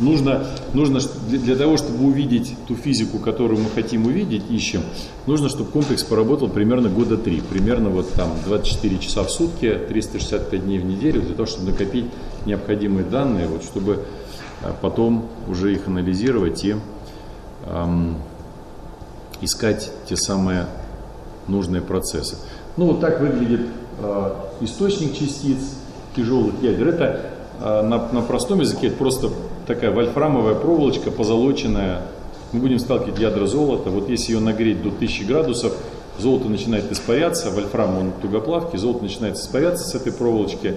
Нужно, 0.00 0.46
нужно 0.74 1.00
для, 1.28 1.38
для 1.40 1.56
того, 1.56 1.76
чтобы 1.76 2.06
увидеть 2.06 2.54
ту 2.68 2.76
физику, 2.76 3.18
которую 3.18 3.60
мы 3.60 3.68
хотим 3.68 4.06
увидеть, 4.06 4.44
ищем, 4.48 4.82
нужно, 5.26 5.48
чтобы 5.48 5.70
комплекс 5.70 6.04
поработал 6.04 6.48
примерно 6.48 6.88
года 6.88 7.16
три, 7.16 7.40
примерно 7.40 7.90
вот 7.90 8.12
там 8.12 8.30
24 8.46 8.98
часа 8.98 9.24
в 9.24 9.30
сутки, 9.30 9.76
365 9.88 10.64
дней 10.64 10.78
в 10.78 10.84
неделю, 10.84 11.22
для 11.22 11.34
того, 11.34 11.46
чтобы 11.46 11.72
накопить 11.72 12.04
необходимые 12.46 13.04
данные, 13.04 13.48
вот, 13.48 13.64
чтобы 13.64 14.04
э, 14.62 14.72
потом 14.80 15.26
уже 15.48 15.72
их 15.72 15.88
анализировать 15.88 16.64
и 16.64 16.76
эм, 17.66 18.18
искать 19.40 19.90
те 20.08 20.16
самые 20.16 20.66
нужные 21.46 21.82
процессы. 21.82 22.36
Ну 22.76 22.86
вот 22.86 23.00
так 23.00 23.20
выглядит 23.20 23.62
э, 24.00 24.32
источник 24.60 25.16
частиц 25.16 25.58
тяжелых 26.14 26.54
ядер. 26.62 26.88
Это 26.88 27.20
э, 27.60 27.82
на, 27.82 28.12
на 28.12 28.22
простом 28.22 28.60
языке 28.60 28.88
это 28.88 28.96
просто 28.96 29.30
такая 29.66 29.90
вольфрамовая 29.90 30.54
проволочка, 30.54 31.10
позолоченная. 31.10 32.02
Мы 32.52 32.60
будем 32.60 32.78
сталкивать 32.78 33.18
ядра 33.18 33.46
золота. 33.46 33.90
Вот 33.90 34.08
если 34.08 34.32
ее 34.32 34.40
нагреть 34.40 34.82
до 34.82 34.88
1000 34.88 35.24
градусов, 35.24 35.72
золото 36.18 36.48
начинает 36.48 36.90
испаряться, 36.90 37.50
вольфрам 37.50 37.96
он 37.96 38.12
тугоплавкий, 38.22 38.78
золото 38.78 39.02
начинает 39.02 39.36
испаряться 39.36 39.84
с 39.84 39.94
этой 39.94 40.12
проволочки. 40.12 40.74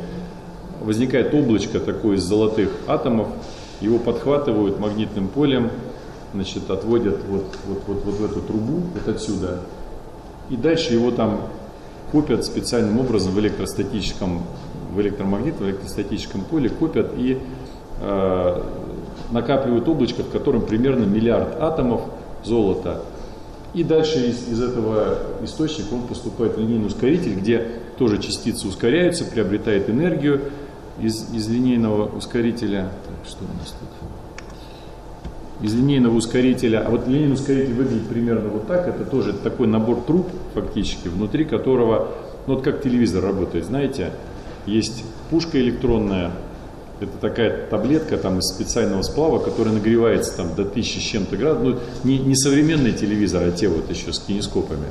Возникает 0.82 1.34
облачко 1.34 1.80
такое 1.80 2.18
из 2.18 2.24
золотых 2.24 2.72
атомов, 2.88 3.28
его 3.82 3.98
подхватывают 3.98 4.80
магнитным 4.80 5.28
полем, 5.28 5.72
значит, 6.34 6.70
отводят 6.70 7.18
вот, 7.28 7.46
вот, 7.68 7.84
вот, 7.88 8.06
вот 8.06 8.16
в 8.16 8.26
эту 8.26 8.42
трубу, 8.42 8.82
вот 8.94 9.08
отсюда, 9.14 9.60
и 10.50 10.56
дальше 10.56 10.94
его 10.94 11.12
там 11.12 11.42
копят 12.12 12.46
специальным 12.46 13.00
образом 13.00 13.34
в 13.34 13.40
электростатическом, 13.40 14.42
в 14.94 15.00
электромагнитном, 15.00 15.68
в 15.68 15.70
электростатическом 15.70 16.42
поле, 16.42 16.70
копят 16.70 17.12
и 17.16 17.42
Э, 18.02 18.64
накапливают 19.30 19.88
облачко, 19.88 20.24
в 20.24 20.32
котором 20.32 20.66
примерно 20.66 21.06
миллиард 21.06 21.62
атомов 21.62 22.02
золота. 22.44 23.04
И 23.76 23.84
дальше 23.84 24.28
из, 24.28 24.50
из 24.50 24.62
этого 24.62 25.20
источника 25.44 25.94
он 25.94 26.02
поступает 26.08 26.58
в 26.58 26.60
линейный 26.60 26.88
ускоритель, 26.88 27.36
где 27.36 27.66
тоже 27.98 28.18
частицы 28.18 28.68
ускоряются, 28.68 29.24
приобретает 29.24 29.90
энергию 29.90 30.42
из, 31.00 31.32
из 31.32 31.48
линейного 31.48 32.08
ускорителя. 32.14 32.90
Так, 33.06 33.30
что 33.30 33.46
у 33.46 33.58
нас 33.60 33.74
тут? 33.80 34.21
Из 35.62 35.74
линейного 35.74 36.16
ускорителя. 36.16 36.84
А 36.86 36.90
вот 36.90 37.08
линейный 37.08 37.34
ускоритель 37.36 37.74
выглядит 37.74 38.08
примерно 38.08 38.50
вот 38.50 38.68
так. 38.68 38.88
Это 38.88 39.06
тоже 39.06 39.34
такой 39.34 39.68
набор 39.68 40.02
труб, 40.02 40.28
фактически, 40.54 41.08
внутри 41.08 41.46
которого, 41.46 42.10
ну 42.48 42.56
вот 42.56 42.64
как 42.64 42.82
телевизор 42.82 43.24
работает, 43.24 43.66
знаете, 43.66 44.12
есть 44.66 45.04
пушка 45.30 45.60
электронная, 45.60 46.32
это 47.02 47.18
такая 47.20 47.66
таблетка 47.68 48.18
там 48.18 48.38
из 48.38 48.46
специального 48.46 49.02
сплава, 49.02 49.40
которая 49.40 49.74
нагревается 49.74 50.38
там 50.38 50.54
до 50.56 50.62
1000 50.62 51.00
с 51.00 51.02
чем-то 51.02 51.36
градусов. 51.36 51.82
Ну, 52.04 52.10
не, 52.10 52.20
не 52.20 52.36
современный 52.36 52.92
телевизор, 52.92 53.44
а 53.44 53.52
те 53.52 53.68
вот 53.70 53.90
еще 53.90 54.14
с 54.14 54.20
кинескопами. 54.20 54.86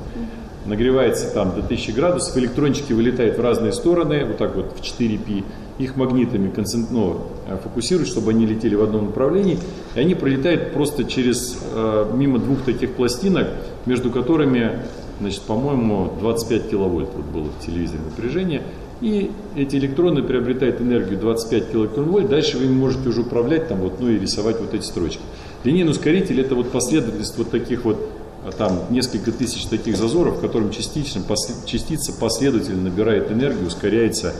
Нагревается 0.66 1.32
там 1.32 1.50
до 1.54 1.60
1000 1.60 1.92
градусов, 1.92 2.36
электрончики 2.36 2.92
вылетают 2.92 3.38
в 3.38 3.40
разные 3.40 3.72
стороны, 3.72 4.24
вот 4.24 4.38
так 4.38 4.56
вот 4.56 4.76
в 4.76 4.82
4π. 4.82 5.44
Их 5.80 5.96
магнитами 5.96 6.52
ну, 6.90 7.22
фокусируют, 7.62 8.06
чтобы 8.06 8.32
они 8.32 8.44
летели 8.44 8.74
в 8.74 8.82
одном 8.82 9.06
направлении. 9.06 9.58
И 9.94 9.98
они 9.98 10.14
пролетают 10.14 10.72
просто 10.74 11.04
через, 11.04 11.56
э, 11.72 12.12
мимо 12.14 12.38
двух 12.38 12.60
таких 12.62 12.92
пластинок, 12.92 13.48
между 13.86 14.10
которыми, 14.10 14.80
значит, 15.20 15.40
по-моему, 15.40 16.12
25 16.20 16.70
киловольт 16.70 17.08
вот 17.16 17.24
было 17.24 17.48
в 17.48 17.64
телевизоре 17.64 18.00
напряжение. 18.04 18.62
И 19.00 19.30
эти 19.56 19.76
электроны 19.76 20.22
приобретают 20.22 20.82
энергию 20.82 21.18
25 21.18 21.72
килоэлектронвольт. 21.72 22.28
Дальше 22.28 22.58
вы 22.58 22.66
можете 22.66 23.08
уже 23.08 23.22
управлять 23.22 23.68
там 23.68 23.78
вот, 23.78 24.00
ну 24.00 24.10
и 24.10 24.18
рисовать 24.18 24.60
вот 24.60 24.74
эти 24.74 24.84
строчки. 24.84 25.22
Линейный 25.64 25.92
ускоритель 25.92 26.42
это 26.42 26.54
вот 26.54 26.70
последовательность 26.70 27.38
вот 27.38 27.50
таких 27.50 27.86
вот 27.86 27.96
а, 28.44 28.52
там 28.52 28.80
несколько 28.90 29.32
тысяч 29.32 29.64
таких 29.64 29.96
зазоров, 29.96 30.36
в 30.36 30.40
котором 30.42 30.70
частично, 30.70 31.22
частица 31.64 32.12
последовательно 32.12 32.82
набирает 32.82 33.32
энергию, 33.32 33.66
ускоряется. 33.66 34.34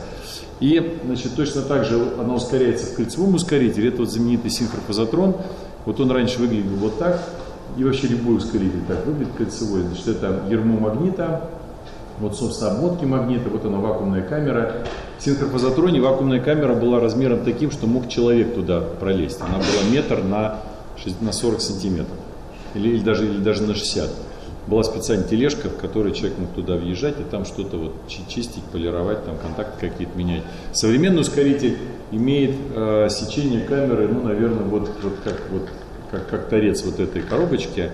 И 0.61 0.99
значит, 1.03 1.35
точно 1.35 1.63
так 1.63 1.85
же 1.85 2.13
она 2.19 2.35
ускоряется 2.35 2.85
в 2.85 2.95
кольцевом 2.95 3.33
ускорителе. 3.33 3.89
Это 3.89 3.97
вот 3.97 4.11
знаменитый 4.11 4.51
синхропозотрон. 4.51 5.35
Вот 5.85 5.99
он 5.99 6.11
раньше 6.11 6.39
выглядел 6.39 6.75
вот 6.77 6.99
так. 6.99 7.21
И 7.77 7.83
вообще 7.83 8.07
любой 8.07 8.37
ускоритель 8.37 8.81
так 8.87 9.05
выглядит 9.05 9.33
кольцевой. 9.33 9.81
Значит, 9.81 10.07
это 10.07 10.43
ермо 10.49 10.79
магнита, 10.79 11.49
вот, 12.19 12.35
собственно, 12.35 12.71
обмотки 12.71 13.05
магнита, 13.05 13.49
вот 13.49 13.65
она 13.65 13.79
вакуумная 13.79 14.21
камера. 14.21 14.85
В 15.17 15.23
синхропозотроне 15.23 15.99
вакуумная 15.99 16.39
камера 16.39 16.75
была 16.75 16.99
размером 16.99 17.43
таким, 17.43 17.71
что 17.71 17.87
мог 17.87 18.07
человек 18.09 18.53
туда 18.53 18.81
пролезть. 18.99 19.39
Она 19.41 19.57
была 19.57 19.91
метр 19.91 20.21
на 20.23 20.59
40 21.31 21.61
сантиметров. 21.61 22.17
Или, 22.75 22.89
или, 22.89 23.03
даже, 23.03 23.25
или 23.25 23.39
даже 23.39 23.63
на 23.63 23.73
60. 23.73 24.09
Была 24.67 24.83
специальная 24.83 25.27
тележка, 25.27 25.69
в 25.69 25.77
которой 25.77 26.13
человек 26.13 26.37
мог 26.37 26.49
туда 26.51 26.75
въезжать 26.75 27.19
и 27.19 27.23
там 27.23 27.45
что-то 27.45 27.77
вот 27.77 27.93
чистить, 28.07 28.63
полировать, 28.71 29.25
там 29.25 29.37
контакты 29.37 29.89
какие-то 29.89 30.17
менять. 30.17 30.43
Современный 30.71 31.21
ускоритель 31.21 31.77
имеет 32.11 32.55
э, 32.75 33.07
сечение 33.09 33.61
камеры, 33.61 34.07
ну, 34.07 34.21
наверное, 34.21 34.63
вот, 34.63 34.89
вот 35.01 35.13
как 35.23 35.41
вот 35.51 35.67
как, 36.11 36.29
как 36.29 36.49
торец 36.49 36.83
вот 36.83 36.99
этой 36.99 37.21
коробочки. 37.21 37.89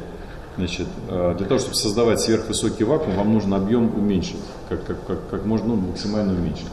Значит, 0.57 0.88
э, 1.07 1.36
для 1.38 1.45
того, 1.45 1.59
чтобы 1.59 1.76
создавать 1.76 2.20
сверхвысокий 2.20 2.84
вакуум, 2.84 3.15
вам 3.15 3.32
нужно 3.32 3.57
объем 3.57 3.95
уменьшить, 3.95 4.38
как, 4.68 4.84
как, 4.86 5.05
как, 5.05 5.30
как 5.30 5.45
можно 5.45 5.70
ну, 5.70 5.76
максимально 5.76 6.34
уменьшить. 6.34 6.65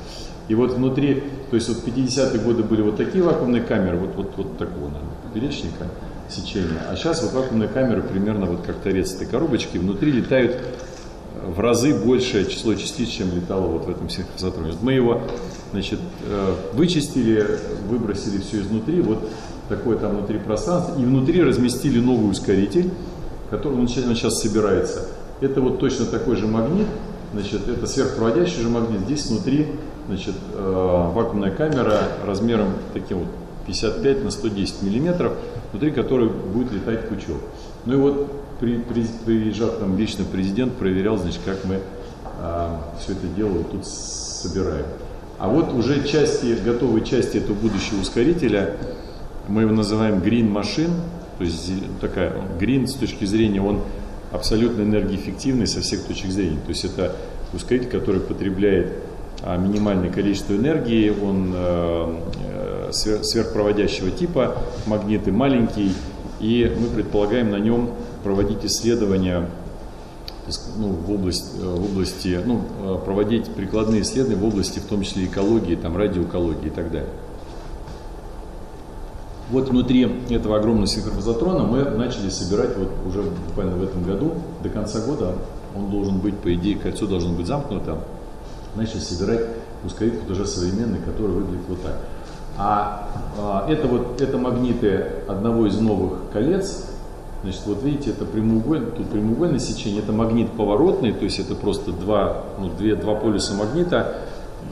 И 0.49 0.55
вот 0.55 0.73
внутри, 0.73 1.23
то 1.51 1.57
есть 1.57 1.69
вот 1.69 1.79
в 1.79 1.87
50-е 1.87 2.41
годы 2.41 2.63
были 2.63 2.81
вот 2.81 2.97
такие 2.97 3.23
вакуумные 3.23 3.63
камеры, 3.63 3.99
вот, 3.99 4.15
вот, 4.17 4.33
вот 4.37 4.59
такого, 4.59 4.87
наверное, 4.87 5.15
поперечника 5.23 5.87
сечения. 6.29 6.81
А 6.91 6.97
сейчас 6.97 7.23
вот 7.23 7.33
вакуумные 7.33 7.69
камеры 7.69 8.03
примерно 8.03 8.47
вот 8.47 8.63
как 8.67 8.77
торец 8.77 9.15
этой 9.15 9.27
коробочки, 9.27 9.79
внутри 9.79 10.13
летают 10.13 10.57
в 11.47 11.61
разы 11.61 11.95
большее 11.95 12.47
число 12.47 12.75
частиц, 12.75 13.09
чем 13.09 13.35
летало 13.35 13.67
вот 13.67 13.87
в 13.87 13.91
этом 13.91 14.09
синхрозатроне. 14.09 14.75
Мы 14.81 14.93
его, 14.93 15.23
значит, 15.73 15.99
э, 16.27 16.55
вычистили, 16.73 17.59
выбросили 17.89 18.41
все 18.41 18.61
изнутри, 18.61 19.01
вот 19.01 19.29
такое 19.69 19.97
там 19.99 20.17
внутри 20.17 20.39
пространство, 20.39 20.99
и 20.99 21.05
внутри 21.05 21.43
разместили 21.43 22.01
новый 22.01 22.31
ускоритель, 22.31 22.91
который 23.51 23.79
он 23.79 23.89
сейчас, 23.89 24.05
сейчас 24.05 24.41
собирается. 24.41 25.07
Это 25.41 25.61
вот 25.61 25.79
точно 25.79 26.07
такой 26.07 26.37
же 26.37 26.47
магнит, 26.47 26.87
значит, 27.33 27.69
это 27.69 27.87
сверхпроводящий 27.87 28.63
же 28.63 28.69
магнит. 28.69 29.01
Здесь 29.01 29.27
внутри, 29.27 29.67
значит, 30.09 30.35
э, 30.55 31.11
вакуумная 31.15 31.51
камера 31.51 31.99
размером 32.27 32.69
таким 32.95 33.21
вот 33.21 33.29
55 33.67 34.25
на 34.25 34.31
110 34.31 34.83
миллиметров, 34.83 35.33
внутри 35.75 35.91
которой 35.91 36.29
будет 36.29 36.73
летать 36.73 37.09
пучок. 37.09 37.41
Ну 37.85 37.95
и 37.95 37.97
вот 37.97 38.31
при, 38.61 38.79
при, 38.79 39.05
приезжав 39.25 39.79
там 39.79 39.97
вечный 39.97 40.25
президент, 40.25 40.75
проверял, 40.75 41.19
значит, 41.19 41.41
как 41.45 41.65
мы 41.65 41.81
э, 42.41 42.77
все 43.01 43.13
это 43.13 43.27
дело 43.37 43.49
вот 43.49 43.73
тут 43.73 43.85
собираем. 43.85 44.87
А 45.41 45.49
вот 45.49 45.73
уже 45.73 46.07
части, 46.07 46.57
готовые 46.65 47.05
части 47.05 47.39
этого 47.39 47.55
будущего 47.55 48.01
ускорителя, 48.01 48.77
мы 49.49 49.63
его 49.63 49.73
называем 49.73 50.21
Green 50.21 50.53
Machine, 50.53 50.93
то 51.39 51.45
есть 51.45 51.73
такая 52.01 52.33
green 52.61 52.87
с 52.87 52.95
точки 52.95 53.25
зрения, 53.25 53.61
он 53.61 53.81
абсолютно 54.31 54.83
энергоэффективный 54.83 55.67
со 55.67 55.81
всех 55.81 56.05
точек 56.05 56.31
зрения. 56.31 56.59
То 56.65 56.69
есть 56.69 56.85
это 56.85 57.17
ускоритель, 57.53 57.89
который 57.89 58.21
потребляет 58.21 58.93
а, 59.43 59.57
минимальное 59.57 60.11
количество 60.11 60.55
энергии, 60.55 61.11
он 61.11 61.53
э, 61.53 62.21
э 62.45 62.74
сверхпроводящего 62.95 64.11
типа, 64.11 64.57
магниты 64.87 65.33
маленький, 65.33 65.93
и 66.41 66.75
мы 66.79 66.89
предполагаем 66.89 67.51
на 67.51 67.57
нем 67.57 67.91
проводить 68.23 68.65
исследования 68.65 69.49
ну, 70.77 70.89
в, 70.89 71.11
области, 71.11 71.57
э, 71.59 71.65
в 71.65 71.85
области, 71.85 72.41
ну, 72.45 72.63
э, 72.83 72.99
проводить 73.05 73.47
прикладные 73.47 74.03
исследования 74.03 74.41
в 74.41 74.45
области, 74.45 74.79
в 74.79 74.85
том 74.85 75.03
числе 75.03 75.25
экологии, 75.27 75.75
там, 75.75 75.97
радиоэкологии 75.97 76.67
и 76.67 76.71
так 76.71 76.91
далее. 76.91 77.11
Вот 79.51 79.69
внутри 79.69 80.11
этого 80.31 80.57
огромного 80.57 80.87
синхропозотрона 80.87 81.65
мы 81.65 81.85
начали 81.85 82.29
собирать 82.31 82.77
вот 82.77 82.89
уже 83.07 83.23
буквально 83.23 83.77
в 83.77 83.83
этом 83.83 84.03
году, 84.03 84.35
до 84.63 84.69
конца 84.69 85.01
года 85.01 85.35
он 85.77 85.91
должен 85.91 86.19
быть, 86.19 86.37
по 86.39 86.53
идее, 86.55 86.77
кольцо 86.77 87.07
должно 87.07 87.35
быть 87.35 87.47
замкнуто, 87.47 87.99
начали 88.75 89.01
собирать 89.01 89.43
ускоритель 89.85 90.31
уже 90.31 90.47
современный, 90.47 90.99
который 90.99 91.33
выглядит 91.33 91.65
вот 91.69 91.83
так. 91.83 91.99
А, 92.57 93.09
а 93.39 93.67
это 93.69 93.89
вот 93.89 94.21
это 94.21 94.39
магниты 94.39 95.07
одного 95.29 95.67
из 95.67 95.79
новых 95.79 96.31
колец. 96.33 96.87
Значит, 97.43 97.63
вот 97.67 97.83
видите, 97.83 98.11
это 98.11 98.25
прямоугольное, 98.25 98.91
тут 98.91 99.11
прямоугольное 99.11 99.59
сечение, 99.59 100.01
это 100.03 100.13
магнит 100.13 100.51
поворотный, 100.53 101.13
то 101.13 101.25
есть 101.25 101.39
это 101.39 101.55
просто 101.55 101.93
два, 101.93 102.45
ну, 102.59 102.71
две, 102.71 102.95
два 102.97 103.15
полюса 103.17 103.53
магнита, 103.53 104.17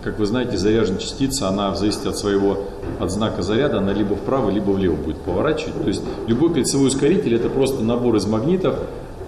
как 0.03 0.19
вы 0.19 0.27
знаете, 0.27 0.57
заряженная 0.57 0.99
частица, 0.99 1.49
она 1.49 1.71
в 1.71 1.77
зависимости 1.77 2.09
от 2.09 2.17
своего, 2.17 2.59
от 2.99 3.11
знака 3.11 3.43
заряда, 3.43 3.79
она 3.79 3.93
либо 3.93 4.15
вправо, 4.15 4.51
либо 4.51 4.71
влево 4.71 4.97
будет 4.97 5.19
поворачивать. 5.19 5.83
То 5.83 5.89
есть 5.89 6.03
любой 6.27 6.55
кольцевой 6.55 6.89
ускоритель 6.89 7.35
это 7.35 7.51
просто 7.51 7.83
набор 7.83 8.17
из 8.17 8.27
магнитов, 8.27 8.77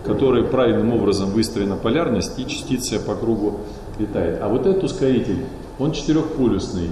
который 0.05 0.45
правильным 0.45 0.93
образом 0.93 1.31
выстроена 1.31 1.77
полярность 1.77 2.39
и 2.39 2.47
частица 2.47 2.99
по 2.99 3.15
кругу 3.15 3.61
летает. 3.99 4.41
А 4.43 4.49
вот 4.49 4.67
этот 4.67 4.83
ускоритель, 4.85 5.45
он 5.79 5.93
четырехполюсный. 5.93 6.91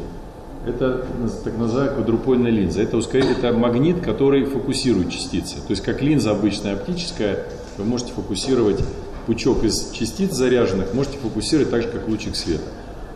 Это 0.64 1.04
так 1.42 1.58
называемая 1.58 1.94
квадрупольная 1.94 2.50
линза. 2.52 2.82
Это 2.82 2.96
ускоритель, 2.96 3.32
это 3.32 3.52
магнит, 3.52 4.00
который 4.00 4.44
фокусирует 4.44 5.10
частицы. 5.10 5.56
То 5.56 5.70
есть 5.70 5.82
как 5.82 6.00
линза 6.00 6.30
обычная 6.30 6.74
оптическая, 6.74 7.46
вы 7.78 7.84
можете 7.84 8.12
фокусировать 8.12 8.80
пучок 9.26 9.64
из 9.64 9.90
частиц 9.90 10.32
заряженных, 10.32 10.94
можете 10.94 11.18
фокусировать 11.18 11.70
так 11.70 11.82
же, 11.82 11.88
как 11.88 12.06
лучик 12.06 12.36
света. 12.36 12.62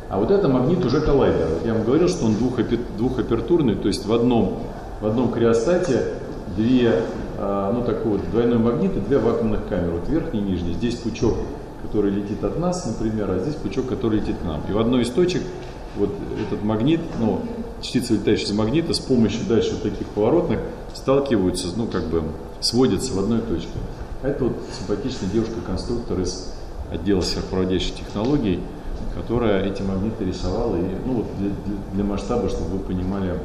А 0.08 0.18
вот 0.18 0.30
это 0.30 0.48
магнит 0.48 0.84
уже 0.84 1.00
коллайдер. 1.00 1.48
Я 1.64 1.74
вам 1.74 1.84
говорил, 1.84 2.08
что 2.08 2.26
он 2.26 2.36
двухапертурный, 2.36 3.76
то 3.76 3.88
есть 3.88 4.06
в 4.06 4.12
одном, 4.12 4.58
в 5.00 5.06
одном 5.06 5.32
криостате 5.32 6.14
две, 6.56 7.02
а, 7.38 7.72
ну 7.72 7.84
такой 7.84 8.12
вот 8.12 8.30
двойной 8.30 8.58
магнит 8.58 8.96
и 8.96 9.00
две 9.00 9.18
вакуумных 9.18 9.68
камеры, 9.68 9.92
вот 9.98 10.08
верхний 10.08 10.40
и 10.40 10.42
нижний. 10.42 10.74
Здесь 10.74 10.96
пучок, 10.96 11.34
который 11.82 12.10
летит 12.10 12.42
от 12.42 12.58
нас, 12.58 12.86
например, 12.86 13.30
а 13.30 13.38
здесь 13.38 13.54
пучок, 13.54 13.86
который 13.86 14.20
летит 14.20 14.36
к 14.38 14.44
нам. 14.44 14.62
И 14.68 14.72
в 14.72 14.78
одной 14.78 15.02
из 15.02 15.10
точек 15.10 15.42
вот 15.96 16.10
этот 16.46 16.62
магнит, 16.62 17.00
ну, 17.18 17.40
частицы, 17.80 18.14
летающие 18.14 18.46
из 18.46 18.52
магнита, 18.52 18.94
с 18.94 18.98
помощью 18.98 19.46
дальше 19.46 19.72
вот 19.72 19.82
таких 19.82 20.06
поворотных 20.08 20.60
сталкиваются, 20.94 21.68
ну, 21.76 21.86
как 21.86 22.04
бы 22.06 22.22
сводятся 22.60 23.12
в 23.12 23.18
одной 23.18 23.40
точке. 23.40 23.68
А 24.22 24.28
это 24.28 24.44
вот 24.44 24.56
симпатичная 24.78 25.28
девушка-конструктор 25.30 26.20
из 26.20 26.52
отдела 26.90 27.20
сверхпроводящих 27.20 27.96
технологий, 27.96 28.60
которая 29.14 29.64
эти 29.64 29.82
магниты 29.82 30.24
рисовала. 30.24 30.76
И, 30.76 30.84
ну, 31.04 31.14
вот 31.14 31.26
для, 31.38 31.50
для, 31.92 32.04
масштаба, 32.04 32.48
чтобы 32.48 32.70
вы 32.70 32.78
понимали, 32.80 33.38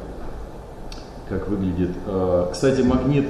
как 1.28 1.48
выглядит. 1.48 1.90
А, 2.06 2.50
кстати, 2.50 2.80
магнит, 2.82 3.26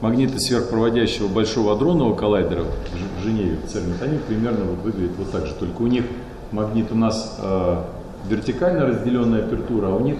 магниты 0.00 0.38
сверхпроводящего 0.38 1.28
большого 1.28 1.74
адронного 1.74 2.14
коллайдера 2.14 2.64
в 2.64 3.22
Женеве, 3.22 3.56
в 3.56 3.70
ЦЕРНе, 3.70 3.94
они 4.00 4.18
примерно 4.18 4.64
вот 4.64 4.84
выглядят 4.84 5.16
вот 5.18 5.30
так 5.30 5.46
же. 5.46 5.54
Только 5.54 5.82
у 5.82 5.86
них 5.86 6.04
магнит 6.52 6.92
у 6.92 6.96
нас 6.96 7.36
э, 7.40 7.82
вертикально 8.28 8.86
разделенная 8.86 9.44
апертура, 9.44 9.88
а 9.88 9.96
у 9.96 10.00
них 10.00 10.16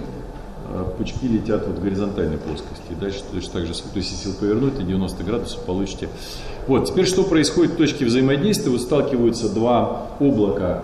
э, 0.69 0.85
пучки 0.97 1.27
летят 1.27 1.67
вот 1.67 1.77
в 1.77 1.83
горизонтальной 1.83 2.37
плоскости. 2.37 2.91
И 2.91 2.95
дальше 2.95 3.21
точно 3.31 3.53
так 3.53 3.65
же, 3.65 3.73
то 3.73 3.95
есть 3.95 4.11
если 4.11 4.37
повернуть 4.37 4.77
на 4.77 4.83
90 4.83 5.23
градусов, 5.23 5.61
получите. 5.63 6.09
Вот, 6.67 6.85
теперь 6.85 7.05
что 7.05 7.23
происходит 7.23 7.73
в 7.73 7.77
точке 7.77 8.05
взаимодействия? 8.05 8.71
Вот 8.71 8.81
сталкиваются 8.81 9.53
два 9.53 10.07
облака 10.19 10.83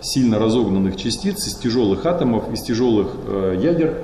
сильно 0.00 0.38
разогнанных 0.38 0.96
частиц 0.96 1.46
из 1.46 1.54
тяжелых 1.54 2.06
атомов, 2.06 2.52
из 2.52 2.62
тяжелых 2.62 3.08
э, 3.26 3.58
ядер. 3.60 3.94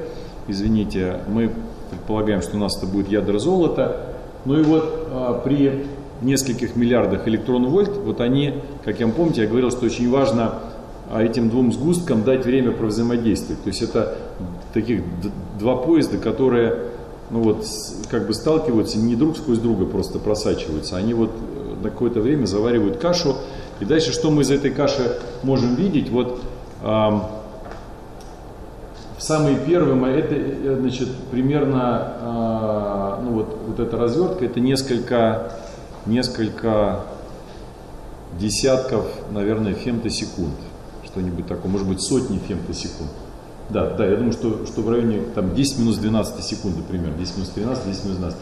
Извините, 0.48 1.20
мы 1.28 1.52
предполагаем, 1.90 2.42
что 2.42 2.56
у 2.56 2.60
нас 2.60 2.76
это 2.76 2.86
будет 2.86 3.08
ядра 3.08 3.38
золота. 3.38 4.14
Ну 4.44 4.58
и 4.58 4.62
вот 4.62 5.08
э, 5.10 5.40
при 5.44 5.86
нескольких 6.22 6.76
миллиардах 6.76 7.26
электрон-вольт, 7.28 7.96
вот 8.04 8.20
они, 8.20 8.54
как 8.84 9.00
я 9.00 9.08
помните, 9.08 9.42
я 9.42 9.48
говорил, 9.48 9.70
что 9.70 9.86
очень 9.86 10.10
важно 10.10 10.54
а 11.14 11.22
этим 11.22 11.48
двум 11.48 11.72
сгусткам 11.72 12.24
дать 12.24 12.44
время 12.44 12.72
про 12.72 12.86
взаимодействие. 12.86 13.56
То 13.56 13.68
есть 13.68 13.82
это 13.82 14.18
таких 14.72 15.04
два 15.60 15.76
поезда, 15.76 16.18
которые 16.18 16.88
ну 17.30 17.40
вот, 17.40 17.64
как 18.10 18.26
бы 18.26 18.34
сталкиваются, 18.34 18.98
не 18.98 19.14
друг 19.14 19.36
сквозь 19.36 19.60
друга 19.60 19.86
просто 19.86 20.18
просачиваются, 20.18 20.96
они 20.96 21.14
вот 21.14 21.30
э, 21.30 21.84
на 21.84 21.90
какое-то 21.90 22.20
время 22.20 22.46
заваривают 22.46 22.96
кашу, 22.96 23.36
и 23.78 23.84
дальше, 23.84 24.12
что 24.12 24.32
мы 24.32 24.42
из 24.42 24.50
этой 24.50 24.72
каши 24.72 25.18
можем 25.44 25.76
видеть? 25.76 26.10
Вот 26.10 26.40
э, 26.82 27.10
самые 29.18 29.56
первые, 29.58 30.18
это, 30.18 30.34
э, 30.34 30.76
значит, 30.80 31.10
примерно, 31.30 33.18
э, 33.20 33.22
ну 33.22 33.30
вот, 33.34 33.58
вот 33.68 33.78
эта 33.78 33.96
развертка, 33.96 34.46
это 34.46 34.58
несколько, 34.58 35.52
несколько 36.06 37.02
десятков, 38.36 39.06
наверное, 39.30 39.74
фемтосекунд, 39.74 40.54
что-нибудь 41.14 41.46
такое, 41.46 41.70
может 41.70 41.86
быть, 41.86 42.02
сотни 42.02 42.38
фемтосекунд. 42.38 43.10
Да, 43.70 43.90
да, 43.90 44.04
я 44.04 44.16
думаю, 44.16 44.32
что, 44.32 44.66
что 44.66 44.82
в 44.82 44.90
районе 44.90 45.20
там 45.34 45.54
10 45.54 45.78
минус 45.78 45.96
12 45.96 46.44
секунды 46.44 46.82
примерно, 46.82 47.16
10 47.16 47.36
минус 47.36 47.50
13, 47.50 47.86
10 47.86 48.04
минус 48.04 48.18
12. 48.18 48.38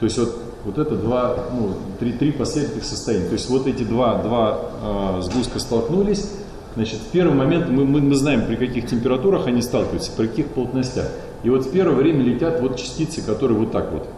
То 0.00 0.04
есть 0.04 0.18
вот 0.18 0.36
вот 0.66 0.78
это 0.78 0.96
два, 0.96 1.36
ну, 1.56 1.74
три, 2.00 2.12
три 2.12 2.32
последних 2.32 2.84
состояния. 2.84 3.26
То 3.26 3.34
есть 3.34 3.48
вот 3.48 3.68
эти 3.68 3.84
два, 3.84 4.20
два 4.20 4.58
э, 4.82 5.22
сгустка 5.22 5.60
столкнулись. 5.60 6.28
Значит, 6.74 6.98
в 6.98 7.10
первый 7.12 7.34
момент 7.34 7.68
мы, 7.68 7.84
мы, 7.84 8.00
мы 8.00 8.14
знаем, 8.16 8.46
при 8.46 8.56
каких 8.56 8.88
температурах 8.88 9.46
они 9.46 9.62
сталкиваются, 9.62 10.10
при 10.10 10.26
каких 10.26 10.48
плотностях. 10.48 11.06
И 11.44 11.50
вот 11.50 11.66
в 11.66 11.70
первое 11.70 11.94
время 11.94 12.24
летят 12.24 12.60
вот 12.60 12.76
частицы, 12.76 13.22
которые 13.22 13.56
вот 13.56 13.70
так 13.70 13.92
вот, 13.92 14.08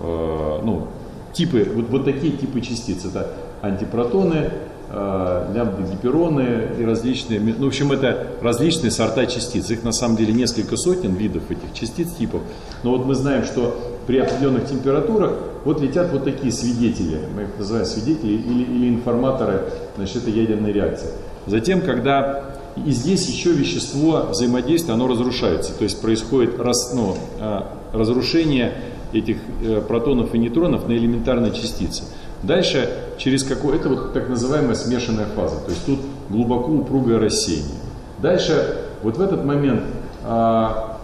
э, 0.00 0.60
ну, 0.64 0.88
типы, 1.32 1.66
вот, 1.74 1.88
вот 1.88 2.04
такие 2.04 2.36
типы 2.36 2.60
частиц. 2.60 3.06
Это 3.06 3.30
антипротоны, 3.62 4.50
лямбда-гипероны 4.92 6.80
и 6.80 6.84
различные, 6.84 7.40
ну, 7.40 7.64
в 7.64 7.68
общем, 7.68 7.92
это 7.92 8.28
различные 8.40 8.90
сорта 8.90 9.26
частиц. 9.26 9.70
Их 9.70 9.82
на 9.82 9.92
самом 9.92 10.16
деле 10.16 10.32
несколько 10.32 10.76
сотен 10.76 11.14
видов 11.14 11.50
этих 11.50 11.72
частиц, 11.72 12.12
типов. 12.12 12.42
Но 12.82 12.90
вот 12.90 13.06
мы 13.06 13.14
знаем, 13.14 13.44
что 13.44 13.76
при 14.06 14.18
определенных 14.18 14.68
температурах 14.68 15.32
вот 15.64 15.80
летят 15.80 16.12
вот 16.12 16.24
такие 16.24 16.52
свидетели, 16.52 17.20
мы 17.34 17.42
их 17.42 17.48
называем 17.58 17.86
свидетели 17.86 18.32
или, 18.32 18.62
или 18.62 18.88
информаторы 18.88 19.62
значит, 19.96 20.16
этой 20.16 20.32
ядерной 20.32 20.72
реакции. 20.72 21.08
Затем, 21.46 21.80
когда 21.80 22.54
и 22.76 22.90
здесь 22.90 23.28
еще 23.28 23.52
вещество 23.52 24.26
взаимодействия, 24.30 24.94
оно 24.94 25.06
разрушается, 25.06 25.72
то 25.76 25.84
есть 25.84 26.00
происходит 26.00 26.58
раз, 26.58 26.92
ну, 26.92 27.16
а, 27.40 27.78
разрушение 27.92 28.72
этих 29.12 29.36
э, 29.62 29.80
протонов 29.86 30.34
и 30.34 30.38
нейтронов 30.38 30.88
на 30.88 30.92
элементарные 30.92 31.52
частицы. 31.52 32.02
Дальше 32.42 32.90
через 33.18 33.44
какое 33.44 33.76
это 33.76 33.88
вот 33.88 34.12
так 34.12 34.28
называемая 34.28 34.74
смешанная 34.74 35.26
фаза, 35.26 35.56
то 35.56 35.70
есть 35.70 35.84
тут 35.86 36.00
глубоко 36.28 36.72
упругое 36.72 37.18
рассеяние. 37.18 37.80
Дальше 38.20 38.78
вот 39.02 39.16
в 39.16 39.20
этот 39.20 39.44
момент 39.44 39.82
а, 40.24 40.98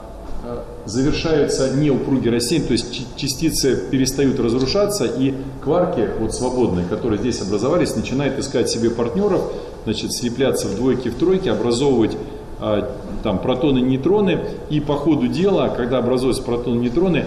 завершаются 0.86 1.76
не 1.76 1.90
упругие 1.90 2.32
рассеяния, 2.32 2.66
то 2.66 2.72
есть 2.72 3.16
частицы 3.16 3.76
перестают 3.90 4.40
разрушаться, 4.40 5.04
и 5.04 5.34
кварки, 5.62 6.08
вот 6.18 6.34
свободные, 6.34 6.86
которые 6.86 7.18
здесь 7.18 7.40
образовались, 7.42 7.94
начинают 7.94 8.38
искать 8.38 8.70
себе 8.70 8.90
партнеров, 8.90 9.52
значит, 9.84 10.12
слепляться 10.12 10.66
в 10.68 10.76
двойки, 10.76 11.08
в 11.08 11.16
тройки, 11.16 11.48
образовывать 11.48 12.16
а, 12.58 12.90
там 13.22 13.38
протоны, 13.38 13.80
нейтроны, 13.80 14.40
и 14.70 14.80
по 14.80 14.94
ходу 14.94 15.28
дела, 15.28 15.68
когда 15.68 15.98
образуются 15.98 16.42
протоны, 16.42 16.80
нейтроны, 16.80 17.26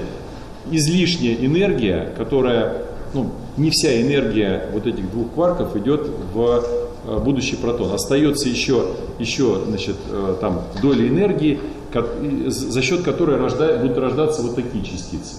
излишняя 0.71 1.35
энергия, 1.35 2.13
которая, 2.17 2.83
ну, 3.13 3.31
не 3.57 3.69
вся 3.69 4.01
энергия 4.01 4.69
вот 4.73 4.87
этих 4.87 5.11
двух 5.11 5.31
кварков 5.33 5.75
идет 5.75 6.07
в 6.33 6.63
а, 7.05 7.19
будущий 7.19 7.55
протон. 7.55 7.93
Остается 7.93 8.49
еще, 8.49 8.85
еще 9.19 9.61
значит, 9.67 9.95
а, 10.09 10.37
там 10.39 10.63
доля 10.81 11.07
энергии, 11.07 11.59
за 12.47 12.81
счет 12.81 13.03
которой 13.03 13.37
рождает, 13.37 13.81
будут 13.81 13.97
рождаться 13.97 14.41
вот 14.41 14.55
такие 14.55 14.83
частицы. 14.83 15.35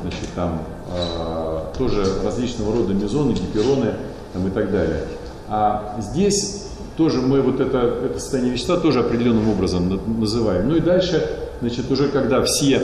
Значит, 0.00 0.28
там 0.34 0.62
э, 0.90 1.76
тоже 1.76 2.02
различного 2.24 2.74
рода 2.74 2.94
мезоны, 2.94 3.32
гипероны 3.32 3.92
там, 4.32 4.46
и 4.46 4.50
так 4.50 4.72
далее. 4.72 5.04
А 5.48 5.96
здесь 6.00 6.68
тоже 6.96 7.20
мы 7.20 7.42
вот 7.42 7.60
это, 7.60 7.78
это 7.78 8.18
состояние 8.18 8.54
вещества 8.54 8.78
тоже 8.78 9.00
определенным 9.00 9.50
образом 9.50 10.00
называем. 10.18 10.68
Ну 10.68 10.76
и 10.76 10.80
дальше, 10.80 11.28
значит, 11.60 11.90
уже 11.90 12.08
когда 12.08 12.42
все 12.42 12.80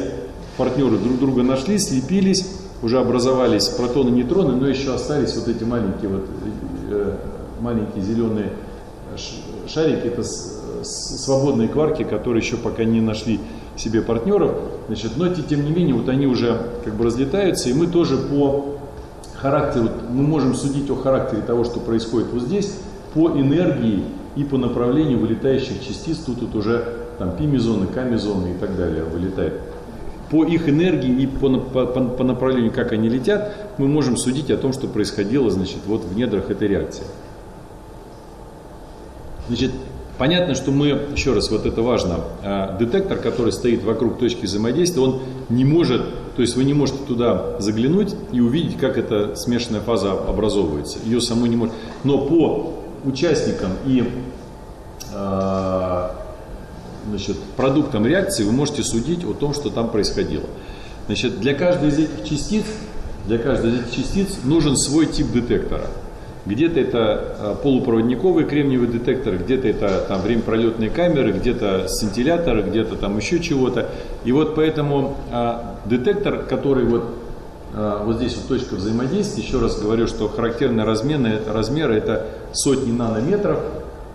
партнеры 0.59 0.99
друг 0.99 1.19
друга 1.19 1.43
нашли, 1.43 1.79
слепились, 1.79 2.47
уже 2.83 2.99
образовались 2.99 3.69
протоны, 3.69 4.11
нейтроны, 4.11 4.55
но 4.55 4.69
еще 4.69 4.95
остались 4.95 5.37
вот 5.37 5.49
эти 5.49 5.65
маленькие 5.65 6.11
вот 6.11 6.25
э, 6.91 7.17
маленькие 7.61 8.03
зеленые 8.03 8.53
шарики, 9.69 10.07
это 10.07 10.25
свободные 10.25 11.69
кварки, 11.69 12.03
которые 12.03 12.43
еще 12.43 12.57
пока 12.57 12.85
не 12.85 13.01
нашли 13.01 13.41
себе 13.77 14.03
партнеров, 14.03 14.53
значит, 14.89 15.13
но 15.17 15.29
тем 15.29 15.65
не 15.65 15.71
менее 15.71 15.95
вот 15.95 16.09
они 16.09 16.27
уже 16.27 16.61
как 16.85 16.95
бы 16.95 17.05
разлетаются, 17.05 17.69
и 17.69 17.73
мы 17.73 17.87
тоже 17.87 18.17
по 18.17 18.77
характеру, 19.35 19.89
мы 20.11 20.23
можем 20.23 20.55
судить 20.55 20.91
о 20.91 20.97
характере 20.97 21.43
того, 21.43 21.65
что 21.65 21.81
происходит 21.81 22.29
вот 22.33 22.43
здесь, 22.43 22.75
по 23.15 23.31
энергии 23.31 24.05
и 24.37 24.45
по 24.45 24.57
направлению 24.57 25.19
вылетающих 25.19 25.87
частиц, 25.87 26.19
тут, 26.19 26.41
тут 26.41 26.55
уже 26.55 26.85
там 27.19 27.37
пи-мезоны, 27.37 27.87
к-мезоны 27.87 28.53
и 28.53 28.59
так 28.59 28.77
далее 28.77 29.05
вылетает. 29.05 29.61
По 30.33 30.45
их 30.45 30.69
энергии 30.69 31.23
и 31.23 31.27
по, 31.29 31.49
по, 31.49 31.87
по 31.87 32.25
направлению, 32.25 32.73
как 32.73 32.91
они 32.91 33.09
летят, 33.09 33.55
мы 33.79 33.87
можем 33.87 34.17
судить 34.17 34.51
о 34.51 34.57
том, 34.57 34.73
что 34.73 34.89
происходило 34.89 35.49
значит, 35.51 35.79
вот 35.87 36.03
в 36.03 36.17
недрах 36.17 36.51
этой 36.51 36.67
реакции. 36.67 37.05
Значит, 39.47 39.71
Понятно, 40.19 40.55
что 40.55 40.71
мы, 40.71 40.87
еще 41.17 41.33
раз, 41.33 41.51
вот 41.51 41.67
это 41.67 41.83
важно, 41.83 42.21
а, 42.45 42.77
детектор, 42.79 43.19
который 43.19 43.51
стоит 43.51 43.83
вокруг 43.83 44.19
точки 44.19 44.45
взаимодействия, 44.45 45.03
он 45.03 45.23
не 45.49 45.65
может, 45.65 46.03
то 46.37 46.43
есть 46.43 46.55
вы 46.55 46.63
не 46.63 46.75
можете 46.75 46.99
туда 47.09 47.59
заглянуть 47.61 48.15
и 48.31 48.41
увидеть, 48.41 48.79
как 48.79 48.99
эта 48.99 49.35
смешанная 49.35 49.81
фаза 49.81 50.13
образовывается. 50.13 50.99
Ее 51.05 51.21
самой 51.21 51.49
не 51.49 51.57
может. 51.57 51.75
Но 52.05 52.19
по 52.19 52.75
участникам 53.05 53.71
и 53.85 54.05
э, 55.13 55.92
значит, 57.09 57.37
продуктом 57.57 58.07
реакции 58.07 58.45
вы 58.45 58.53
можете 58.53 58.83
судить 58.83 59.25
о 59.25 59.33
том, 59.35 59.55
что 59.55 59.71
там 59.71 59.91
происходило. 59.91 60.47
Значит, 61.07 61.41
для 61.41 61.55
каждой 61.55 61.89
из 61.89 61.99
этих 61.99 62.25
частиц, 62.29 62.65
для 63.27 63.39
каждой 63.39 63.71
из 63.71 63.81
этих 63.81 63.95
частиц 63.95 64.39
нужен 64.45 64.77
свой 64.77 65.07
тип 65.07 65.33
детектора. 65.33 65.87
Где-то 66.45 66.81
это 66.81 66.99
а, 66.99 67.55
полупроводниковый 67.55 68.45
кремниевый 68.45 68.89
детектор, 68.89 69.37
где-то 69.37 69.69
это 69.69 70.05
там 70.09 70.23
время 70.23 70.43
пролетные 70.43 70.91
камеры, 70.91 71.33
где-то 71.33 71.87
сцинтилляторы, 71.87 72.63
где-то 72.63 72.97
там 72.97 73.17
еще 73.17 73.39
чего-то. 73.39 73.91
И 74.25 74.33
вот 74.33 74.57
поэтому 74.57 75.17
а, 75.31 75.77
детектор, 75.85 76.43
который 76.43 76.85
вот, 76.85 77.05
а, 77.75 78.05
вот 78.05 78.17
здесь 78.17 78.37
вот 78.37 78.49
точка 78.49 78.75
взаимодействия, 78.75 79.45
еще 79.45 79.61
раз 79.61 79.81
говорю, 79.81 80.09
что 80.09 80.29
характерные 80.29 80.85
размеры, 80.85 81.41
размеры 81.47 81.95
это 81.95 82.27
сотни 82.53 82.91
нанометров, 82.91 83.61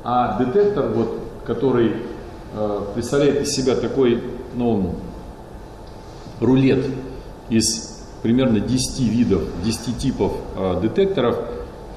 а 0.04 0.38
детектор, 0.38 0.88
вот, 0.88 1.20
который 1.46 1.94
представляет 2.94 3.42
из 3.42 3.52
себя 3.52 3.76
такой 3.76 4.24
ну, 4.56 4.96
рулет 6.40 6.86
из 7.50 8.04
примерно 8.24 8.60
10 8.60 9.00
видов, 9.00 9.44
10 9.64 9.98
типов 9.98 10.34
а, 10.56 10.80
детекторов– 10.82 11.38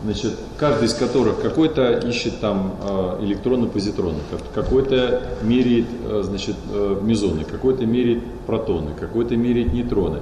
значит, 0.03 0.33
каждый 0.59 0.87
из 0.87 0.95
которых 0.95 1.41
какой-то 1.41 1.99
ищет 1.99 2.41
там 2.41 2.77
э, 2.83 3.19
электроны, 3.23 3.67
позитроны, 3.69 4.19
какой-то 4.55 5.23
меряет 5.43 5.87
э, 6.05 6.23
значит, 6.25 6.57
э, 6.73 6.99
мезоны, 7.03 7.45
какой-то 7.45 7.85
меряет 7.87 8.25
протоны, 8.47 8.91
какой-то 8.99 9.37
меряет 9.37 9.73
нейтроны. 9.73 10.21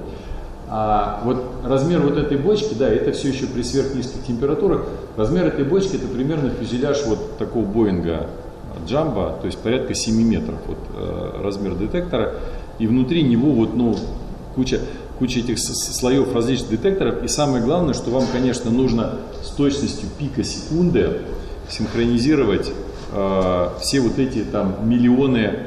А 0.71 1.21
вот 1.23 1.43
размер 1.63 2.01
вот 2.01 2.17
этой 2.17 2.37
бочки, 2.37 2.75
да, 2.77 2.87
это 2.87 3.11
все 3.11 3.29
еще 3.29 3.47
при 3.47 3.63
сверхнизких 3.63 4.23
температурах. 4.27 4.85
Размер 5.17 5.47
этой 5.47 5.65
бочки 5.65 5.95
это 5.95 6.07
примерно 6.07 6.51
фюзеляж 6.51 7.05
вот 7.05 7.37
такого 7.37 7.65
Боинга 7.65 8.27
Джамба, 8.89 9.37
то 9.39 9.45
есть 9.45 9.59
порядка 9.59 9.93
7 9.93 10.15
метров 10.21 10.57
вот, 10.67 10.77
размер 11.41 11.75
детектора. 11.75 12.35
И 12.79 12.87
внутри 12.87 13.23
него 13.23 13.51
вот, 13.51 13.75
ну, 13.75 13.95
куча 14.55 14.79
куча 15.19 15.39
этих 15.39 15.59
слоев 15.59 16.33
различных 16.33 16.71
детекторов. 16.71 17.23
И 17.23 17.27
самое 17.27 17.63
главное, 17.63 17.93
что 17.93 18.09
вам, 18.09 18.23
конечно, 18.31 18.71
нужно 18.71 19.17
с 19.43 19.49
точностью 19.49 20.07
пика 20.17 20.43
секунды 20.43 21.21
синхронизировать 21.69 22.71
э, 23.11 23.69
все 23.81 23.99
вот 23.99 24.17
эти 24.17 24.39
там 24.39 24.77
миллионы 24.89 25.59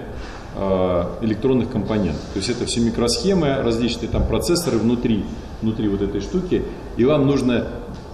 э, 0.56 1.04
электронных 1.20 1.70
компонентов. 1.70 2.22
То 2.32 2.38
есть 2.38 2.48
это 2.48 2.64
все 2.64 2.80
микросхемы, 2.80 3.56
различные 3.62 4.08
там 4.08 4.26
процессоры 4.26 4.78
внутри, 4.78 5.24
внутри 5.60 5.88
вот 5.88 6.00
этой 6.00 6.22
штуки. 6.22 6.62
И 6.96 7.04
вам 7.04 7.26
нужно 7.26 7.68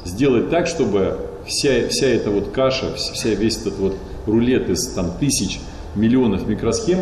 сделать 0.05 0.51
так, 0.51 0.67
чтобы 0.67 1.19
вся, 1.47 1.89
вся 1.89 2.07
эта 2.07 2.31
вот 2.31 2.49
каша, 2.49 2.95
вся, 2.97 3.31
весь 3.31 3.59
этот 3.59 3.79
вот 3.79 3.95
рулет 4.29 4.69
из 4.71 4.87
там 4.89 5.13
тысяч, 5.19 5.61
миллионов 5.95 6.47
микросхем 6.47 7.01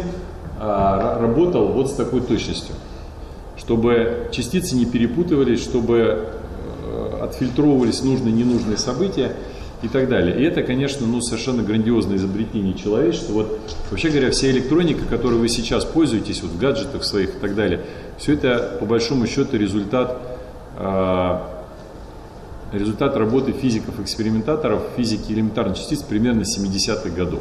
а, 0.58 1.18
работал 1.20 1.68
вот 1.68 1.90
с 1.90 1.94
такой 1.94 2.20
точностью 2.20 2.74
чтобы 3.58 4.28
частицы 4.30 4.76
не 4.76 4.86
перепутывались, 4.86 5.62
чтобы 5.62 6.28
э, 6.84 7.18
отфильтровывались 7.22 8.02
нужные 8.02 8.32
и 8.32 8.36
ненужные 8.36 8.76
события 8.76 9.32
и 9.82 9.88
так 9.88 10.08
далее. 10.08 10.38
И 10.38 10.44
это, 10.44 10.62
конечно, 10.62 11.06
ну, 11.06 11.20
совершенно 11.20 11.62
грандиозное 11.62 12.16
изобретение 12.16 12.74
человечества. 12.74 13.32
Вот, 13.32 13.58
вообще 13.90 14.10
говоря, 14.10 14.30
вся 14.30 14.50
электроника, 14.50 15.04
которой 15.04 15.36
вы 15.38 15.48
сейчас 15.48 15.84
пользуетесь, 15.84 16.42
вот 16.42 16.52
в 16.52 16.58
гаджетах 16.58 17.04
своих 17.04 17.30
и 17.30 17.38
так 17.38 17.54
далее, 17.54 17.80
все 18.18 18.34
это, 18.34 18.76
по 18.78 18.86
большому 18.86 19.26
счету, 19.26 19.56
результат, 19.56 20.18
э, 20.78 21.38
результат 22.72 23.16
работы 23.16 23.52
физиков-экспериментаторов 23.52 24.82
физики 24.96 25.32
элементарных 25.32 25.76
частиц 25.76 26.02
примерно 26.02 26.42
70-х 26.42 27.10
годов. 27.10 27.40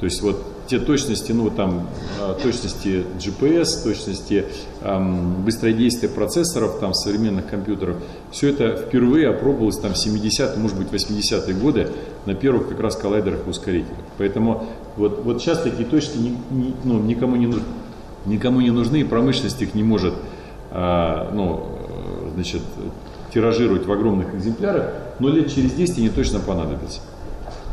То 0.00 0.06
есть 0.06 0.22
вот 0.22 0.42
те 0.66 0.78
точности, 0.78 1.32
ну 1.32 1.50
там 1.50 1.86
а, 2.20 2.34
точности 2.34 3.04
GPS, 3.18 3.82
точности 3.84 4.46
эм, 4.80 5.44
быстродействия 5.44 6.08
процессоров 6.08 6.78
там 6.80 6.94
современных 6.94 7.46
компьютеров, 7.46 7.96
все 8.30 8.48
это 8.48 8.76
впервые 8.76 9.28
опробовалось 9.28 9.78
там 9.78 9.94
70 9.94 10.56
может 10.56 10.78
быть 10.78 10.88
80-е 10.88 11.54
годы 11.54 11.90
на 12.26 12.34
первых 12.34 12.68
как 12.68 12.80
раз 12.80 12.96
коллайдерах 12.96 13.46
и 13.46 13.50
ускорителях. 13.50 13.98
Поэтому 14.16 14.66
вот, 14.96 15.22
вот 15.22 15.42
сейчас 15.42 15.60
такие 15.62 15.86
точки 15.86 16.16
ни, 16.16 16.36
ни, 16.50 16.74
ну, 16.84 16.98
никому, 16.98 17.36
не 17.36 17.46
нужны, 17.46 17.64
никому 18.24 18.60
не 18.60 18.70
нужны, 18.70 19.00
и 19.00 19.04
промышленность 19.04 19.60
их 19.60 19.74
не 19.74 19.82
может 19.82 20.14
э, 20.70 21.30
ну, 21.32 21.68
значит, 22.34 22.62
тиражировать 23.34 23.86
в 23.86 23.92
огромных 23.92 24.34
экземплярах, 24.34 24.92
но 25.18 25.28
лет 25.28 25.52
через 25.52 25.72
10 25.72 25.98
они 25.98 26.08
точно 26.08 26.40
понадобятся 26.40 27.00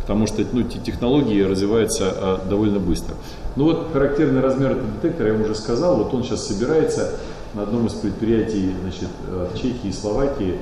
потому 0.02 0.28
что 0.28 0.44
ну, 0.52 0.64
технологии 0.64 1.42
развиваются 1.42 2.12
а, 2.14 2.46
довольно 2.50 2.80
быстро. 2.80 3.16
Ну 3.56 3.66
вот 3.66 3.92
характерный 3.94 4.42
размер 4.42 4.72
этого 4.72 4.88
детектора, 5.02 5.30
я 5.30 5.34
вам 5.36 5.44
уже 5.44 5.56
сказал, 5.56 5.96
вот 5.98 6.14
он 6.14 6.24
сейчас 6.24 6.48
собирается 6.48 7.12
на 7.54 7.64
одном 7.64 7.88
из 7.88 7.94
предприятий 7.94 8.74
значит, 8.82 9.10
э, 9.30 9.48
в 9.54 9.58
Чехии 9.58 9.88
и 9.88 9.92
Словакии, 9.92 10.56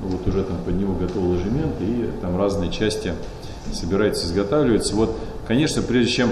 ну, 0.00 0.08
вот 0.08 0.26
уже 0.26 0.42
там 0.42 0.56
под 0.64 0.74
него 0.74 0.94
готов 0.94 1.22
ложемент, 1.22 1.74
и 1.80 2.10
там 2.20 2.36
разные 2.36 2.70
части 2.70 3.12
собираются 3.72 4.26
изготавливаться. 4.26 4.94
Вот, 4.94 5.16
конечно, 5.46 5.82
прежде 5.82 6.12
чем, 6.12 6.30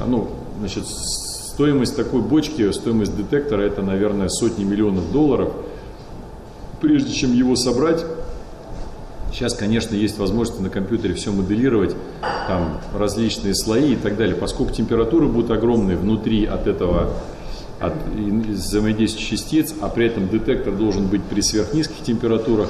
а, 0.00 0.06
ну, 0.06 0.28
значит, 0.58 0.86
стоимость 0.86 1.96
такой 1.96 2.22
бочки, 2.22 2.70
стоимость 2.72 3.16
детектора, 3.16 3.62
это, 3.62 3.82
наверное, 3.82 4.28
сотни 4.28 4.64
миллионов 4.64 5.12
долларов. 5.12 5.50
Прежде 6.84 7.14
чем 7.14 7.32
его 7.32 7.56
собрать, 7.56 8.04
Сейчас, 9.32 9.54
конечно, 9.54 9.96
есть 9.96 10.16
возможность 10.18 10.60
на 10.60 10.70
компьютере 10.70 11.14
все 11.14 11.32
моделировать, 11.32 11.96
там 12.46 12.78
различные 12.96 13.52
слои 13.56 13.94
и 13.94 13.96
так 13.96 14.16
далее. 14.16 14.36
Поскольку 14.36 14.72
температуры 14.72 15.26
будут 15.26 15.50
огромные 15.50 15.96
внутри 15.96 16.44
от 16.44 16.68
этого, 16.68 17.10
от 17.80 17.94
взаимодействия 18.06 19.24
частиц, 19.24 19.74
а 19.80 19.88
при 19.88 20.06
этом 20.06 20.28
детектор 20.28 20.72
должен 20.72 21.08
быть 21.08 21.24
при 21.24 21.40
сверхнизких 21.40 22.04
температурах, 22.04 22.68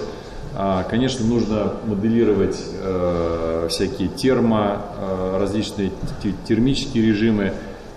а, 0.54 0.84
конечно, 0.84 1.26
нужно 1.26 1.74
моделировать 1.84 2.56
э, 2.80 3.66
всякие 3.68 4.08
термо, 4.08 4.86
э, 4.96 5.36
различные 5.38 5.90
термические 6.48 7.04
режимы, 7.04 7.52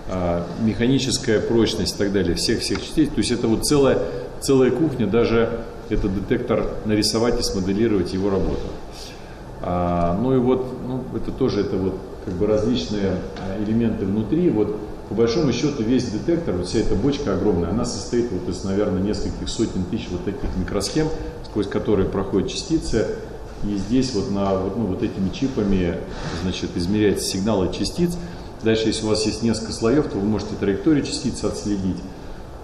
э, 0.09 0.43
механическая 0.59 1.39
прочность 1.39 1.95
и 1.95 1.97
так 1.97 2.11
далее, 2.11 2.36
всех-всех 2.36 2.82
частиц. 2.82 3.07
То 3.07 3.18
есть 3.20 3.32
это 3.32 3.47
вот 3.47 3.65
целая, 3.65 3.99
целая 4.41 4.72
кухня, 4.72 5.07
даже 5.07 5.63
этот 5.90 6.14
детектор 6.14 6.66
нарисовать 6.86 7.40
и 7.40 7.44
смоделировать 7.44 8.14
его 8.14 8.30
работу. 8.30 8.68
А, 9.62 10.18
ну 10.22 10.34
и 10.34 10.38
вот, 10.38 10.68
ну, 10.88 11.04
это 11.16 11.32
тоже 11.32 11.62
это 11.62 11.78
вот 11.78 11.96
как 12.26 12.34
бы 12.36 12.46
различные 12.46 13.18
а, 13.38 13.64
элементы 13.64 14.06
внутри. 14.06 14.50
Вот 14.50 14.78
по 15.10 15.16
большому 15.16 15.52
счету 15.54 15.84
весь 15.84 16.06
детектор, 16.06 16.56
вот 16.56 16.68
вся 16.68 16.80
эта 16.80 16.96
бочка 16.96 17.34
огромная, 17.34 17.70
она 17.70 17.86
состоит 17.86 18.32
вот 18.32 18.48
из, 18.50 18.64
наверное, 18.64 19.02
нескольких 19.02 19.48
сотен 19.48 19.86
тысяч 19.86 20.10
вот 20.12 20.26
таких 20.26 20.50
микросхем, 20.58 21.08
сквозь 21.46 21.68
которые 21.68 22.10
проходят 22.10 22.50
частицы. 22.50 23.08
И 23.64 23.76
здесь 23.76 24.14
вот 24.14 24.30
на 24.32 24.52
ну, 24.52 24.86
вот 24.86 25.02
этими 25.02 25.30
чипами 25.30 25.96
значит, 26.44 26.70
измеряется 26.76 27.26
сигналы 27.26 27.74
частиц. 27.74 28.16
Дальше, 28.64 28.88
если 28.88 29.06
у 29.06 29.10
вас 29.10 29.26
есть 29.26 29.42
несколько 29.42 29.72
слоев, 29.72 30.08
то 30.08 30.18
вы 30.18 30.28
можете 30.28 30.52
траекторию 30.60 31.04
частицы 31.04 31.46
отследить 31.46 31.98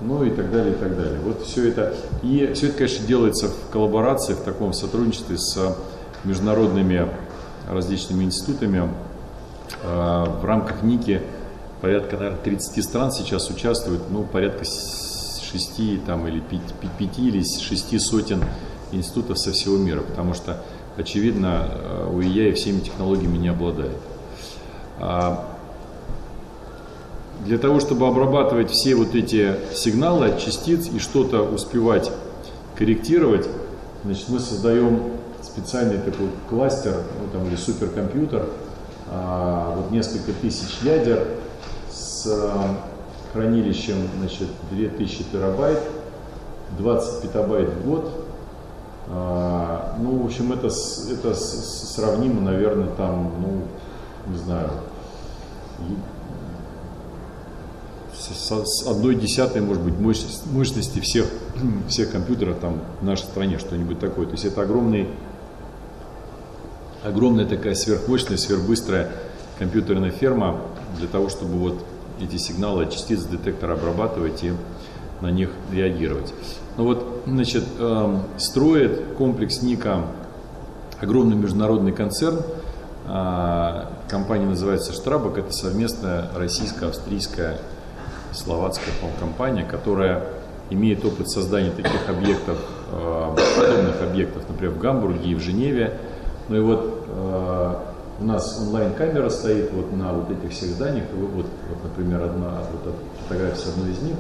ну 0.02 0.24
и 0.24 0.30
так 0.30 0.52
далее, 0.52 0.74
и 0.74 0.78
так 0.78 0.96
далее. 0.96 1.20
Вот 1.24 1.44
все 1.44 1.70
это. 1.70 1.94
И 2.22 2.52
все 2.54 2.68
это, 2.68 2.78
конечно, 2.78 3.06
делается 3.06 3.48
в 3.50 3.72
коллаборации, 3.72 4.34
в 4.34 4.42
таком 4.42 4.74
сотрудничестве 4.74 5.38
с 5.38 5.78
международными 6.24 7.08
различными 7.70 8.24
институтами. 8.24 8.90
А, 9.84 10.26
в 10.26 10.46
рамках 10.46 10.84
НИКИ 10.84 11.22
порядка, 11.82 12.18
наверное, 12.18 12.40
30 12.40 12.84
стран 12.84 13.12
сейчас 13.12 13.50
участвуют, 13.50 14.04
ну, 14.10 14.24
порядка 14.24 14.66
6 14.66 16.06
там, 16.06 16.28
или 16.28 16.40
5, 16.40 16.62
5 16.98 17.20
или 17.20 17.44
6 17.44 18.02
сотен 18.02 18.44
институтов 18.92 19.40
со 19.40 19.52
всего 19.52 19.78
мира, 19.78 20.02
потому 20.02 20.34
что, 20.34 20.62
очевидно, 20.98 21.68
УИЯ 22.12 22.54
всеми 22.54 22.80
технологиями 22.80 23.38
не 23.38 23.50
обладает. 23.50 23.98
Для 27.46 27.58
того, 27.58 27.82
чтобы 27.82 28.08
обрабатывать 28.08 28.72
все 28.72 28.96
вот 28.96 29.16
эти 29.16 29.56
сигналы 29.74 30.28
от 30.28 30.40
частиц 30.40 30.88
и 30.88 31.00
что-то 31.00 31.42
успевать 31.42 32.10
корректировать, 32.78 33.48
значит, 34.06 34.30
мы 34.30 34.40
создаем 34.40 35.12
специальный 35.42 35.98
такой 35.98 36.30
кластер, 36.50 36.96
ну, 37.20 37.28
там, 37.38 37.48
или 37.48 37.58
суперкомпьютер, 37.58 38.48
а, 39.10 39.76
вот 39.76 39.92
несколько 39.92 40.32
тысяч 40.32 40.80
ядер 40.84 41.28
с 41.92 42.26
а, 42.28 42.78
хранилищем 43.34 44.08
значит, 44.20 44.48
2000 44.72 45.26
терабайт, 45.32 45.80
20 46.80 47.22
петабайт 47.24 47.70
в 47.70 47.86
год. 47.86 48.10
А, 49.10 49.98
ну, 50.00 50.24
в 50.24 50.26
общем, 50.26 50.54
это, 50.54 50.68
это 50.68 51.36
сравнимо, 51.36 52.40
наверное, 52.40 52.88
там, 52.96 53.34
ну, 53.42 54.32
не 54.32 54.38
знаю, 54.38 54.70
с 58.32 58.88
одной 58.88 59.16
десятой, 59.16 59.62
может 59.62 59.84
быть, 59.84 59.98
мощности, 60.00 60.48
мощности 60.52 61.00
всех, 61.00 61.26
всех 61.88 62.12
компьютеров 62.12 62.58
там 62.60 62.82
в 63.02 63.04
нашей 63.04 63.24
стране, 63.24 63.60
что-нибудь 63.60 64.00
такое. 64.00 64.26
То 64.26 64.34
есть 64.34 64.46
это 64.46 64.62
огромный, 64.62 65.08
огромная 67.04 67.46
такая 67.46 67.76
сверхмощная, 67.76 68.38
сверхбыстрая 68.38 69.12
компьютерная 69.60 70.12
ферма 70.12 70.62
для 70.98 71.08
того, 71.08 71.30
чтобы 71.30 71.54
вот 71.58 71.84
эти 72.20 72.38
сигналы 72.38 72.84
от 72.84 72.92
частиц 72.92 73.24
детектора 73.24 73.74
обрабатывать 73.74 74.44
и 74.44 74.54
на 75.22 75.32
них 75.32 75.50
реагировать. 75.72 76.34
Ну 76.78 76.86
вот, 76.86 77.24
значит, 77.26 77.64
э, 77.80 78.20
строит 78.38 79.16
комплекс 79.18 79.62
Ника 79.62 80.06
огромный 81.00 81.36
международный 81.36 81.92
концерн. 81.92 82.42
Э, 83.08 83.86
компания 84.10 84.46
называется 84.46 84.94
Штрабок. 84.94 85.38
Это 85.38 85.52
совместная 85.52 86.30
российско-австрийская, 86.36 87.60
словацкая 88.34 88.94
компания, 89.20 89.64
которая 89.64 90.24
имеет 90.70 91.06
опыт 91.06 91.30
создания 91.30 91.72
таких 91.72 92.10
объектов, 92.10 92.58
э, 92.92 93.36
подобных 93.58 94.02
объектов, 94.02 94.44
например, 94.48 94.74
в 94.74 94.80
Гамбурге 94.80 95.32
и 95.32 95.36
в 95.36 95.40
Женеве. 95.40 95.98
Ну 96.50 96.58
и 96.58 96.60
вот 96.60 97.06
э, 97.08 97.76
у 98.20 98.26
нас 98.26 98.60
онлайн-камера 98.60 99.30
стоит 99.30 99.72
вот 99.72 99.92
на 99.94 100.14
вот 100.14 100.32
этих 100.32 100.52
всех 100.52 100.70
зданиях. 100.70 101.06
Вот, 101.14 101.46
вот, 101.46 101.84
например, 101.84 102.24
одна 102.24 102.64
вот 102.72 102.96
фотография 103.24 103.58
с 103.58 103.68
одной 103.70 103.92
из 103.92 104.02
них. 104.02 104.16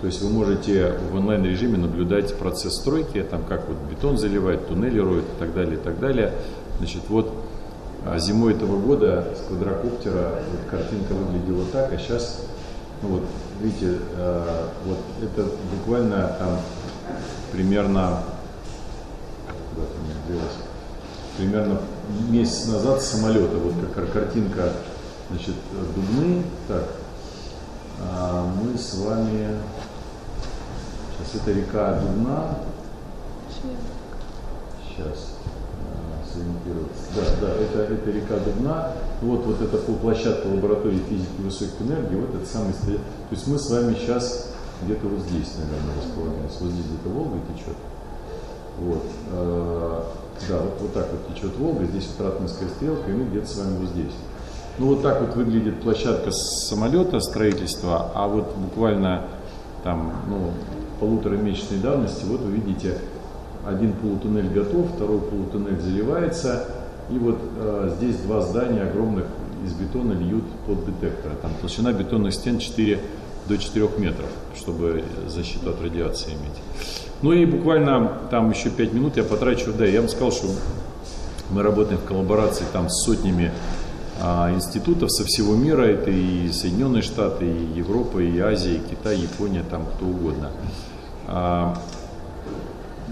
То 0.00 0.06
есть 0.08 0.20
вы 0.22 0.30
можете 0.30 0.92
в 1.10 1.16
онлайн-режиме 1.16 1.78
наблюдать 1.78 2.36
процесс 2.38 2.76
стройки, 2.76 3.22
там 3.22 3.42
как 3.48 3.66
вот 3.68 3.78
бетон 3.90 4.18
заливает, 4.18 4.68
туннели 4.68 4.98
роют 4.98 5.24
и 5.24 5.38
так 5.40 5.54
далее, 5.54 5.74
и 5.74 5.80
так 5.80 5.98
далее. 5.98 6.32
Значит, 6.78 7.02
вот 7.08 7.32
а, 8.04 8.18
зимой 8.18 8.54
этого 8.54 8.78
года 8.78 9.26
с 9.34 9.48
квадрокоптера 9.48 10.42
вот 10.50 10.70
картинка 10.70 11.12
выглядела 11.12 11.64
так, 11.72 11.92
а 11.92 11.98
сейчас, 11.98 12.45
ну 13.02 13.08
вот, 13.08 13.22
видите, 13.60 13.98
э, 14.16 14.68
вот 14.84 14.98
это 15.22 15.48
буквально 15.76 16.28
там 16.38 16.58
примерно, 17.52 18.22
куда 19.74 19.86
примерно 21.36 21.80
месяц 22.28 22.66
назад 22.68 23.02
с 23.02 23.06
самолета, 23.06 23.56
вот 23.56 23.74
как 23.94 24.12
картинка, 24.12 24.72
значит, 25.30 25.54
Дубны, 25.94 26.42
так, 26.68 26.84
а 28.00 28.50
мы 28.62 28.78
с 28.78 28.94
вами 28.94 29.56
Сейчас 31.18 31.42
это 31.42 31.52
река 31.52 31.94
Дубна. 31.94 32.58
Сейчас 34.84 35.35
сориентироваться. 36.36 37.04
Да, 37.16 37.48
да, 37.48 37.54
это, 37.54 37.92
это 37.94 38.10
река 38.10 38.38
Дубна. 38.44 38.92
Вот, 39.22 39.46
вот 39.46 39.60
эта 39.62 39.78
площадка 39.78 40.46
лаборатории 40.46 41.00
физики 41.08 41.40
высоких 41.40 41.80
энергий, 41.80 42.16
вот 42.16 42.34
это 42.34 42.46
самый 42.46 42.72
То 42.72 43.00
есть 43.30 43.46
мы 43.46 43.58
с 43.58 43.70
вами 43.70 43.94
сейчас 43.94 44.52
где-то 44.82 45.08
вот 45.08 45.20
здесь, 45.20 45.52
наверное, 45.58 45.96
располагаемся. 46.04 46.56
Вот 46.60 46.70
здесь 46.70 46.84
где-то 46.86 47.08
Волга 47.08 47.38
течет. 47.54 47.76
Вот. 48.78 49.04
Э, 49.32 50.02
да, 50.48 50.58
вот, 50.58 50.78
вот 50.80 50.92
так 50.92 51.08
вот 51.10 51.34
течет 51.34 51.56
Волга, 51.56 51.84
здесь 51.86 52.08
вот 52.18 52.26
ратманская 52.26 52.68
стрелка, 52.68 53.10
и 53.10 53.14
мы 53.14 53.24
где-то 53.24 53.48
с 53.48 53.56
вами 53.56 53.78
вот 53.78 53.88
здесь. 53.90 54.12
Ну 54.78 54.88
вот 54.88 55.02
так 55.02 55.22
вот 55.22 55.34
выглядит 55.34 55.80
площадка 55.80 56.30
самолета 56.30 57.20
строительства, 57.20 58.10
а 58.14 58.28
вот 58.28 58.54
буквально 58.56 59.24
там, 59.82 60.12
ну, 60.28 60.52
полуторамесячной 61.00 61.78
давности, 61.78 62.24
вот 62.24 62.40
вы 62.40 62.52
видите, 62.52 62.98
один 63.68 63.92
полутуннель 63.92 64.48
готов, 64.48 64.94
второй 64.94 65.20
полутуннель 65.20 65.80
заливается, 65.80 66.64
и 67.10 67.18
вот 67.18 67.38
э, 67.58 67.94
здесь 67.96 68.16
два 68.16 68.42
здания 68.42 68.82
огромных 68.82 69.26
из 69.64 69.72
бетона 69.72 70.12
льют 70.12 70.44
под 70.66 70.86
детекторы. 70.86 71.34
Там 71.42 71.52
толщина 71.60 71.92
бетонных 71.92 72.34
стен 72.34 72.58
4 72.58 73.00
до 73.48 73.58
4 73.58 73.88
метров, 73.98 74.28
чтобы 74.56 75.04
защиту 75.26 75.70
от 75.70 75.82
радиации 75.82 76.30
иметь. 76.30 76.60
Ну 77.22 77.32
и 77.32 77.44
буквально 77.46 78.12
там 78.30 78.50
еще 78.50 78.70
5 78.70 78.92
минут 78.92 79.16
я 79.16 79.24
потрачу, 79.24 79.72
да, 79.76 79.84
я 79.84 80.00
вам 80.00 80.08
сказал, 80.08 80.32
что 80.32 80.48
мы 81.50 81.62
работаем 81.62 81.98
в 81.98 82.04
коллаборации 82.04 82.64
там 82.72 82.88
с 82.88 83.04
сотнями 83.04 83.52
а, 84.20 84.52
институтов 84.52 85.10
со 85.12 85.24
всего 85.24 85.54
мира, 85.54 85.82
это 85.82 86.10
и 86.10 86.50
Соединенные 86.50 87.02
Штаты, 87.02 87.46
и 87.46 87.78
Европа, 87.78 88.18
и 88.18 88.38
Азия, 88.38 88.76
и 88.76 88.80
Китай, 88.80 89.18
Япония, 89.18 89.62
там 89.70 89.86
кто 89.86 90.06
угодно. 90.06 90.50
А, 91.28 91.78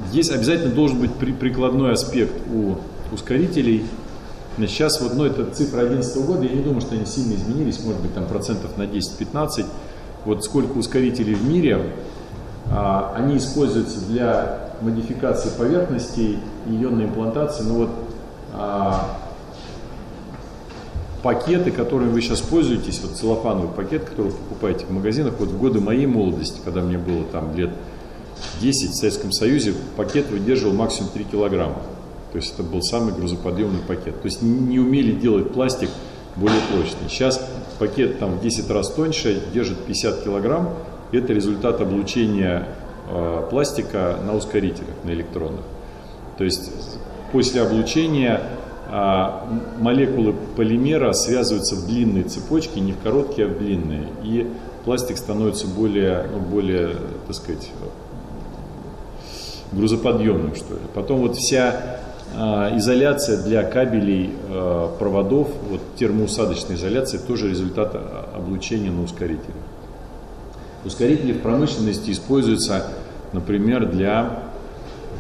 здесь 0.08 0.30
обязательно 0.30 0.74
должен 0.74 1.00
быть 1.00 1.12
прикладной 1.14 1.92
аспект 1.92 2.34
у 2.52 2.76
ускорителей. 3.12 3.84
Сейчас 4.56 5.00
вот, 5.00 5.14
ну, 5.14 5.24
это 5.24 5.44
цифра 5.46 5.80
2011 5.80 6.26
года, 6.26 6.44
я 6.44 6.52
не 6.52 6.62
думаю, 6.62 6.80
что 6.80 6.94
они 6.94 7.06
сильно 7.06 7.34
изменились, 7.34 7.82
может 7.84 8.00
быть, 8.00 8.14
там 8.14 8.26
процентов 8.26 8.76
на 8.76 8.82
10-15. 8.82 9.66
Вот 10.24 10.44
сколько 10.44 10.78
ускорителей 10.78 11.34
в 11.34 11.44
мире, 11.48 11.92
а, 12.70 13.12
они 13.16 13.36
используются 13.36 14.00
для 14.06 14.70
модификации 14.80 15.50
поверхностей, 15.50 16.38
ионной 16.66 17.04
имплантации. 17.06 17.64
Ну 17.64 17.74
вот 17.74 17.90
а, 18.52 19.18
пакеты, 21.22 21.70
которыми 21.70 22.10
вы 22.10 22.20
сейчас 22.20 22.40
пользуетесь, 22.40 23.00
вот 23.02 23.16
целлофановый 23.16 23.70
пакет, 23.70 24.04
который 24.04 24.30
вы 24.30 24.36
покупаете 24.36 24.86
в 24.86 24.90
магазинах, 24.90 25.34
вот 25.38 25.48
в 25.48 25.58
годы 25.58 25.80
моей 25.80 26.06
молодости, 26.06 26.60
когда 26.64 26.80
мне 26.80 26.98
было 26.98 27.24
там 27.24 27.54
лет 27.56 27.70
10 28.60 28.90
в 28.90 28.94
Советском 28.94 29.32
Союзе 29.32 29.74
пакет 29.96 30.30
выдерживал 30.30 30.74
максимум 30.74 31.10
3 31.10 31.24
килограмма. 31.24 31.82
То 32.32 32.38
есть 32.38 32.54
это 32.54 32.62
был 32.64 32.82
самый 32.82 33.14
грузоподъемный 33.14 33.80
пакет. 33.80 34.20
То 34.20 34.26
есть 34.26 34.42
не 34.42 34.80
умели 34.80 35.12
делать 35.12 35.52
пластик 35.52 35.88
более 36.36 36.60
прочный. 36.72 37.08
Сейчас 37.08 37.40
пакет 37.78 38.18
там 38.18 38.38
в 38.38 38.42
10 38.42 38.68
раз 38.70 38.92
тоньше, 38.92 39.40
держит 39.52 39.78
50 39.78 40.24
килограмм. 40.24 40.70
Это 41.12 41.32
результат 41.32 41.80
облучения 41.80 42.66
э, 43.08 43.46
пластика 43.50 44.18
на 44.26 44.34
ускорителях, 44.34 44.96
на 45.04 45.10
электронах. 45.10 45.60
То 46.36 46.42
есть 46.42 46.72
после 47.30 47.62
облучения 47.62 48.40
э, 48.90 49.26
молекулы 49.78 50.34
полимера 50.56 51.12
связываются 51.12 51.76
в 51.76 51.86
длинные 51.86 52.24
цепочки, 52.24 52.80
не 52.80 52.92
в 52.92 52.98
короткие, 52.98 53.46
а 53.46 53.50
в 53.50 53.58
длинные. 53.58 54.08
И 54.24 54.50
пластик 54.84 55.18
становится 55.18 55.68
более, 55.68 56.26
ну, 56.32 56.40
более 56.40 56.96
так 57.26 57.36
сказать, 57.36 57.70
грузоподъемным, 59.74 60.54
что 60.54 60.74
ли. 60.74 60.80
Потом 60.94 61.20
вот 61.20 61.36
вся 61.36 61.98
э, 62.34 62.76
изоляция 62.76 63.42
для 63.42 63.62
кабелей, 63.62 64.30
э, 64.48 64.88
проводов, 64.98 65.48
вот 65.70 65.80
термоусадочная 65.96 66.76
изоляция, 66.76 67.20
тоже 67.20 67.50
результат 67.50 67.92
а, 67.94 68.30
облучения 68.36 68.90
на 68.90 69.02
ускорителе. 69.02 69.54
Ускорители 70.84 71.32
в 71.32 71.40
промышленности 71.40 72.10
используются, 72.10 72.86
например, 73.32 73.90
для 73.90 74.44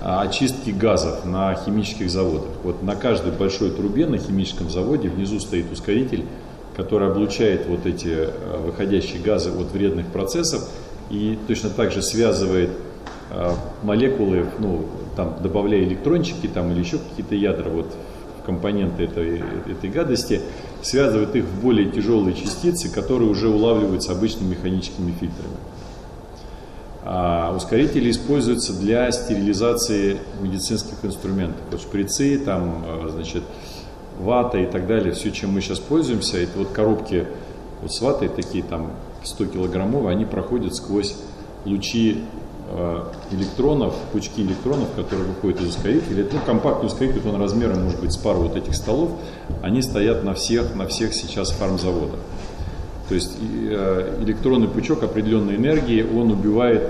очистки 0.02 0.68
газов 0.68 1.24
на 1.24 1.54
химических 1.54 2.10
заводах. 2.10 2.50
Вот 2.62 2.82
на 2.82 2.94
каждой 2.94 3.32
большой 3.32 3.70
трубе 3.70 4.06
на 4.06 4.18
химическом 4.18 4.68
заводе 4.68 5.08
внизу 5.08 5.40
стоит 5.40 5.72
ускоритель, 5.72 6.24
который 6.76 7.08
облучает 7.08 7.66
вот 7.66 7.86
эти 7.86 8.28
выходящие 8.66 9.22
газы 9.22 9.50
от 9.50 9.72
вредных 9.72 10.08
процессов 10.08 10.68
и 11.10 11.38
точно 11.46 11.70
так 11.70 11.92
же 11.92 12.02
связывает 12.02 12.70
молекулы, 13.82 14.46
ну, 14.58 14.86
там, 15.16 15.36
добавляя 15.42 15.82
электрончики 15.82 16.46
там, 16.46 16.70
или 16.72 16.80
еще 16.80 16.98
какие-то 16.98 17.34
ядра 17.34 17.68
вот, 17.68 17.94
в 18.40 18.44
компоненты 18.44 19.04
этой, 19.04 19.42
этой 19.66 19.90
гадости, 19.90 20.40
связывают 20.82 21.34
их 21.34 21.44
в 21.44 21.62
более 21.62 21.90
тяжелые 21.90 22.36
частицы, 22.36 22.92
которые 22.92 23.30
уже 23.30 23.48
улавливаются 23.48 24.12
обычными 24.12 24.50
механическими 24.50 25.12
фильтрами. 25.12 25.56
А 27.06 27.54
ускорители 27.54 28.10
используются 28.10 28.72
для 28.72 29.10
стерилизации 29.12 30.18
медицинских 30.40 31.04
инструментов. 31.04 31.60
Вот 31.70 31.80
шприцы, 31.80 32.38
там, 32.38 32.82
э, 32.86 33.08
значит, 33.10 33.42
вата 34.18 34.58
и 34.58 34.66
так 34.66 34.86
далее, 34.86 35.12
все, 35.12 35.30
чем 35.30 35.50
мы 35.50 35.60
сейчас 35.60 35.80
пользуемся, 35.80 36.38
это 36.38 36.58
вот 36.58 36.68
коробки 36.68 37.26
вот 37.82 37.92
с 37.92 38.00
ватой 38.00 38.28
такие 38.28 38.64
там 38.64 38.92
100 39.22 39.46
килограммовые, 39.46 40.12
они 40.12 40.24
проходят 40.24 40.74
сквозь 40.74 41.16
лучи 41.66 42.24
электронов, 43.30 43.94
пучки 44.12 44.40
электронов, 44.40 44.88
которые 44.96 45.28
выходят 45.28 45.60
из 45.60 45.68
ускорителя. 45.68 46.26
Ну, 46.32 46.38
компактный 46.44 46.86
ускоритель, 46.86 47.28
он 47.28 47.40
размером 47.40 47.84
может 47.84 48.00
быть 48.00 48.12
с 48.12 48.16
пару 48.16 48.40
вот 48.40 48.56
этих 48.56 48.74
столов, 48.74 49.10
они 49.62 49.82
стоят 49.82 50.24
на 50.24 50.34
всех, 50.34 50.74
на 50.74 50.86
всех 50.86 51.14
сейчас 51.14 51.50
фармзаводах. 51.50 52.20
То 53.08 53.14
есть 53.14 53.36
э, 53.40 54.18
электронный 54.22 54.68
пучок 54.68 55.02
определенной 55.02 55.56
энергии, 55.56 56.02
он 56.02 56.32
убивает 56.32 56.82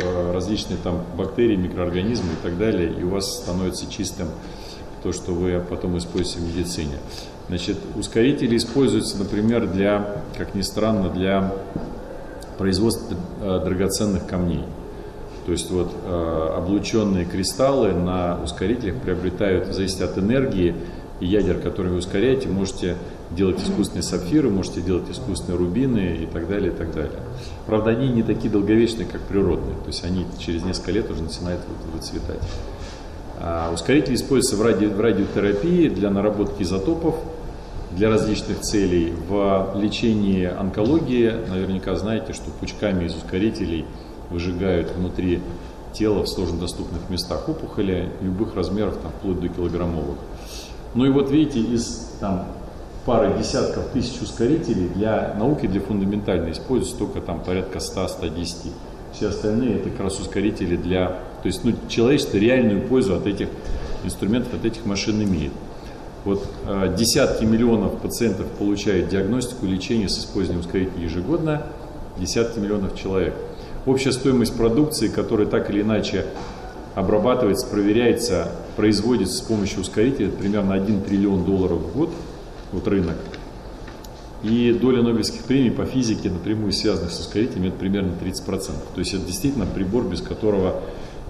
э, 0.00 0.32
различные 0.32 0.78
там 0.82 1.02
бактерии, 1.16 1.56
микроорганизмы 1.56 2.32
и 2.32 2.42
так 2.42 2.56
далее, 2.56 2.92
и 2.92 3.02
у 3.04 3.10
вас 3.10 3.30
становится 3.42 3.88
чистым 3.90 4.28
то, 5.02 5.12
что 5.12 5.32
вы 5.32 5.62
потом 5.68 5.98
используете 5.98 6.40
в 6.40 6.56
медицине. 6.56 6.94
Значит, 7.48 7.76
ускорители 7.96 8.56
используются, 8.56 9.18
например, 9.18 9.66
для, 9.66 10.22
как 10.36 10.54
ни 10.54 10.62
странно, 10.62 11.10
для 11.10 11.52
производства 12.56 13.16
драгоценных 13.40 14.26
камней. 14.26 14.64
То 15.48 15.52
есть 15.52 15.70
вот 15.70 15.90
э, 16.04 16.54
облученные 16.58 17.24
кристаллы 17.24 17.94
на 17.94 18.38
ускорителях 18.44 18.96
приобретают, 18.96 19.68
в 19.68 19.72
зависимости 19.72 20.02
от 20.02 20.18
энергии 20.18 20.74
и 21.20 21.26
ядер, 21.26 21.58
которые 21.58 21.92
вы 21.92 22.00
ускоряете, 22.00 22.48
можете 22.48 22.96
делать 23.30 23.58
искусственные 23.58 24.02
сапфиры, 24.02 24.50
можете 24.50 24.82
делать 24.82 25.10
искусственные 25.10 25.56
рубины 25.56 26.18
и 26.20 26.26
так 26.26 26.50
далее, 26.50 26.70
и 26.70 26.76
так 26.76 26.94
далее. 26.94 27.20
Правда, 27.64 27.92
они 27.92 28.08
не 28.08 28.22
такие 28.22 28.50
долговечные, 28.50 29.06
как 29.06 29.22
природные, 29.22 29.74
то 29.76 29.86
есть 29.86 30.04
они 30.04 30.26
через 30.38 30.64
несколько 30.64 30.92
лет 30.92 31.10
уже 31.10 31.22
начинают 31.22 31.62
выцветать. 31.94 32.42
А 33.40 33.72
ускорители 33.72 34.16
используются 34.16 34.56
в, 34.56 34.60
ради, 34.60 34.84
в 34.84 35.00
радиотерапии 35.00 35.88
для 35.88 36.10
наработки 36.10 36.62
изотопов, 36.62 37.14
для 37.92 38.10
различных 38.10 38.60
целей. 38.60 39.14
В 39.30 39.72
лечении 39.80 40.44
онкологии, 40.44 41.32
наверняка 41.48 41.94
знаете, 41.94 42.34
что 42.34 42.50
пучками 42.60 43.06
из 43.06 43.14
ускорителей 43.14 43.86
выжигают 44.30 44.90
внутри 44.92 45.40
тела 45.92 46.22
в 46.22 46.28
сложно 46.28 46.60
доступных 46.60 47.08
местах 47.10 47.48
опухоли 47.48 48.10
любых 48.20 48.54
размеров, 48.54 48.96
там, 49.02 49.10
вплоть 49.12 49.40
до 49.40 49.48
килограммовых. 49.48 50.18
Ну 50.94 51.04
и 51.04 51.10
вот 51.10 51.30
видите, 51.30 51.60
из 51.60 52.12
там, 52.20 52.46
пары 53.04 53.36
десятков 53.38 53.88
тысяч 53.88 54.20
ускорителей 54.20 54.88
для 54.88 55.34
науки, 55.38 55.66
для 55.66 55.80
фундаментальной 55.80 56.52
используется 56.52 56.98
только 56.98 57.20
там 57.20 57.40
порядка 57.40 57.78
100-110. 57.78 58.70
Все 59.12 59.28
остальные 59.28 59.76
это 59.76 59.90
как 59.90 60.00
раз 60.00 60.20
ускорители 60.20 60.76
для... 60.76 61.08
То 61.42 61.46
есть 61.46 61.64
ну, 61.64 61.72
человечество 61.88 62.36
реальную 62.36 62.82
пользу 62.86 63.14
от 63.14 63.26
этих 63.26 63.48
инструментов, 64.04 64.54
от 64.54 64.64
этих 64.64 64.84
машин 64.84 65.22
имеет. 65.22 65.52
Вот 66.24 66.46
э, 66.66 66.94
десятки 66.98 67.44
миллионов 67.44 67.98
пациентов 68.00 68.46
получают 68.58 69.08
диагностику 69.08 69.66
лечение 69.66 70.08
с 70.08 70.18
использованием 70.18 70.64
ускорителей 70.64 71.04
ежегодно, 71.04 71.62
десятки 72.18 72.58
миллионов 72.58 72.94
человек. 73.00 73.34
Общая 73.88 74.12
стоимость 74.12 74.54
продукции, 74.54 75.08
которая 75.08 75.46
так 75.46 75.70
или 75.70 75.80
иначе 75.80 76.26
обрабатывается, 76.94 77.66
проверяется, 77.66 78.52
производится 78.76 79.38
с 79.38 79.40
помощью 79.40 79.80
ускорителя, 79.80 80.28
примерно 80.28 80.74
1 80.74 81.04
триллион 81.04 81.46
долларов 81.46 81.78
в 81.78 81.96
год, 81.96 82.10
вот 82.70 82.86
рынок. 82.86 83.16
И 84.42 84.76
доля 84.78 85.00
Нобелевских 85.02 85.42
премий 85.44 85.70
по 85.70 85.86
физике, 85.86 86.28
напрямую 86.28 86.72
связанных 86.72 87.12
с 87.12 87.20
ускорителями, 87.20 87.68
это 87.68 87.78
примерно 87.78 88.12
30%. 88.22 88.72
То 88.94 88.98
есть 88.98 89.14
это 89.14 89.24
действительно 89.24 89.64
прибор, 89.64 90.04
без 90.04 90.20
которого 90.20 90.82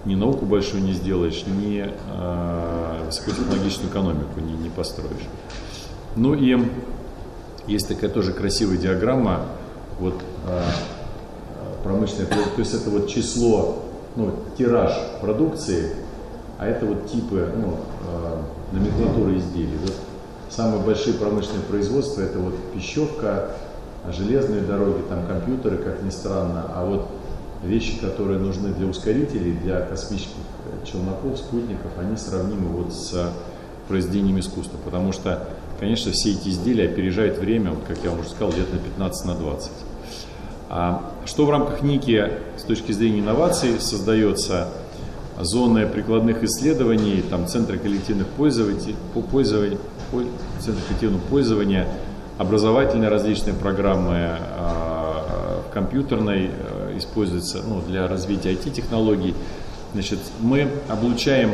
ни 0.03 0.15
науку 0.15 0.45
большую 0.45 0.83
не 0.83 0.91
сделаешь, 0.91 1.45
ни 1.47 1.85
э, 1.87 3.05
высокотехнологичную 3.05 3.89
экономику 3.89 4.41
не, 4.41 4.51
не 4.55 4.69
построишь. 4.69 5.29
Ну 6.17 6.33
и 6.33 6.57
есть 7.67 7.87
такая 7.87 8.09
тоже 8.09 8.33
красивая 8.33 8.75
диаграмма, 8.75 9.45
вот 9.97 10.21
э, 10.45 10.61
промышленная, 11.83 12.27
то 12.27 12.59
есть 12.59 12.73
это 12.73 12.89
вот 12.89 13.07
число, 13.07 13.83
ну, 14.15 14.31
тираж 14.57 14.93
продукции, 15.21 15.91
а 16.57 16.67
это 16.67 16.85
вот 16.85 17.09
типы, 17.09 17.49
ну, 17.55 17.77
э, 18.07 18.75
номенклатуры 18.75 19.37
изделий. 19.37 19.77
Вот 19.81 19.93
самые 20.49 20.83
большие 20.83 21.13
промышленные 21.13 21.63
производства 21.63 22.21
это 22.21 22.39
вот 22.39 22.55
пищевка, 22.73 23.51
железные 24.11 24.61
дороги, 24.61 25.01
там 25.07 25.25
компьютеры, 25.25 25.77
как 25.77 26.01
ни 26.03 26.09
странно, 26.09 26.65
а 26.73 26.85
вот 26.85 27.07
вещи, 27.63 27.99
которые 27.99 28.39
нужны 28.39 28.69
для 28.69 28.87
ускорителей, 28.87 29.53
для 29.53 29.81
космических 29.81 30.35
челноков, 30.85 31.37
спутников, 31.37 31.91
они 31.99 32.17
сравнимы 32.17 32.69
вот 32.69 32.93
с 32.93 33.31
произведением 33.87 34.39
искусства, 34.39 34.77
потому 34.83 35.11
что, 35.11 35.47
конечно, 35.79 36.11
все 36.11 36.31
эти 36.31 36.49
изделия 36.49 36.85
опережают 36.85 37.37
время, 37.37 37.71
вот, 37.71 37.83
как 37.87 37.97
я 38.03 38.11
уже 38.11 38.29
сказал, 38.29 38.51
лет 38.51 38.71
на 38.71 38.79
15 38.79 39.25
на 39.25 39.35
20. 39.35 39.71
А 40.69 41.08
что 41.29 41.45
в 41.45 41.51
рамках 41.51 41.83
НИКИ 41.83 42.31
с 42.57 42.63
точки 42.63 42.91
зрения 42.91 43.19
инноваций 43.19 43.79
создается? 43.79 44.69
Зоны 45.39 45.87
прикладных 45.87 46.43
исследований, 46.43 47.23
там 47.29 47.47
центры 47.47 47.77
коллективных 47.77 48.27
пользователей, 48.27 48.95
пользования, 49.31 49.77
центры 50.59 50.83
коллективного 50.87 51.21
пользования, 51.29 51.87
образовательные 52.39 53.09
различные 53.09 53.53
программы, 53.53 54.37
а, 54.57 55.61
в 55.69 55.71
компьютерной 55.71 56.49
а, 56.49 56.97
используется 56.97 57.61
ну, 57.65 57.79
для 57.87 58.07
развития 58.07 58.51
IT-технологий. 58.51 59.33
Значит, 59.93 60.19
мы 60.41 60.67
облучаем 60.89 61.51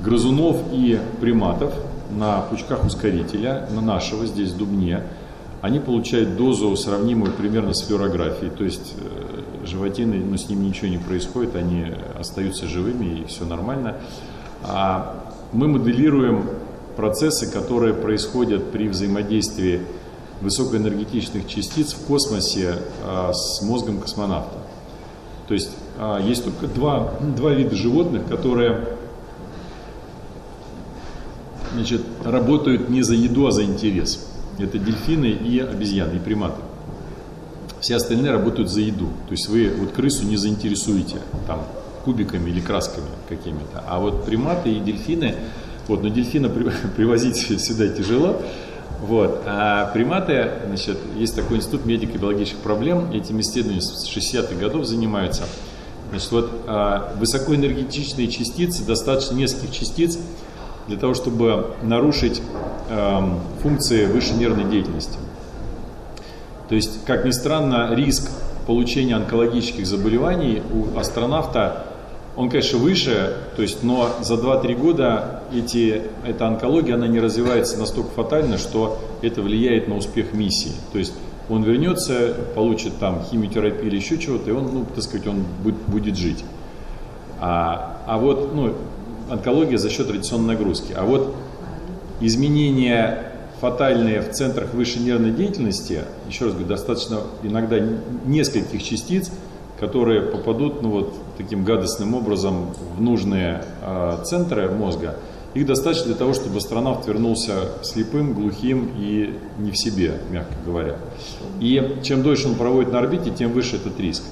грызунов 0.00 0.56
и 0.72 0.98
приматов 1.20 1.72
на 2.10 2.40
пучках 2.42 2.84
ускорителя, 2.84 3.68
на 3.70 3.80
нашего 3.80 4.26
здесь 4.26 4.52
Дубне, 4.52 5.04
они 5.60 5.78
получают 5.78 6.36
дозу, 6.36 6.74
сравнимую 6.76 7.32
примерно 7.32 7.74
с 7.74 7.82
флюорографией, 7.82 8.50
то 8.50 8.64
есть 8.64 8.94
э, 8.98 9.66
животины, 9.66 10.16
ну, 10.16 10.36
с 10.36 10.48
ними 10.48 10.66
ничего 10.66 10.88
не 10.88 10.98
происходит, 10.98 11.54
они 11.56 11.86
остаются 12.18 12.66
живыми 12.66 13.20
и 13.20 13.24
все 13.26 13.44
нормально. 13.44 13.96
А 14.62 15.34
мы 15.52 15.68
моделируем 15.68 16.46
процессы, 16.96 17.50
которые 17.50 17.94
происходят 17.94 18.72
при 18.72 18.88
взаимодействии 18.88 19.80
высокоэнергетичных 20.40 21.46
частиц 21.46 21.92
в 21.92 22.06
космосе 22.06 22.76
а, 23.04 23.32
с 23.32 23.62
мозгом 23.62 24.00
космонавта. 24.00 24.58
То 25.46 25.54
есть 25.54 25.70
а, 25.98 26.20
есть 26.20 26.44
только 26.44 26.66
два, 26.66 27.12
два 27.36 27.52
вида 27.52 27.76
животных, 27.76 28.26
которые 28.26 28.88
значит, 31.74 32.02
работают 32.24 32.88
не 32.88 33.02
за 33.02 33.14
еду, 33.14 33.46
а 33.46 33.50
за 33.50 33.64
интерес. 33.64 34.29
Это 34.58 34.78
дельфины 34.78 35.26
и 35.26 35.58
обезьяны, 35.58 36.16
и 36.16 36.18
приматы. 36.18 36.60
Все 37.80 37.96
остальные 37.96 38.32
работают 38.32 38.70
за 38.70 38.80
еду. 38.80 39.08
То 39.26 39.32
есть 39.32 39.48
вы 39.48 39.72
вот 39.76 39.92
крысу 39.92 40.24
не 40.24 40.36
заинтересуете 40.36 41.16
там 41.46 41.64
кубиками 42.04 42.50
или 42.50 42.60
красками 42.60 43.06
какими-то. 43.28 43.84
А 43.86 43.98
вот 43.98 44.24
приматы 44.24 44.70
и 44.70 44.80
дельфины, 44.80 45.34
вот, 45.88 46.02
но 46.02 46.08
дельфина 46.08 46.48
привозить 46.96 47.36
сюда 47.36 47.88
тяжело, 47.88 48.42
вот. 49.00 49.42
А 49.46 49.86
приматы, 49.92 50.50
значит, 50.66 50.98
есть 51.16 51.34
такой 51.34 51.58
институт 51.58 51.86
медико-биологических 51.86 52.58
проблем, 52.58 53.10
этим 53.12 53.40
исследованием 53.40 53.80
с 53.80 54.06
60-х 54.06 54.54
годов 54.56 54.84
занимаются. 54.84 55.44
Значит, 56.10 56.32
вот 56.32 56.50
а, 56.66 57.14
высокоэнергетичные 57.18 58.28
частицы, 58.28 58.84
достаточно 58.84 59.36
нескольких 59.36 59.72
частиц, 59.72 60.18
для 60.86 60.96
того, 60.96 61.14
чтобы 61.14 61.74
нарушить 61.82 62.42
э, 62.88 63.20
функции 63.62 64.06
высшей 64.06 64.36
нервной 64.36 64.64
деятельности. 64.64 65.18
То 66.68 66.74
есть, 66.74 67.04
как 67.04 67.24
ни 67.24 67.30
странно, 67.30 67.94
риск 67.94 68.30
получения 68.66 69.16
онкологических 69.16 69.86
заболеваний 69.86 70.62
у 70.72 70.98
астронавта, 70.98 71.86
он, 72.36 72.48
конечно, 72.48 72.78
выше, 72.78 73.36
то 73.56 73.62
есть, 73.62 73.82
но 73.82 74.08
за 74.20 74.34
2-3 74.34 74.74
года 74.76 75.42
эти, 75.52 76.02
эта 76.24 76.46
онкология, 76.46 76.94
она 76.94 77.08
не 77.08 77.18
развивается 77.18 77.76
настолько 77.78 78.10
фатально, 78.10 78.56
что 78.56 78.98
это 79.20 79.42
влияет 79.42 79.88
на 79.88 79.96
успех 79.96 80.32
миссии. 80.32 80.72
То 80.92 80.98
есть 80.98 81.12
он 81.48 81.64
вернется, 81.64 82.34
получит 82.54 82.96
там 82.98 83.24
химиотерапию 83.28 83.88
или 83.88 83.96
еще 83.96 84.16
чего-то, 84.18 84.48
и 84.48 84.52
он, 84.52 84.70
ну, 84.72 84.86
так 84.94 85.02
сказать, 85.02 85.26
он 85.26 85.44
будет, 85.64 85.76
будет 85.88 86.16
жить. 86.16 86.44
А, 87.40 87.98
а 88.06 88.18
вот, 88.18 88.54
ну, 88.54 88.74
онкология 89.30 89.78
за 89.78 89.88
счет 89.90 90.10
радиационной 90.10 90.54
нагрузки. 90.54 90.92
А 90.96 91.04
вот 91.04 91.34
изменения 92.20 93.32
фатальные 93.60 94.22
в 94.22 94.30
центрах 94.32 94.74
высшей 94.74 95.02
нервной 95.02 95.30
деятельности, 95.32 96.02
еще 96.28 96.46
раз 96.46 96.54
говорю, 96.54 96.68
достаточно 96.68 97.20
иногда 97.42 97.78
нескольких 98.24 98.82
частиц, 98.82 99.30
которые 99.78 100.22
попадут 100.22 100.82
ну, 100.82 100.90
вот, 100.90 101.14
таким 101.36 101.64
гадостным 101.64 102.14
образом 102.14 102.74
в 102.96 103.00
нужные 103.00 103.64
э, 103.82 104.18
центры 104.24 104.70
мозга, 104.70 105.16
их 105.54 105.66
достаточно 105.66 106.06
для 106.06 106.14
того, 106.14 106.32
чтобы 106.32 106.58
астронавт 106.58 107.06
вернулся 107.08 107.52
слепым, 107.82 108.34
глухим 108.34 108.90
и 108.96 109.34
не 109.58 109.70
в 109.72 109.76
себе, 109.76 110.14
мягко 110.30 110.54
говоря. 110.64 110.96
И 111.60 111.98
чем 112.02 112.22
дольше 112.22 112.48
он 112.48 112.54
проводит 112.54 112.92
на 112.92 113.00
орбите, 113.00 113.30
тем 113.30 113.52
выше 113.52 113.76
этот 113.76 113.98
риск. 113.98 114.22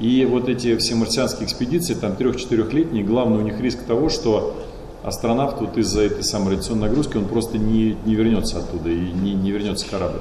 И 0.00 0.26
вот 0.26 0.48
эти 0.48 0.76
все 0.76 0.94
марсианские 0.94 1.46
экспедиции, 1.46 1.94
там 1.94 2.16
трех-четырехлетние, 2.16 3.02
главный 3.02 3.38
у 3.38 3.42
них 3.42 3.60
риск 3.60 3.82
того, 3.84 4.08
что 4.08 4.56
астронавт 5.02 5.60
вот 5.60 5.78
из-за 5.78 6.02
этой 6.02 6.22
самой 6.22 6.52
радиационной 6.52 6.88
нагрузки, 6.88 7.16
он 7.16 7.26
просто 7.26 7.58
не, 7.58 7.96
не 8.04 8.14
вернется 8.14 8.58
оттуда 8.58 8.90
и 8.90 9.12
не, 9.12 9.34
не 9.34 9.50
вернется 9.52 9.86
корабль. 9.88 10.20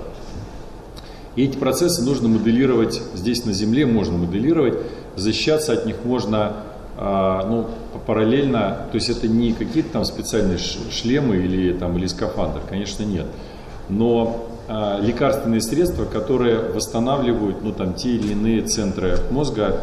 И 1.36 1.43
эти 1.43 1.57
процессы 1.57 2.01
нужно 2.03 2.30
моделировать 2.30 3.01
здесь 3.13 3.43
на 3.45 3.51
Земле, 3.51 3.86
можно 3.86 4.17
моделировать, 4.17 4.76
защищаться 5.15 5.73
от 5.73 5.86
них 5.86 5.97
можно 6.05 6.57
а, 6.97 7.45
ну, 7.45 7.67
параллельно, 8.05 8.88
то 8.89 8.95
есть 8.95 9.09
это 9.09 9.28
не 9.28 9.51
какие-то 9.51 9.89
там 9.89 10.05
специальные 10.05 10.57
шлемы 10.57 11.36
или, 11.36 11.73
там, 11.73 11.97
или 11.97 12.07
скафандр, 12.07 12.61
конечно 12.69 13.03
нет, 13.03 13.26
но 13.89 14.47
а, 14.68 14.99
лекарственные 14.99 15.61
средства, 15.61 16.05
которые 16.05 16.57
восстанавливают 16.57 17.61
ну, 17.61 17.72
там, 17.72 17.93
те 17.93 18.09
или 18.16 18.32
иные 18.32 18.63
центры 18.63 19.20
мозга, 19.30 19.82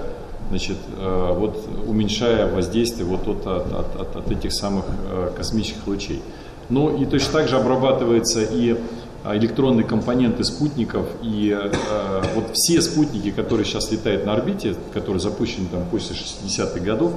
значит, 0.49 0.77
а, 0.99 1.33
вот, 1.35 1.69
уменьшая 1.87 2.53
воздействие 2.53 3.07
вот 3.07 3.29
от, 3.29 3.47
от, 3.47 3.97
от, 4.01 4.17
от 4.17 4.31
этих 4.33 4.53
самых 4.53 4.87
а, 4.89 5.33
космических 5.37 5.87
лучей. 5.87 6.21
Ну 6.69 6.97
и 6.97 7.05
точно 7.05 7.33
так 7.33 7.49
же 7.49 7.57
обрабатываются 7.57 8.43
и 8.43 8.77
электронные 9.25 9.85
компоненты 9.85 10.43
спутников, 10.43 11.07
и 11.23 11.57
э, 11.57 12.23
вот 12.35 12.47
все 12.55 12.83
спутники, 12.83 13.31
которые 13.31 13.65
сейчас 13.65 13.93
летают 13.93 14.27
на 14.27 14.33
орбите, 14.33 14.75
которые 14.93 15.21
запущены 15.21 15.69
там 15.71 15.85
после 15.93 16.17
60-х 16.17 16.81
годов, 16.81 17.13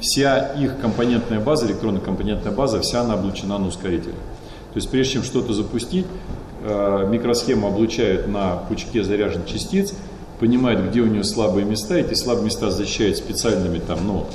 вся 0.00 0.38
их 0.38 0.80
компонентная 0.80 1.40
база, 1.40 1.66
электронная 1.66 2.00
компонентная 2.00 2.52
база, 2.52 2.80
вся 2.80 3.02
она 3.02 3.14
облучена 3.14 3.58
на 3.58 3.66
ускорителе. 3.66 4.14
То 4.14 4.76
есть 4.76 4.88
прежде 4.88 5.14
чем 5.14 5.24
что-то 5.24 5.52
запустить, 5.52 6.06
Э, 6.06 6.41
микросхему 6.62 7.66
облучают 7.66 8.28
на 8.28 8.56
пучке 8.68 9.02
заряженных 9.02 9.46
частиц, 9.46 9.94
понимают, 10.38 10.90
где 10.90 11.00
у 11.00 11.06
нее 11.06 11.24
слабые 11.24 11.64
места, 11.64 11.96
эти 11.96 12.14
слабые 12.14 12.46
места 12.46 12.70
защищают 12.70 13.16
специальными 13.16 13.78
там, 13.78 13.98
ну, 14.06 14.26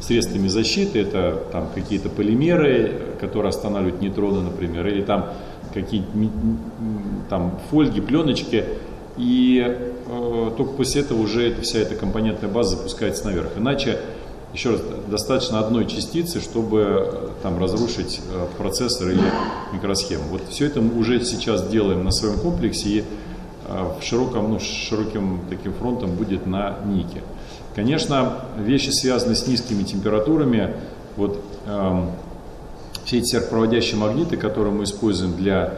средствами 0.00 0.48
защиты, 0.48 1.00
это 1.00 1.42
там 1.52 1.68
какие-то 1.74 2.08
полимеры, 2.08 3.00
которые 3.20 3.50
останавливают 3.50 4.00
нейтроны, 4.00 4.42
например, 4.42 4.86
или 4.86 5.02
там 5.02 5.30
какие-то 5.74 6.08
там 7.28 7.58
фольги, 7.70 8.00
пленочки, 8.00 8.64
и 9.16 9.64
э, 10.06 10.50
только 10.56 10.72
после 10.72 11.00
этого 11.00 11.22
уже 11.22 11.48
эта, 11.48 11.62
вся 11.62 11.78
эта 11.80 11.94
компонентная 11.94 12.50
база 12.50 12.76
запускается 12.76 13.24
наверх. 13.24 13.52
Иначе, 13.56 13.98
еще 14.56 14.70
раз, 14.70 14.80
достаточно 15.08 15.60
одной 15.60 15.86
частицы, 15.86 16.40
чтобы 16.40 17.10
э, 17.12 17.28
там 17.42 17.58
разрушить 17.58 18.22
э, 18.32 18.46
процессор 18.56 19.10
или 19.10 19.22
микросхему. 19.74 20.24
Вот 20.30 20.48
все 20.48 20.66
это 20.66 20.80
мы 20.80 20.98
уже 20.98 21.22
сейчас 21.24 21.68
делаем 21.68 22.04
на 22.04 22.10
своем 22.10 22.38
комплексе 22.38 22.88
и 22.88 23.04
э, 23.68 23.84
в 24.00 24.02
широком, 24.02 24.50
ну, 24.50 24.58
широким 24.58 25.40
таким 25.50 25.74
фронтом 25.74 26.16
будет 26.16 26.46
на 26.46 26.78
нике. 26.86 27.22
Конечно, 27.74 28.46
вещи, 28.58 28.88
связанные 28.88 29.36
с 29.36 29.46
низкими 29.46 29.82
температурами, 29.82 30.74
вот 31.16 31.38
эм, 31.66 32.12
все 33.04 33.18
эти 33.18 33.26
сверхпроводящие 33.26 33.98
магниты, 33.98 34.38
которые 34.38 34.72
мы 34.72 34.84
используем 34.84 35.36
для 35.36 35.74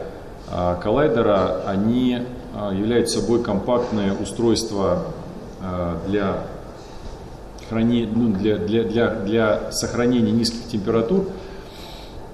э, 0.49 0.77
коллайдера, 0.81 1.63
они 1.67 2.19
э, 2.55 2.75
являются 2.75 3.19
собой 3.19 3.43
компактное 3.43 4.13
устройство 4.13 5.03
э, 5.61 5.95
для, 6.07 6.47
храни, 7.69 8.09
ну, 8.13 8.33
для, 8.33 8.57
для, 8.57 8.83
для, 8.83 9.09
для 9.15 9.71
сохранения 9.71 10.31
низких 10.31 10.67
температур. 10.71 11.27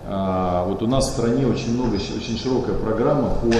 Э, 0.05 0.63
вот 0.67 0.81
у 0.81 0.87
нас 0.87 1.09
в 1.09 1.11
стране 1.11 1.45
очень 1.45 1.73
много, 1.73 1.95
очень 1.95 2.37
широкая 2.37 2.75
программа 2.75 3.29
по 3.29 3.53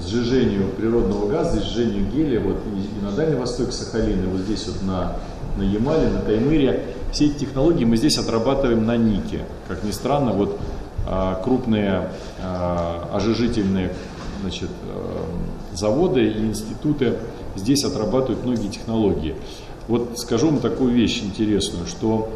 сжижению 0.00 0.68
природного 0.70 1.28
газа, 1.28 1.60
сжижению 1.60 2.06
гелия, 2.10 2.40
вот 2.40 2.56
и, 2.66 2.98
и 2.98 3.04
на 3.04 3.12
Дальнем 3.12 3.40
Востоке 3.40 3.72
Сахалина, 3.72 4.28
вот 4.28 4.40
здесь 4.40 4.66
вот 4.66 4.82
на, 4.82 5.16
на 5.56 5.62
Ямале, 5.62 6.08
на 6.08 6.20
Таймыре. 6.20 6.84
Все 7.12 7.26
эти 7.26 7.40
технологии 7.40 7.84
мы 7.84 7.96
здесь 7.96 8.18
отрабатываем 8.18 8.86
на 8.86 8.96
нике. 8.96 9.40
Как 9.68 9.82
ни 9.82 9.90
странно, 9.90 10.32
вот 10.32 10.58
а, 11.06 11.40
крупные 11.42 12.10
а, 12.40 13.10
ожижительные 13.12 13.92
значит, 14.42 14.70
а, 14.88 15.26
заводы 15.74 16.24
и 16.24 16.38
институты 16.38 17.14
здесь 17.56 17.84
отрабатывают 17.84 18.44
многие 18.44 18.68
технологии. 18.68 19.34
Вот 19.90 20.20
скажу 20.20 20.46
вам 20.46 20.60
такую 20.60 20.92
вещь 20.92 21.20
интересную, 21.20 21.88
что 21.88 22.28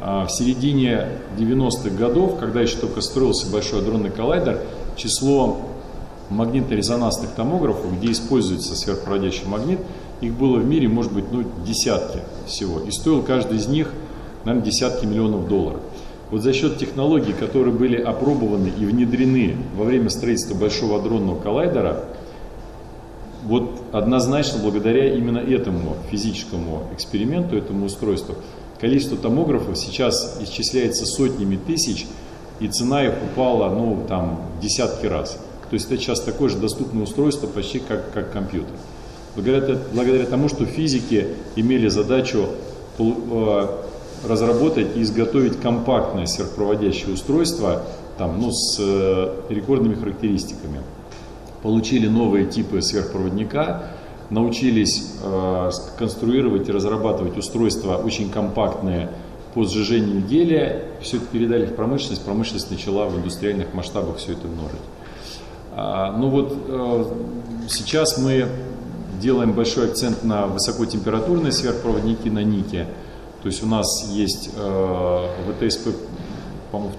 в 0.00 0.28
середине 0.30 1.08
90-х 1.36 1.90
годов, 1.90 2.38
когда 2.40 2.62
еще 2.62 2.78
только 2.78 3.02
строился 3.02 3.52
Большой 3.52 3.80
адронный 3.80 4.08
коллайдер, 4.08 4.60
число 4.96 5.58
магнитно-резонансных 6.30 7.34
томографов, 7.36 7.98
где 7.98 8.12
используется 8.12 8.74
сверхпроводящий 8.74 9.46
магнит, 9.46 9.78
их 10.22 10.32
было 10.32 10.56
в 10.56 10.64
мире, 10.64 10.88
может 10.88 11.12
быть, 11.12 11.26
ну, 11.30 11.44
десятки 11.66 12.20
всего. 12.46 12.80
И 12.80 12.90
стоил 12.90 13.20
каждый 13.20 13.58
из 13.58 13.68
них, 13.68 13.92
наверное, 14.46 14.64
десятки 14.64 15.04
миллионов 15.04 15.48
долларов. 15.48 15.80
Вот 16.30 16.40
за 16.40 16.54
счет 16.54 16.78
технологий, 16.78 17.34
которые 17.34 17.74
были 17.74 18.00
опробованы 18.00 18.68
и 18.68 18.86
внедрены 18.86 19.58
во 19.76 19.84
время 19.84 20.08
строительства 20.08 20.54
Большого 20.54 20.98
адронного 20.98 21.38
коллайдера, 21.38 22.04
вот 23.46 23.80
однозначно 23.92 24.58
благодаря 24.60 25.14
именно 25.14 25.38
этому 25.38 25.96
физическому 26.10 26.88
эксперименту, 26.92 27.56
этому 27.56 27.86
устройству, 27.86 28.34
количество 28.80 29.16
томографов 29.16 29.78
сейчас 29.78 30.38
исчисляется 30.42 31.06
сотнями 31.06 31.56
тысяч, 31.56 32.06
и 32.58 32.68
цена 32.68 33.04
их 33.04 33.14
упала, 33.22 33.72
ну, 33.72 34.04
там, 34.08 34.40
десятки 34.60 35.06
раз. 35.06 35.38
То 35.70 35.74
есть 35.74 35.86
это 35.86 35.96
сейчас 35.98 36.20
такое 36.20 36.48
же 36.48 36.58
доступное 36.58 37.04
устройство 37.04 37.46
почти 37.46 37.78
как, 37.78 38.12
как 38.12 38.32
компьютер. 38.32 38.74
Благодаря, 39.36 39.78
благодаря 39.92 40.26
тому, 40.26 40.48
что 40.48 40.64
физики 40.64 41.28
имели 41.54 41.88
задачу 41.88 42.48
э, 42.98 43.66
разработать 44.26 44.96
и 44.96 45.02
изготовить 45.02 45.60
компактное 45.60 46.26
сверхпроводящее 46.26 47.12
устройство 47.12 47.82
там, 48.18 48.40
ну, 48.40 48.50
с 48.50 48.78
э, 48.80 49.34
рекордными 49.50 49.94
характеристиками. 49.94 50.80
Получили 51.62 52.06
новые 52.06 52.46
типы 52.46 52.82
сверхпроводника, 52.82 53.90
научились 54.30 55.14
э, 55.22 55.70
конструировать 55.98 56.68
и 56.68 56.72
разрабатывать 56.72 57.36
устройства 57.36 57.96
очень 57.96 58.30
компактные 58.30 59.10
по 59.54 59.64
сжижению 59.64 60.20
гелия, 60.20 60.82
все 61.00 61.16
это 61.16 61.26
передали 61.26 61.64
в 61.66 61.74
промышленность, 61.74 62.22
промышленность 62.22 62.70
начала 62.70 63.06
в 63.06 63.16
индустриальных 63.16 63.72
масштабах 63.72 64.18
все 64.18 64.32
это 64.32 64.46
множить. 64.46 64.80
А, 65.72 66.14
ну 66.16 66.28
вот 66.28 66.54
э, 66.68 67.04
сейчас 67.68 68.18
мы 68.18 68.48
делаем 69.20 69.52
большой 69.52 69.86
акцент 69.86 70.24
на 70.24 70.46
высокотемпературные 70.46 71.52
сверхпроводники 71.52 72.28
на 72.28 72.42
нике. 72.42 72.86
То 73.42 73.48
есть 73.48 73.62
у 73.62 73.66
нас 73.66 74.10
есть 74.10 74.50
э, 74.56 75.28
ВТСП, 75.48 75.88
по-моему, 76.70 76.92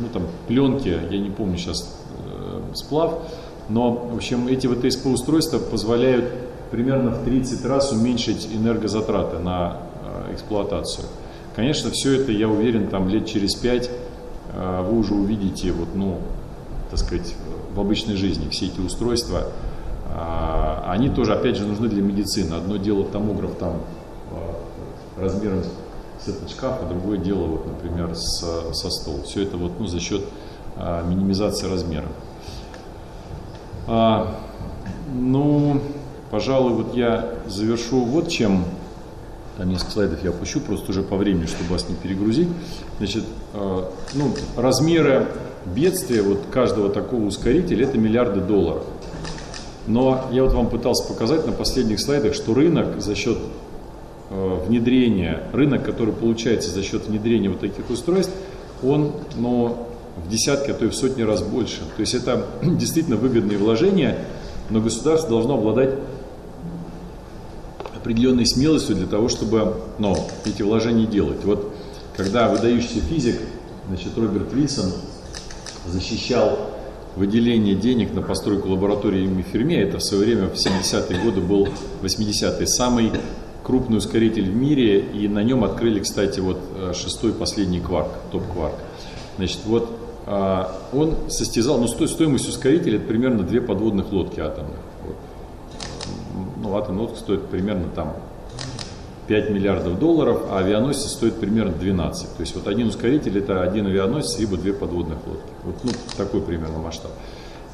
ну, 0.00 0.08
там, 0.12 0.22
пленки, 0.48 0.88
я 0.88 1.18
не 1.18 1.30
помню 1.30 1.56
сейчас 1.56 1.96
э, 2.18 2.62
сплав, 2.74 3.22
но, 3.68 3.92
в 3.92 4.14
общем, 4.14 4.48
эти 4.48 4.66
ВТСП 4.66 5.06
устройства 5.06 5.58
позволяют 5.58 6.32
примерно 6.70 7.10
в 7.10 7.24
30 7.24 7.64
раз 7.64 7.92
уменьшить 7.92 8.48
энергозатраты 8.52 9.38
на 9.38 9.78
э, 10.28 10.34
эксплуатацию. 10.34 11.06
Конечно, 11.54 11.90
все 11.90 12.20
это, 12.20 12.32
я 12.32 12.48
уверен, 12.48 12.88
там 12.88 13.08
лет 13.08 13.26
через 13.26 13.54
5 13.54 13.90
э, 14.54 14.82
вы 14.88 14.98
уже 14.98 15.14
увидите, 15.14 15.72
вот, 15.72 15.88
ну, 15.94 16.18
так 16.90 16.98
сказать, 16.98 17.34
в 17.74 17.80
обычной 17.80 18.16
жизни 18.16 18.48
все 18.50 18.66
эти 18.66 18.80
устройства. 18.80 19.48
Э, 20.08 20.90
они 20.90 21.08
тоже, 21.08 21.34
опять 21.34 21.56
же, 21.56 21.66
нужны 21.66 21.88
для 21.88 22.02
медицины. 22.02 22.54
Одно 22.54 22.76
дело 22.76 23.04
томограф 23.04 23.54
там 23.58 23.80
размером 25.18 25.62
с 26.20 26.28
этот 26.28 26.50
шкаф, 26.50 26.80
а 26.82 26.88
другое 26.88 27.18
дело, 27.18 27.46
вот, 27.46 27.66
например, 27.66 28.14
с, 28.14 28.44
со 28.72 28.90
стол. 28.90 29.22
Все 29.24 29.42
это 29.42 29.56
вот, 29.56 29.72
ну, 29.78 29.86
за 29.86 30.00
счет 30.00 30.22
а, 30.76 31.02
минимизации 31.06 31.68
размеров. 31.68 32.10
А, 33.86 34.36
ну, 35.14 35.80
пожалуй, 36.30 36.72
вот 36.72 36.96
я 36.96 37.30
завершу 37.46 38.04
вот 38.04 38.28
чем. 38.28 38.64
Там 39.56 39.70
несколько 39.70 39.92
слайдов 39.92 40.22
я 40.22 40.30
опущу, 40.30 40.60
просто 40.60 40.90
уже 40.90 41.02
по 41.02 41.16
времени, 41.16 41.46
чтобы 41.46 41.70
вас 41.70 41.88
не 41.88 41.94
перегрузить. 41.94 42.48
Значит, 42.98 43.24
а, 43.54 43.90
ну, 44.14 44.32
размеры 44.56 45.28
бедствия 45.64 46.22
вот 46.22 46.40
каждого 46.50 46.90
такого 46.90 47.24
ускорителя 47.24 47.84
это 47.84 47.98
миллиарды 47.98 48.40
долларов. 48.40 48.84
Но 49.86 50.26
я 50.32 50.42
вот 50.42 50.52
вам 50.52 50.68
пытался 50.68 51.06
показать 51.06 51.46
на 51.46 51.52
последних 51.52 52.00
слайдах, 52.00 52.34
что 52.34 52.54
рынок 52.54 53.00
за 53.00 53.14
счет 53.14 53.38
Э, 54.28 54.58
внедрения, 54.66 55.44
рынок, 55.52 55.84
который 55.84 56.12
получается 56.12 56.70
за 56.72 56.82
счет 56.82 57.06
внедрения 57.06 57.48
вот 57.48 57.60
таких 57.60 57.88
устройств, 57.88 58.32
он 58.82 59.12
ну, 59.36 59.86
в 60.16 60.28
десятки, 60.28 60.70
а 60.70 60.74
то 60.74 60.84
и 60.84 60.88
в 60.88 60.94
сотни 60.94 61.22
раз 61.22 61.42
больше. 61.42 61.80
То 61.96 62.00
есть 62.00 62.14
это 62.14 62.46
действительно 62.62 63.16
выгодные 63.16 63.58
вложения, 63.58 64.18
но 64.70 64.80
государство 64.80 65.30
должно 65.30 65.54
обладать 65.54 65.94
определенной 67.94 68.46
смелостью 68.46 68.96
для 68.96 69.06
того, 69.06 69.28
чтобы 69.28 69.76
ну, 69.98 70.16
эти 70.44 70.62
вложения 70.62 71.06
делать. 71.06 71.44
Вот 71.44 71.74
когда 72.16 72.48
выдающийся 72.48 73.00
физик, 73.00 73.40
значит, 73.88 74.16
Роберт 74.16 74.52
Вильсон 74.52 74.92
защищал 75.86 76.58
выделение 77.16 77.74
денег 77.74 78.12
на 78.14 78.22
постройку 78.22 78.68
лаборатории 78.68 79.24
имени 79.24 79.42
Ферми, 79.42 79.74
это 79.74 79.98
в 79.98 80.02
свое 80.02 80.24
время 80.24 80.48
в 80.48 80.54
70-е 80.54 81.22
годы 81.22 81.40
был 81.40 81.68
80-е, 82.02 82.66
самый 82.66 83.12
крупный 83.64 83.98
ускоритель 83.98 84.50
в 84.50 84.54
мире, 84.54 85.00
и 85.00 85.26
на 85.26 85.42
нем 85.42 85.64
открыли, 85.64 85.98
кстати, 85.98 86.38
вот 86.38 86.60
э, 86.76 86.92
шестой 86.94 87.32
последний 87.32 87.80
кварк, 87.80 88.10
топ-кварк. 88.30 88.76
Значит, 89.38 89.60
вот 89.64 89.90
он 90.26 91.14
состязал, 91.28 91.78
ну, 91.78 91.86
стоимость 91.86 92.48
ускорителя 92.48 92.96
это 92.96 93.06
примерно 93.06 93.44
две 93.44 93.60
подводных 93.60 94.10
лодки 94.10 94.40
атомных. 94.40 94.80
Вот. 95.04 95.16
Ну, 96.62 96.76
атомная 96.76 97.02
лодка 97.02 97.18
стоит 97.18 97.42
примерно 97.46 97.88
там 97.94 98.16
5 99.26 99.50
миллиардов 99.50 99.98
долларов, 99.98 100.42
а 100.50 100.58
авианосец 100.58 101.12
стоит 101.12 101.38
примерно 101.38 101.72
12. 101.72 102.36
То 102.36 102.40
есть 102.40 102.54
вот 102.54 102.66
один 102.66 102.88
ускоритель 102.88 103.38
это 103.38 103.62
один 103.62 103.86
авианосец, 103.86 104.38
либо 104.38 104.56
две 104.56 104.72
подводных 104.72 105.18
лодки. 105.26 105.50
Вот 105.64 105.76
ну, 105.84 105.90
такой 106.16 106.40
примерно 106.40 106.78
масштаб. 106.78 107.10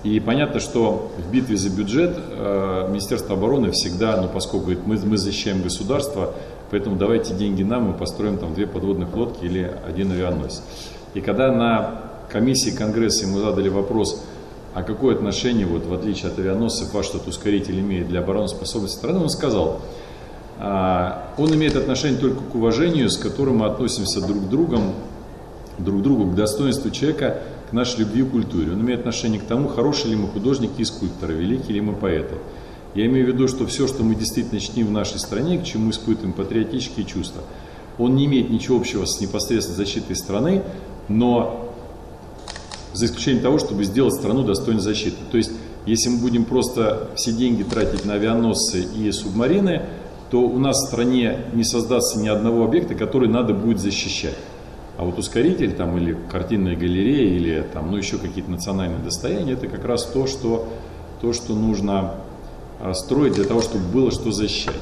И 0.03 0.19
понятно, 0.19 0.59
что 0.59 1.13
в 1.17 1.31
битве 1.31 1.57
за 1.57 1.71
бюджет 1.71 2.19
э, 2.19 2.89
Министерство 2.91 3.37
обороны 3.37 3.71
всегда, 3.71 4.21
ну 4.21 4.29
поскольку 4.29 4.67
говорит, 4.67 4.87
мы, 4.87 4.99
мы 5.05 5.17
защищаем 5.17 5.63
государство, 5.63 6.35
поэтому 6.71 6.97
давайте 6.97 7.35
деньги 7.35 7.63
нам, 7.63 7.85
мы 7.85 7.93
построим 7.93 8.37
там 8.37 8.53
две 8.53 8.67
подводных 8.67 9.15
лодки 9.15 9.45
или 9.45 9.71
один 9.87 10.11
авианосец. 10.11 10.63
И 11.15 11.21
когда 11.21 11.53
на 11.53 12.12
комиссии 12.33 12.71
Конгресса 12.71 13.27
ему 13.27 13.39
задали 13.39 13.69
вопрос, 13.69 14.25
а 14.75 14.83
какое 14.83 15.15
отношение, 15.15 15.67
вот, 15.67 15.87
в 15.87 15.93
отличие 15.93 16.33
от 16.33 16.39
авианосцев, 16.39 16.93
ваш 16.95 17.11
этот 17.11 17.29
ускоритель 17.29 17.79
имеет 17.81 18.09
для 18.09 18.21
обороноспособности 18.21 18.97
страны, 18.97 19.21
он 19.21 19.29
сказал, 19.29 19.83
а, 20.59 21.35
он 21.37 21.55
имеет 21.55 21.77
отношение 21.77 22.19
только 22.19 22.43
к 22.43 22.55
уважению, 22.55 23.11
с 23.11 23.19
которым 23.19 23.59
мы 23.59 23.67
относимся 23.67 24.21
друг 24.21 24.47
к 24.47 24.49
другу, 24.49 24.79
друг 25.79 26.03
другу, 26.03 26.25
к 26.31 26.35
достоинству 26.35 26.91
человека, 26.91 27.43
к 27.69 27.73
нашей 27.75 28.01
любви 28.01 28.23
к 28.23 28.31
культуре. 28.31 28.73
Он 28.73 28.81
имеет 28.81 29.01
отношение 29.01 29.41
к 29.41 29.45
тому, 29.45 29.69
хорошие 29.69 30.11
ли 30.11 30.17
мы 30.17 30.29
художники 30.29 30.81
и 30.81 30.85
скульпторы, 30.85 31.35
великие 31.35 31.75
ли 31.75 31.81
мы 31.83 31.93
поэты. 31.93 32.37
Я 32.95 33.07
имею 33.07 33.27
в 33.27 33.29
виду, 33.29 33.49
что 33.49 33.67
все, 33.67 33.87
что 33.87 34.03
мы 34.03 34.15
действительно 34.15 34.61
чтим 34.61 34.87
в 34.87 34.91
нашей 34.91 35.19
стране, 35.19 35.59
к 35.59 35.65
чему 35.65 35.91
испытываем 35.91 36.33
патриотические 36.33 37.07
чувства, 37.07 37.43
он 37.99 38.17
не 38.17 38.25
имеет 38.25 38.51
ничего 38.51 38.79
общего 38.79 39.05
с 39.05 39.21
непосредственной 39.21 39.77
защитой 39.77 40.17
страны, 40.17 40.63
но 41.09 41.72
за 42.93 43.07
исключением 43.07 43.43
того, 43.43 43.59
чтобы 43.59 43.85
сделать 43.85 44.15
страну 44.15 44.45
достойной 44.45 44.83
защиты. 44.83 45.17
То 45.31 45.37
есть, 45.37 45.53
если 45.87 46.11
мы 46.11 46.19
будем 46.19 46.45
просто 46.45 47.09
все 47.17 47.33
деньги 47.33 47.63
тратить 47.63 48.05
на 48.05 48.15
авианосцы 48.15 48.85
и 48.97 49.11
субмарины, 49.13 49.83
то 50.31 50.41
у 50.41 50.59
нас 50.59 50.77
в 50.83 50.87
стране 50.87 51.41
не 51.53 51.65
создастся 51.65 52.19
ни 52.19 52.29
одного 52.29 52.65
объекта, 52.65 52.95
который 52.95 53.29
надо 53.29 53.53
будет 53.53 53.81
защищать. 53.81 54.37
А 54.97 55.05
вот 55.05 55.19
ускоритель 55.19 55.73
там, 55.73 55.97
или 55.99 56.17
картинная 56.31 56.77
галерея, 56.77 57.37
или 57.37 57.67
там, 57.73 57.91
ну, 57.91 57.97
еще 57.97 58.19
какие-то 58.19 58.51
национальные 58.51 59.01
достояния, 59.01 59.53
это 59.53 59.67
как 59.67 59.85
раз 59.85 60.07
то, 60.07 60.27
что, 60.27 60.69
то, 61.21 61.33
что 61.33 61.55
нужно 61.55 62.15
а, 62.81 62.95
строить 62.95 63.35
для 63.35 63.45
того, 63.45 63.63
чтобы 63.63 63.85
было 63.87 64.11
что 64.11 64.33
защищать. 64.33 64.75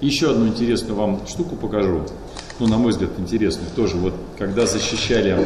Еще 0.00 0.30
одну 0.30 0.48
интересную 0.48 0.96
вам 0.96 1.20
штуку 1.26 1.56
покажу. 1.56 2.02
Ну, 2.58 2.66
на 2.68 2.78
мой 2.78 2.92
взгляд, 2.92 3.10
интересную 3.18 3.68
тоже. 3.74 3.96
Вот 3.96 4.14
когда 4.38 4.66
защищали, 4.66 5.36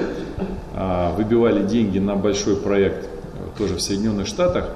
а, 0.74 1.14
выбивали 1.14 1.66
деньги 1.66 1.98
на 1.98 2.16
большой 2.16 2.56
проект 2.56 3.04
э, 3.04 3.08
тоже 3.56 3.76
в 3.76 3.80
Соединенных 3.80 4.26
Штатах, 4.26 4.70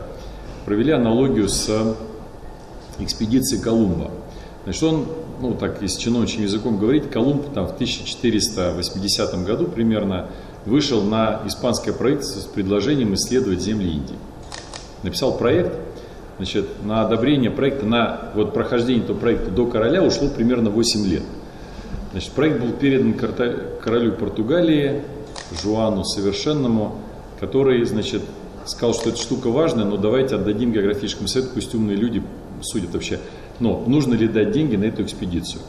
провели 0.65 0.93
аналогию 0.93 1.49
с 1.49 1.97
экспедицией 2.99 3.63
Колумба. 3.63 4.11
Значит, 4.65 4.83
он 4.83 5.07
ну 5.41 5.55
так 5.55 5.81
если 5.81 6.01
чиновничьим 6.01 6.43
языком 6.43 6.79
говорить, 6.79 7.11
Колумб 7.11 7.53
там 7.55 7.67
в 7.67 7.73
1480 7.73 9.45
году 9.45 9.67
примерно 9.67 10.27
вышел 10.67 11.03
на 11.03 11.41
испанское 11.47 11.95
правительство 11.95 12.41
с 12.41 12.45
предложением 12.45 13.15
исследовать 13.15 13.61
земли 13.61 13.91
Индии. 13.91 14.17
Написал 15.03 15.37
проект, 15.39 15.75
значит, 16.37 16.85
на 16.85 17.03
одобрение 17.03 17.51
проекта, 17.51 17.87
на 17.87 18.31
вот 18.35 18.53
прохождение 18.53 19.03
этого 19.05 19.17
проекта 19.17 19.51
до 19.51 19.67
короля 19.67 20.03
ушло 20.03 20.29
примерно 20.29 20.71
8 20.71 21.07
лет. 21.07 21.23
Значит, 22.13 22.33
проект 22.33 22.61
был 22.61 22.73
передан 22.73 23.15
королю 23.15 24.13
Португалии, 24.13 25.03
Жуану 25.63 26.05
Совершенному, 26.05 26.97
который, 27.39 27.85
значит, 27.85 28.23
сказал, 28.67 28.95
что 28.95 29.11
эта 29.11 29.19
штука 29.19 29.49
важная, 29.49 29.85
но 29.85 29.97
давайте 29.97 30.35
отдадим 30.35 30.73
географическому 30.73 31.29
совету, 31.29 31.51
пусть 31.55 31.75
умные 31.75 31.97
люди 31.97 32.23
судят 32.63 32.93
вообще, 32.93 33.21
но 33.61 33.83
нужно 33.87 34.15
ли 34.15 34.27
дать 34.29 34.53
деньги 34.53 34.77
на 34.77 34.85
эту 34.85 35.03
экспедицию? 35.03 35.63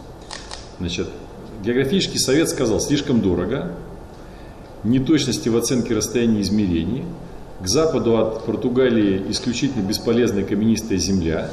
Значит, 0.79 1.07
географический 1.63 2.19
совет 2.19 2.49
сказал, 2.49 2.79
слишком 2.79 3.21
дорого, 3.21 3.73
неточности 4.83 5.47
в 5.49 5.57
оценке 5.57 5.93
расстояния 5.93 6.41
измерений, 6.41 7.05
к 7.61 7.67
западу 7.67 8.17
от 8.17 8.45
Португалии 8.45 9.23
исключительно 9.29 9.83
бесполезная 9.83 10.43
каменистая 10.43 10.97
земля, 10.97 11.51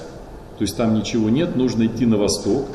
то 0.59 0.63
есть 0.63 0.77
там 0.77 0.95
ничего 0.95 1.29
нет, 1.29 1.57
нужно 1.57 1.87
идти 1.87 2.07
на 2.07 2.17
восток, 2.17 2.67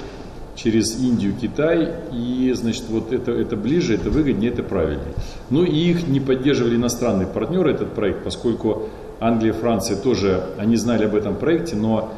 через 0.55 0.99
Индию, 0.99 1.33
Китай, 1.39 1.89
и, 2.11 2.51
значит, 2.55 2.83
вот 2.89 3.11
это, 3.11 3.31
это 3.31 3.55
ближе, 3.55 3.95
это 3.95 4.09
выгоднее, 4.09 4.51
это 4.51 4.63
правильнее. 4.63 5.13
Ну 5.49 5.63
и 5.63 5.75
их 5.75 6.07
не 6.07 6.19
поддерживали 6.19 6.75
иностранные 6.75 7.27
партнеры, 7.27 7.71
этот 7.71 7.93
проект, 7.93 8.23
поскольку 8.23 8.89
Англия, 9.19 9.53
Франция 9.53 9.97
тоже, 9.97 10.43
они 10.57 10.75
знали 10.75 11.05
об 11.05 11.15
этом 11.15 11.35
проекте, 11.35 11.75
но 11.75 12.11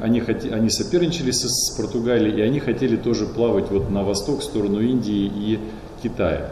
они, 0.00 0.22
они 0.50 0.70
соперничали 0.70 1.30
с, 1.30 1.42
с 1.42 1.76
Португалией, 1.76 2.38
и 2.38 2.40
они 2.40 2.60
хотели 2.60 2.96
тоже 2.96 3.26
плавать 3.26 3.70
вот 3.70 3.90
на 3.90 4.04
восток, 4.04 4.40
в 4.40 4.44
сторону 4.44 4.80
Индии 4.80 5.30
и 5.34 5.58
Китая. 6.02 6.50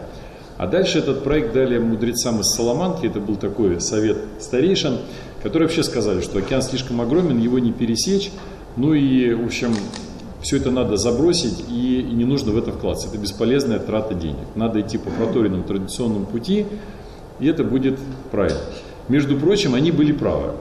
А 0.59 0.67
дальше 0.67 0.99
этот 0.99 1.25
проект 1.25 1.55
дали 1.55 1.79
мудрецам 1.79 2.41
из 2.41 2.49
Саламанки, 2.49 3.07
это 3.07 3.19
был 3.21 3.37
такой 3.37 3.81
совет 3.81 4.19
старейшин, 4.41 4.99
которые 5.43 5.69
вообще 5.69 5.83
сказали, 5.83 6.21
что 6.21 6.39
океан 6.39 6.61
слишком 6.61 7.01
огромен, 7.01 7.39
его 7.39 7.59
не 7.59 7.73
пересечь, 7.73 8.31
ну 8.77 8.93
и, 8.93 9.33
в 9.33 9.47
общем, 9.47 9.75
все 10.43 10.57
это 10.57 10.71
надо 10.71 10.97
забросить 10.97 11.65
и, 11.69 12.01
и 12.01 12.13
не 12.13 12.25
нужно 12.25 12.53
в 12.53 12.59
это 12.59 12.73
вкладываться. 12.73 13.09
Это 13.09 13.19
бесполезная 13.19 13.79
трата 13.79 14.15
денег. 14.15 14.47
Надо 14.55 14.81
идти 14.81 14.99
по 14.99 15.11
проторенному 15.11 15.65
традиционному 15.65 16.27
пути, 16.27 16.67
и 17.39 17.47
это 17.47 17.65
будет 17.65 17.99
правильно. 18.31 18.61
Между 19.09 19.37
прочим, 19.37 19.75
они 19.75 19.91
были 19.91 20.13
правы. 20.13 20.53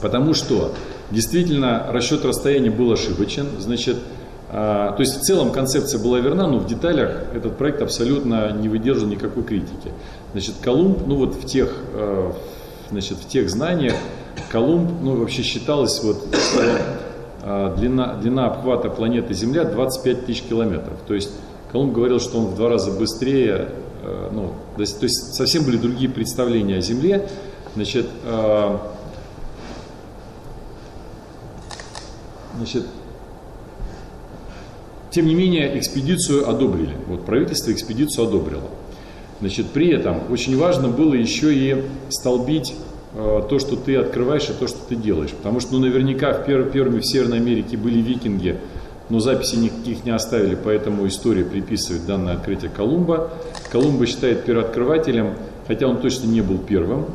Потому 0.00 0.34
что 0.34 0.72
Действительно, 1.12 1.88
расчет 1.90 2.24
расстояния 2.24 2.70
был 2.70 2.90
ошибочен. 2.90 3.46
Значит, 3.58 3.98
а, 4.48 4.92
то 4.92 5.00
есть 5.00 5.18
в 5.18 5.20
целом 5.20 5.52
концепция 5.52 6.00
была 6.00 6.18
верна, 6.20 6.48
но 6.48 6.58
в 6.58 6.66
деталях 6.66 7.24
этот 7.34 7.58
проект 7.58 7.82
абсолютно 7.82 8.50
не 8.52 8.70
выдержал 8.70 9.06
никакой 9.06 9.42
критики. 9.42 9.92
Значит, 10.32 10.54
Колумб, 10.62 11.06
ну 11.06 11.16
вот 11.16 11.34
в 11.34 11.44
тех, 11.44 11.76
а, 11.92 12.34
значит, 12.90 13.18
в 13.18 13.28
тех 13.28 13.50
знаниях, 13.50 13.92
Колумб, 14.50 14.90
ну 15.02 15.16
вообще 15.16 15.42
считалось, 15.42 16.02
вот, 16.02 16.24
длина, 17.42 18.14
длина 18.14 18.46
обхвата 18.46 18.88
планеты 18.88 19.34
Земля 19.34 19.64
25 19.64 20.26
тысяч 20.26 20.42
километров. 20.42 20.98
То 21.06 21.14
есть 21.14 21.30
Колумб 21.70 21.94
говорил, 21.94 22.20
что 22.20 22.38
он 22.38 22.46
в 22.46 22.56
два 22.56 22.68
раза 22.68 22.90
быстрее, 22.92 23.68
ну, 24.32 24.52
то 24.76 24.80
есть, 24.80 24.98
то 24.98 25.04
есть 25.04 25.34
совсем 25.34 25.64
были 25.64 25.76
другие 25.76 26.10
представления 26.10 26.76
о 26.76 26.80
Земле. 26.80 27.28
Значит, 27.74 28.06
Значит, 32.56 32.84
тем 35.10 35.26
не 35.26 35.34
менее, 35.34 35.78
экспедицию 35.78 36.48
одобрили. 36.48 36.96
Вот 37.08 37.24
правительство 37.24 37.72
экспедицию 37.72 38.28
одобрило. 38.28 38.70
Значит, 39.40 39.70
при 39.70 39.90
этом 39.90 40.30
очень 40.30 40.56
важно 40.56 40.88
было 40.88 41.14
еще 41.14 41.52
и 41.54 41.82
столбить 42.08 42.72
э, 42.72 42.74
то, 43.14 43.58
что 43.58 43.76
ты 43.76 43.96
открываешь 43.96 44.48
и 44.48 44.52
то, 44.52 44.66
что 44.66 44.78
ты 44.88 44.96
делаешь. 44.96 45.30
Потому 45.30 45.60
что, 45.60 45.74
ну, 45.74 45.80
наверняка 45.80 46.32
в 46.32 46.44
пер, 46.46 46.64
первыми 46.70 47.00
в 47.00 47.06
Северной 47.06 47.38
Америке 47.38 47.76
были 47.76 48.00
викинги, 48.00 48.56
но 49.10 49.20
записей 49.20 49.58
никаких 49.58 50.04
не 50.04 50.10
оставили, 50.10 50.56
поэтому 50.62 51.06
история 51.06 51.44
приписывает 51.44 52.06
данное 52.06 52.34
открытие 52.34 52.70
Колумба. 52.70 53.30
Колумба 53.70 54.06
считает 54.06 54.44
первооткрывателем, 54.44 55.34
хотя 55.66 55.86
он 55.86 55.98
точно 55.98 56.26
не 56.28 56.40
был 56.40 56.58
первым. 56.58 57.06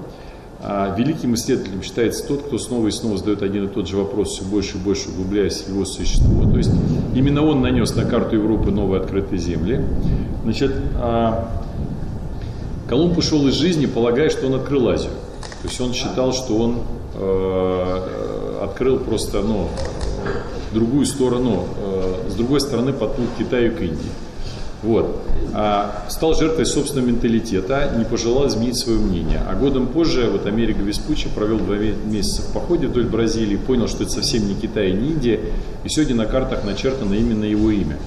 А 0.60 0.96
великим 0.98 1.36
исследователем 1.36 1.84
считается 1.84 2.28
тот, 2.28 2.44
кто 2.44 2.58
снова 2.58 2.88
и 2.88 2.92
снова 2.92 3.18
задает 3.18 3.44
один 3.44 3.66
и 3.66 3.68
тот 3.68 3.88
же 3.88 3.96
вопрос, 3.96 4.34
все 4.34 4.44
больше 4.44 4.78
и 4.78 4.80
больше 4.80 5.10
углубляясь 5.10 5.62
в 5.62 5.70
его 5.70 5.86
существо. 5.86 6.50
То 6.50 6.58
есть 6.58 6.72
именно 7.16 7.44
он 7.44 7.62
нанес 7.62 7.96
на 7.96 8.06
карту 8.06 8.36
Европы 8.36 8.72
новые 8.72 9.02
открытые 9.02 9.40
земли. 9.40 9.84
Значит, 10.44 10.72
а 10.96 11.62
Колумб 12.88 13.18
ушел 13.18 13.48
из 13.48 13.54
жизни, 13.54 13.86
полагая, 13.86 14.30
что 14.30 14.48
он 14.48 14.56
открыл 14.56 14.90
Азию. 14.90 15.12
То 15.68 15.72
есть 15.72 15.82
он 15.82 15.94
считал, 15.94 16.32
что 16.32 16.58
он 16.60 16.78
э, 17.14 18.60
открыл 18.64 19.00
просто 19.00 19.42
ну, 19.42 19.68
другую 20.72 21.06
сторону, 21.06 21.68
э, 21.78 22.30
с 22.30 22.36
другой 22.36 22.62
стороны 22.62 22.94
подплыл 22.94 23.28
к 23.28 23.38
Китаю 23.38 23.76
к 23.76 23.82
Индии. 23.82 24.10
Вот. 24.82 25.18
А 25.54 26.06
стал 26.08 26.36
жертвой 26.36 26.66
собственного 26.66 27.08
менталитета, 27.08 27.92
не 27.98 28.06
пожелал 28.06 28.48
изменить 28.48 28.78
свое 28.78 28.98
мнение. 28.98 29.42
А 29.46 29.56
годом 29.56 29.88
позже 29.88 30.30
вот 30.32 30.46
Америка 30.46 30.82
Веспуччи 30.82 31.28
провел 31.28 31.58
два 31.58 31.76
месяца 31.76 32.44
в 32.44 32.54
походе 32.54 32.88
вдоль 32.88 33.08
Бразилии, 33.08 33.58
понял, 33.58 33.90
что 33.90 34.04
это 34.04 34.14
совсем 34.14 34.48
не 34.48 34.56
Китай 34.56 34.92
и 34.92 34.94
не 34.94 35.10
Индия, 35.10 35.42
и 35.84 35.90
сегодня 35.90 36.16
на 36.16 36.28
картах 36.28 36.64
начертано 36.64 37.14
именно 37.14 37.44
его 37.44 37.72
имя. 37.72 37.98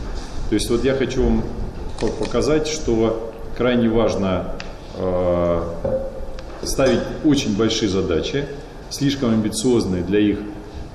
То 0.49 0.55
есть 0.55 0.71
вот 0.71 0.83
я 0.83 0.95
хочу 0.95 1.23
вам 1.23 1.45
показать, 2.21 2.69
что 2.69 3.31
крайне 3.59 3.91
важно 3.91 4.55
э, 4.97 5.61
ставить 6.63 7.01
очень 7.25 7.57
большие 7.57 7.89
задачи, 7.89 8.47
слишком 8.91 9.31
амбициозные 9.31 10.03
для 10.03 10.21
их 10.21 10.39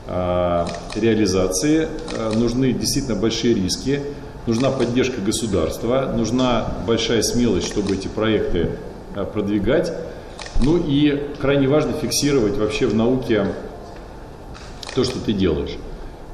э, 0.08 0.66
реализации, 0.96 1.88
э, 2.18 2.32
нужны 2.36 2.74
действительно 2.74 3.16
большие 3.16 3.54
риски, 3.54 4.02
нужна 4.46 4.70
поддержка 4.70 5.22
государства, 5.22 6.14
нужна 6.16 6.68
большая 6.86 7.22
смелость, 7.22 7.68
чтобы 7.68 7.96
эти 7.96 8.08
проекты 8.08 8.72
э, 9.16 9.26
продвигать. 9.26 9.92
Ну 10.62 10.78
и 10.78 11.22
крайне 11.42 11.68
важно 11.68 11.94
фиксировать 11.94 12.58
вообще 12.58 12.88
в 12.88 12.96
науке 12.96 13.48
то, 14.94 15.04
что 15.04 15.20
ты 15.20 15.34
делаешь. 15.34 15.76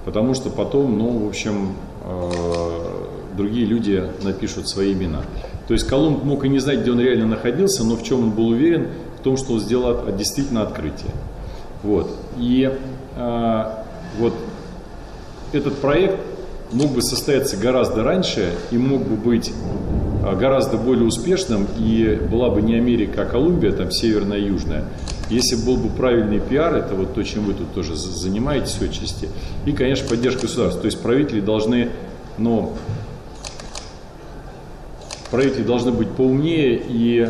Потому 0.06 0.34
что 0.34 0.50
потом, 0.50 0.98
ну, 0.98 1.26
в 1.26 1.28
общем, 1.28 1.76
другие 3.36 3.66
люди 3.66 4.04
напишут 4.24 4.68
свои 4.68 4.94
имена. 4.94 5.22
То 5.68 5.74
есть 5.74 5.88
Колумб 5.88 6.24
мог 6.24 6.44
и 6.46 6.50
не 6.50 6.60
знать, 6.60 6.80
где 6.80 6.92
он 6.92 7.00
реально 7.00 7.28
находился, 7.28 7.84
но 7.84 7.96
в 7.96 8.04
чем 8.04 8.20
он 8.24 8.32
был 8.32 8.50
уверен? 8.50 8.88
В 9.22 9.24
том, 9.24 9.38
что 9.38 9.54
он 9.54 9.60
сделал 9.60 10.12
действительно 10.16 10.64
открытие. 10.64 11.12
Вот. 11.84 12.10
И 12.38 12.72
э, 13.16 13.64
вот 14.18 14.34
этот 15.54 15.78
проект 15.78 16.20
мог 16.72 16.92
бы 16.92 17.02
состояться 17.02 17.56
гораздо 17.58 18.04
раньше 18.04 18.54
и 18.72 18.78
мог 18.78 19.04
бы 19.04 19.16
быть 19.16 19.54
а, 20.24 20.36
гораздо 20.36 20.78
более 20.78 21.06
успешным, 21.06 21.68
и 21.78 22.20
была 22.32 22.50
бы 22.50 22.62
не 22.62 22.76
Америка, 22.76 23.24
а 23.24 23.26
Колумбия, 23.26 23.72
там 23.72 23.92
северная 23.92 24.38
и 24.38 24.46
южная, 24.46 24.86
если 25.30 25.56
был 25.56 25.78
бы 25.78 25.90
правильный 25.90 26.40
пиар, 26.40 26.76
это 26.76 26.94
вот 26.94 27.14
то, 27.14 27.24
чем 27.24 27.46
вы 27.46 27.54
тут 27.54 27.74
тоже 27.74 27.96
занимаетесь 27.96 28.80
отчасти, 28.82 29.30
и, 29.66 29.72
конечно, 29.72 30.08
поддержка 30.08 30.44
государства. 30.44 30.82
То 30.82 30.86
есть 30.86 31.02
правители 31.02 31.42
должны, 31.42 31.90
ну, 32.38 32.74
правители 35.32 35.64
должны 35.64 35.92
быть 35.92 36.10
поумнее 36.10 36.82
и, 36.88 37.30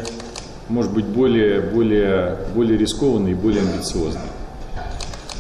может 0.72 0.94
быть, 0.94 1.06
более, 1.06 1.60
более, 1.60 2.38
более 2.56 2.78
рискованный 2.78 3.32
и 3.32 3.36
более 3.36 3.62
амбициозный. 3.62 4.22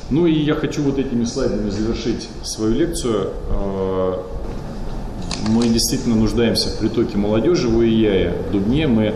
Ну 0.09 0.25
и 0.25 0.33
я 0.33 0.55
хочу 0.55 0.83
вот 0.83 0.99
этими 0.99 1.23
слайдами 1.23 1.69
завершить 1.69 2.27
свою 2.43 2.73
лекцию. 2.73 3.29
Э, 3.49 4.13
мы 5.47 5.69
действительно 5.69 6.15
нуждаемся 6.15 6.67
в 6.67 6.79
притоке 6.79 7.17
молодежи 7.17 7.69
в 7.69 7.77
УИЯе. 7.77 8.33
В 8.49 8.51
Дубне 8.51 8.87
мы 8.87 9.13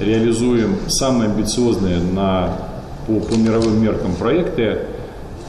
реализуем 0.00 0.76
самые 0.86 1.30
амбициозные 1.30 1.98
на, 1.98 2.56
по, 3.08 3.18
по 3.18 3.34
мировым 3.34 3.82
меркам 3.82 4.14
проекты. 4.14 4.62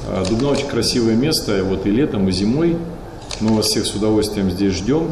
Э, 0.07 0.25
Дубна 0.27 0.49
очень 0.49 0.67
красивое 0.67 1.15
место, 1.15 1.63
вот 1.63 1.85
и 1.85 1.91
летом, 1.91 2.27
и 2.27 2.31
зимой. 2.31 2.75
Мы 3.39 3.55
вас 3.55 3.67
всех 3.67 3.85
с 3.85 3.93
удовольствием 3.93 4.49
здесь 4.49 4.73
ждем. 4.73 5.11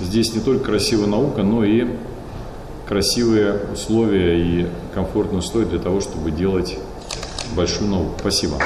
Здесь 0.00 0.34
не 0.34 0.40
только 0.40 0.64
красивая 0.64 1.06
наука, 1.06 1.42
но 1.42 1.64
и 1.64 1.86
красивые 2.86 3.60
условия 3.72 4.38
и 4.38 4.66
комфортную 4.94 5.42
стоит 5.42 5.70
для 5.70 5.78
того, 5.78 6.00
чтобы 6.00 6.30
делать 6.30 6.78
большую 7.54 7.90
науку. 7.90 8.14
Спасибо. 8.18 8.58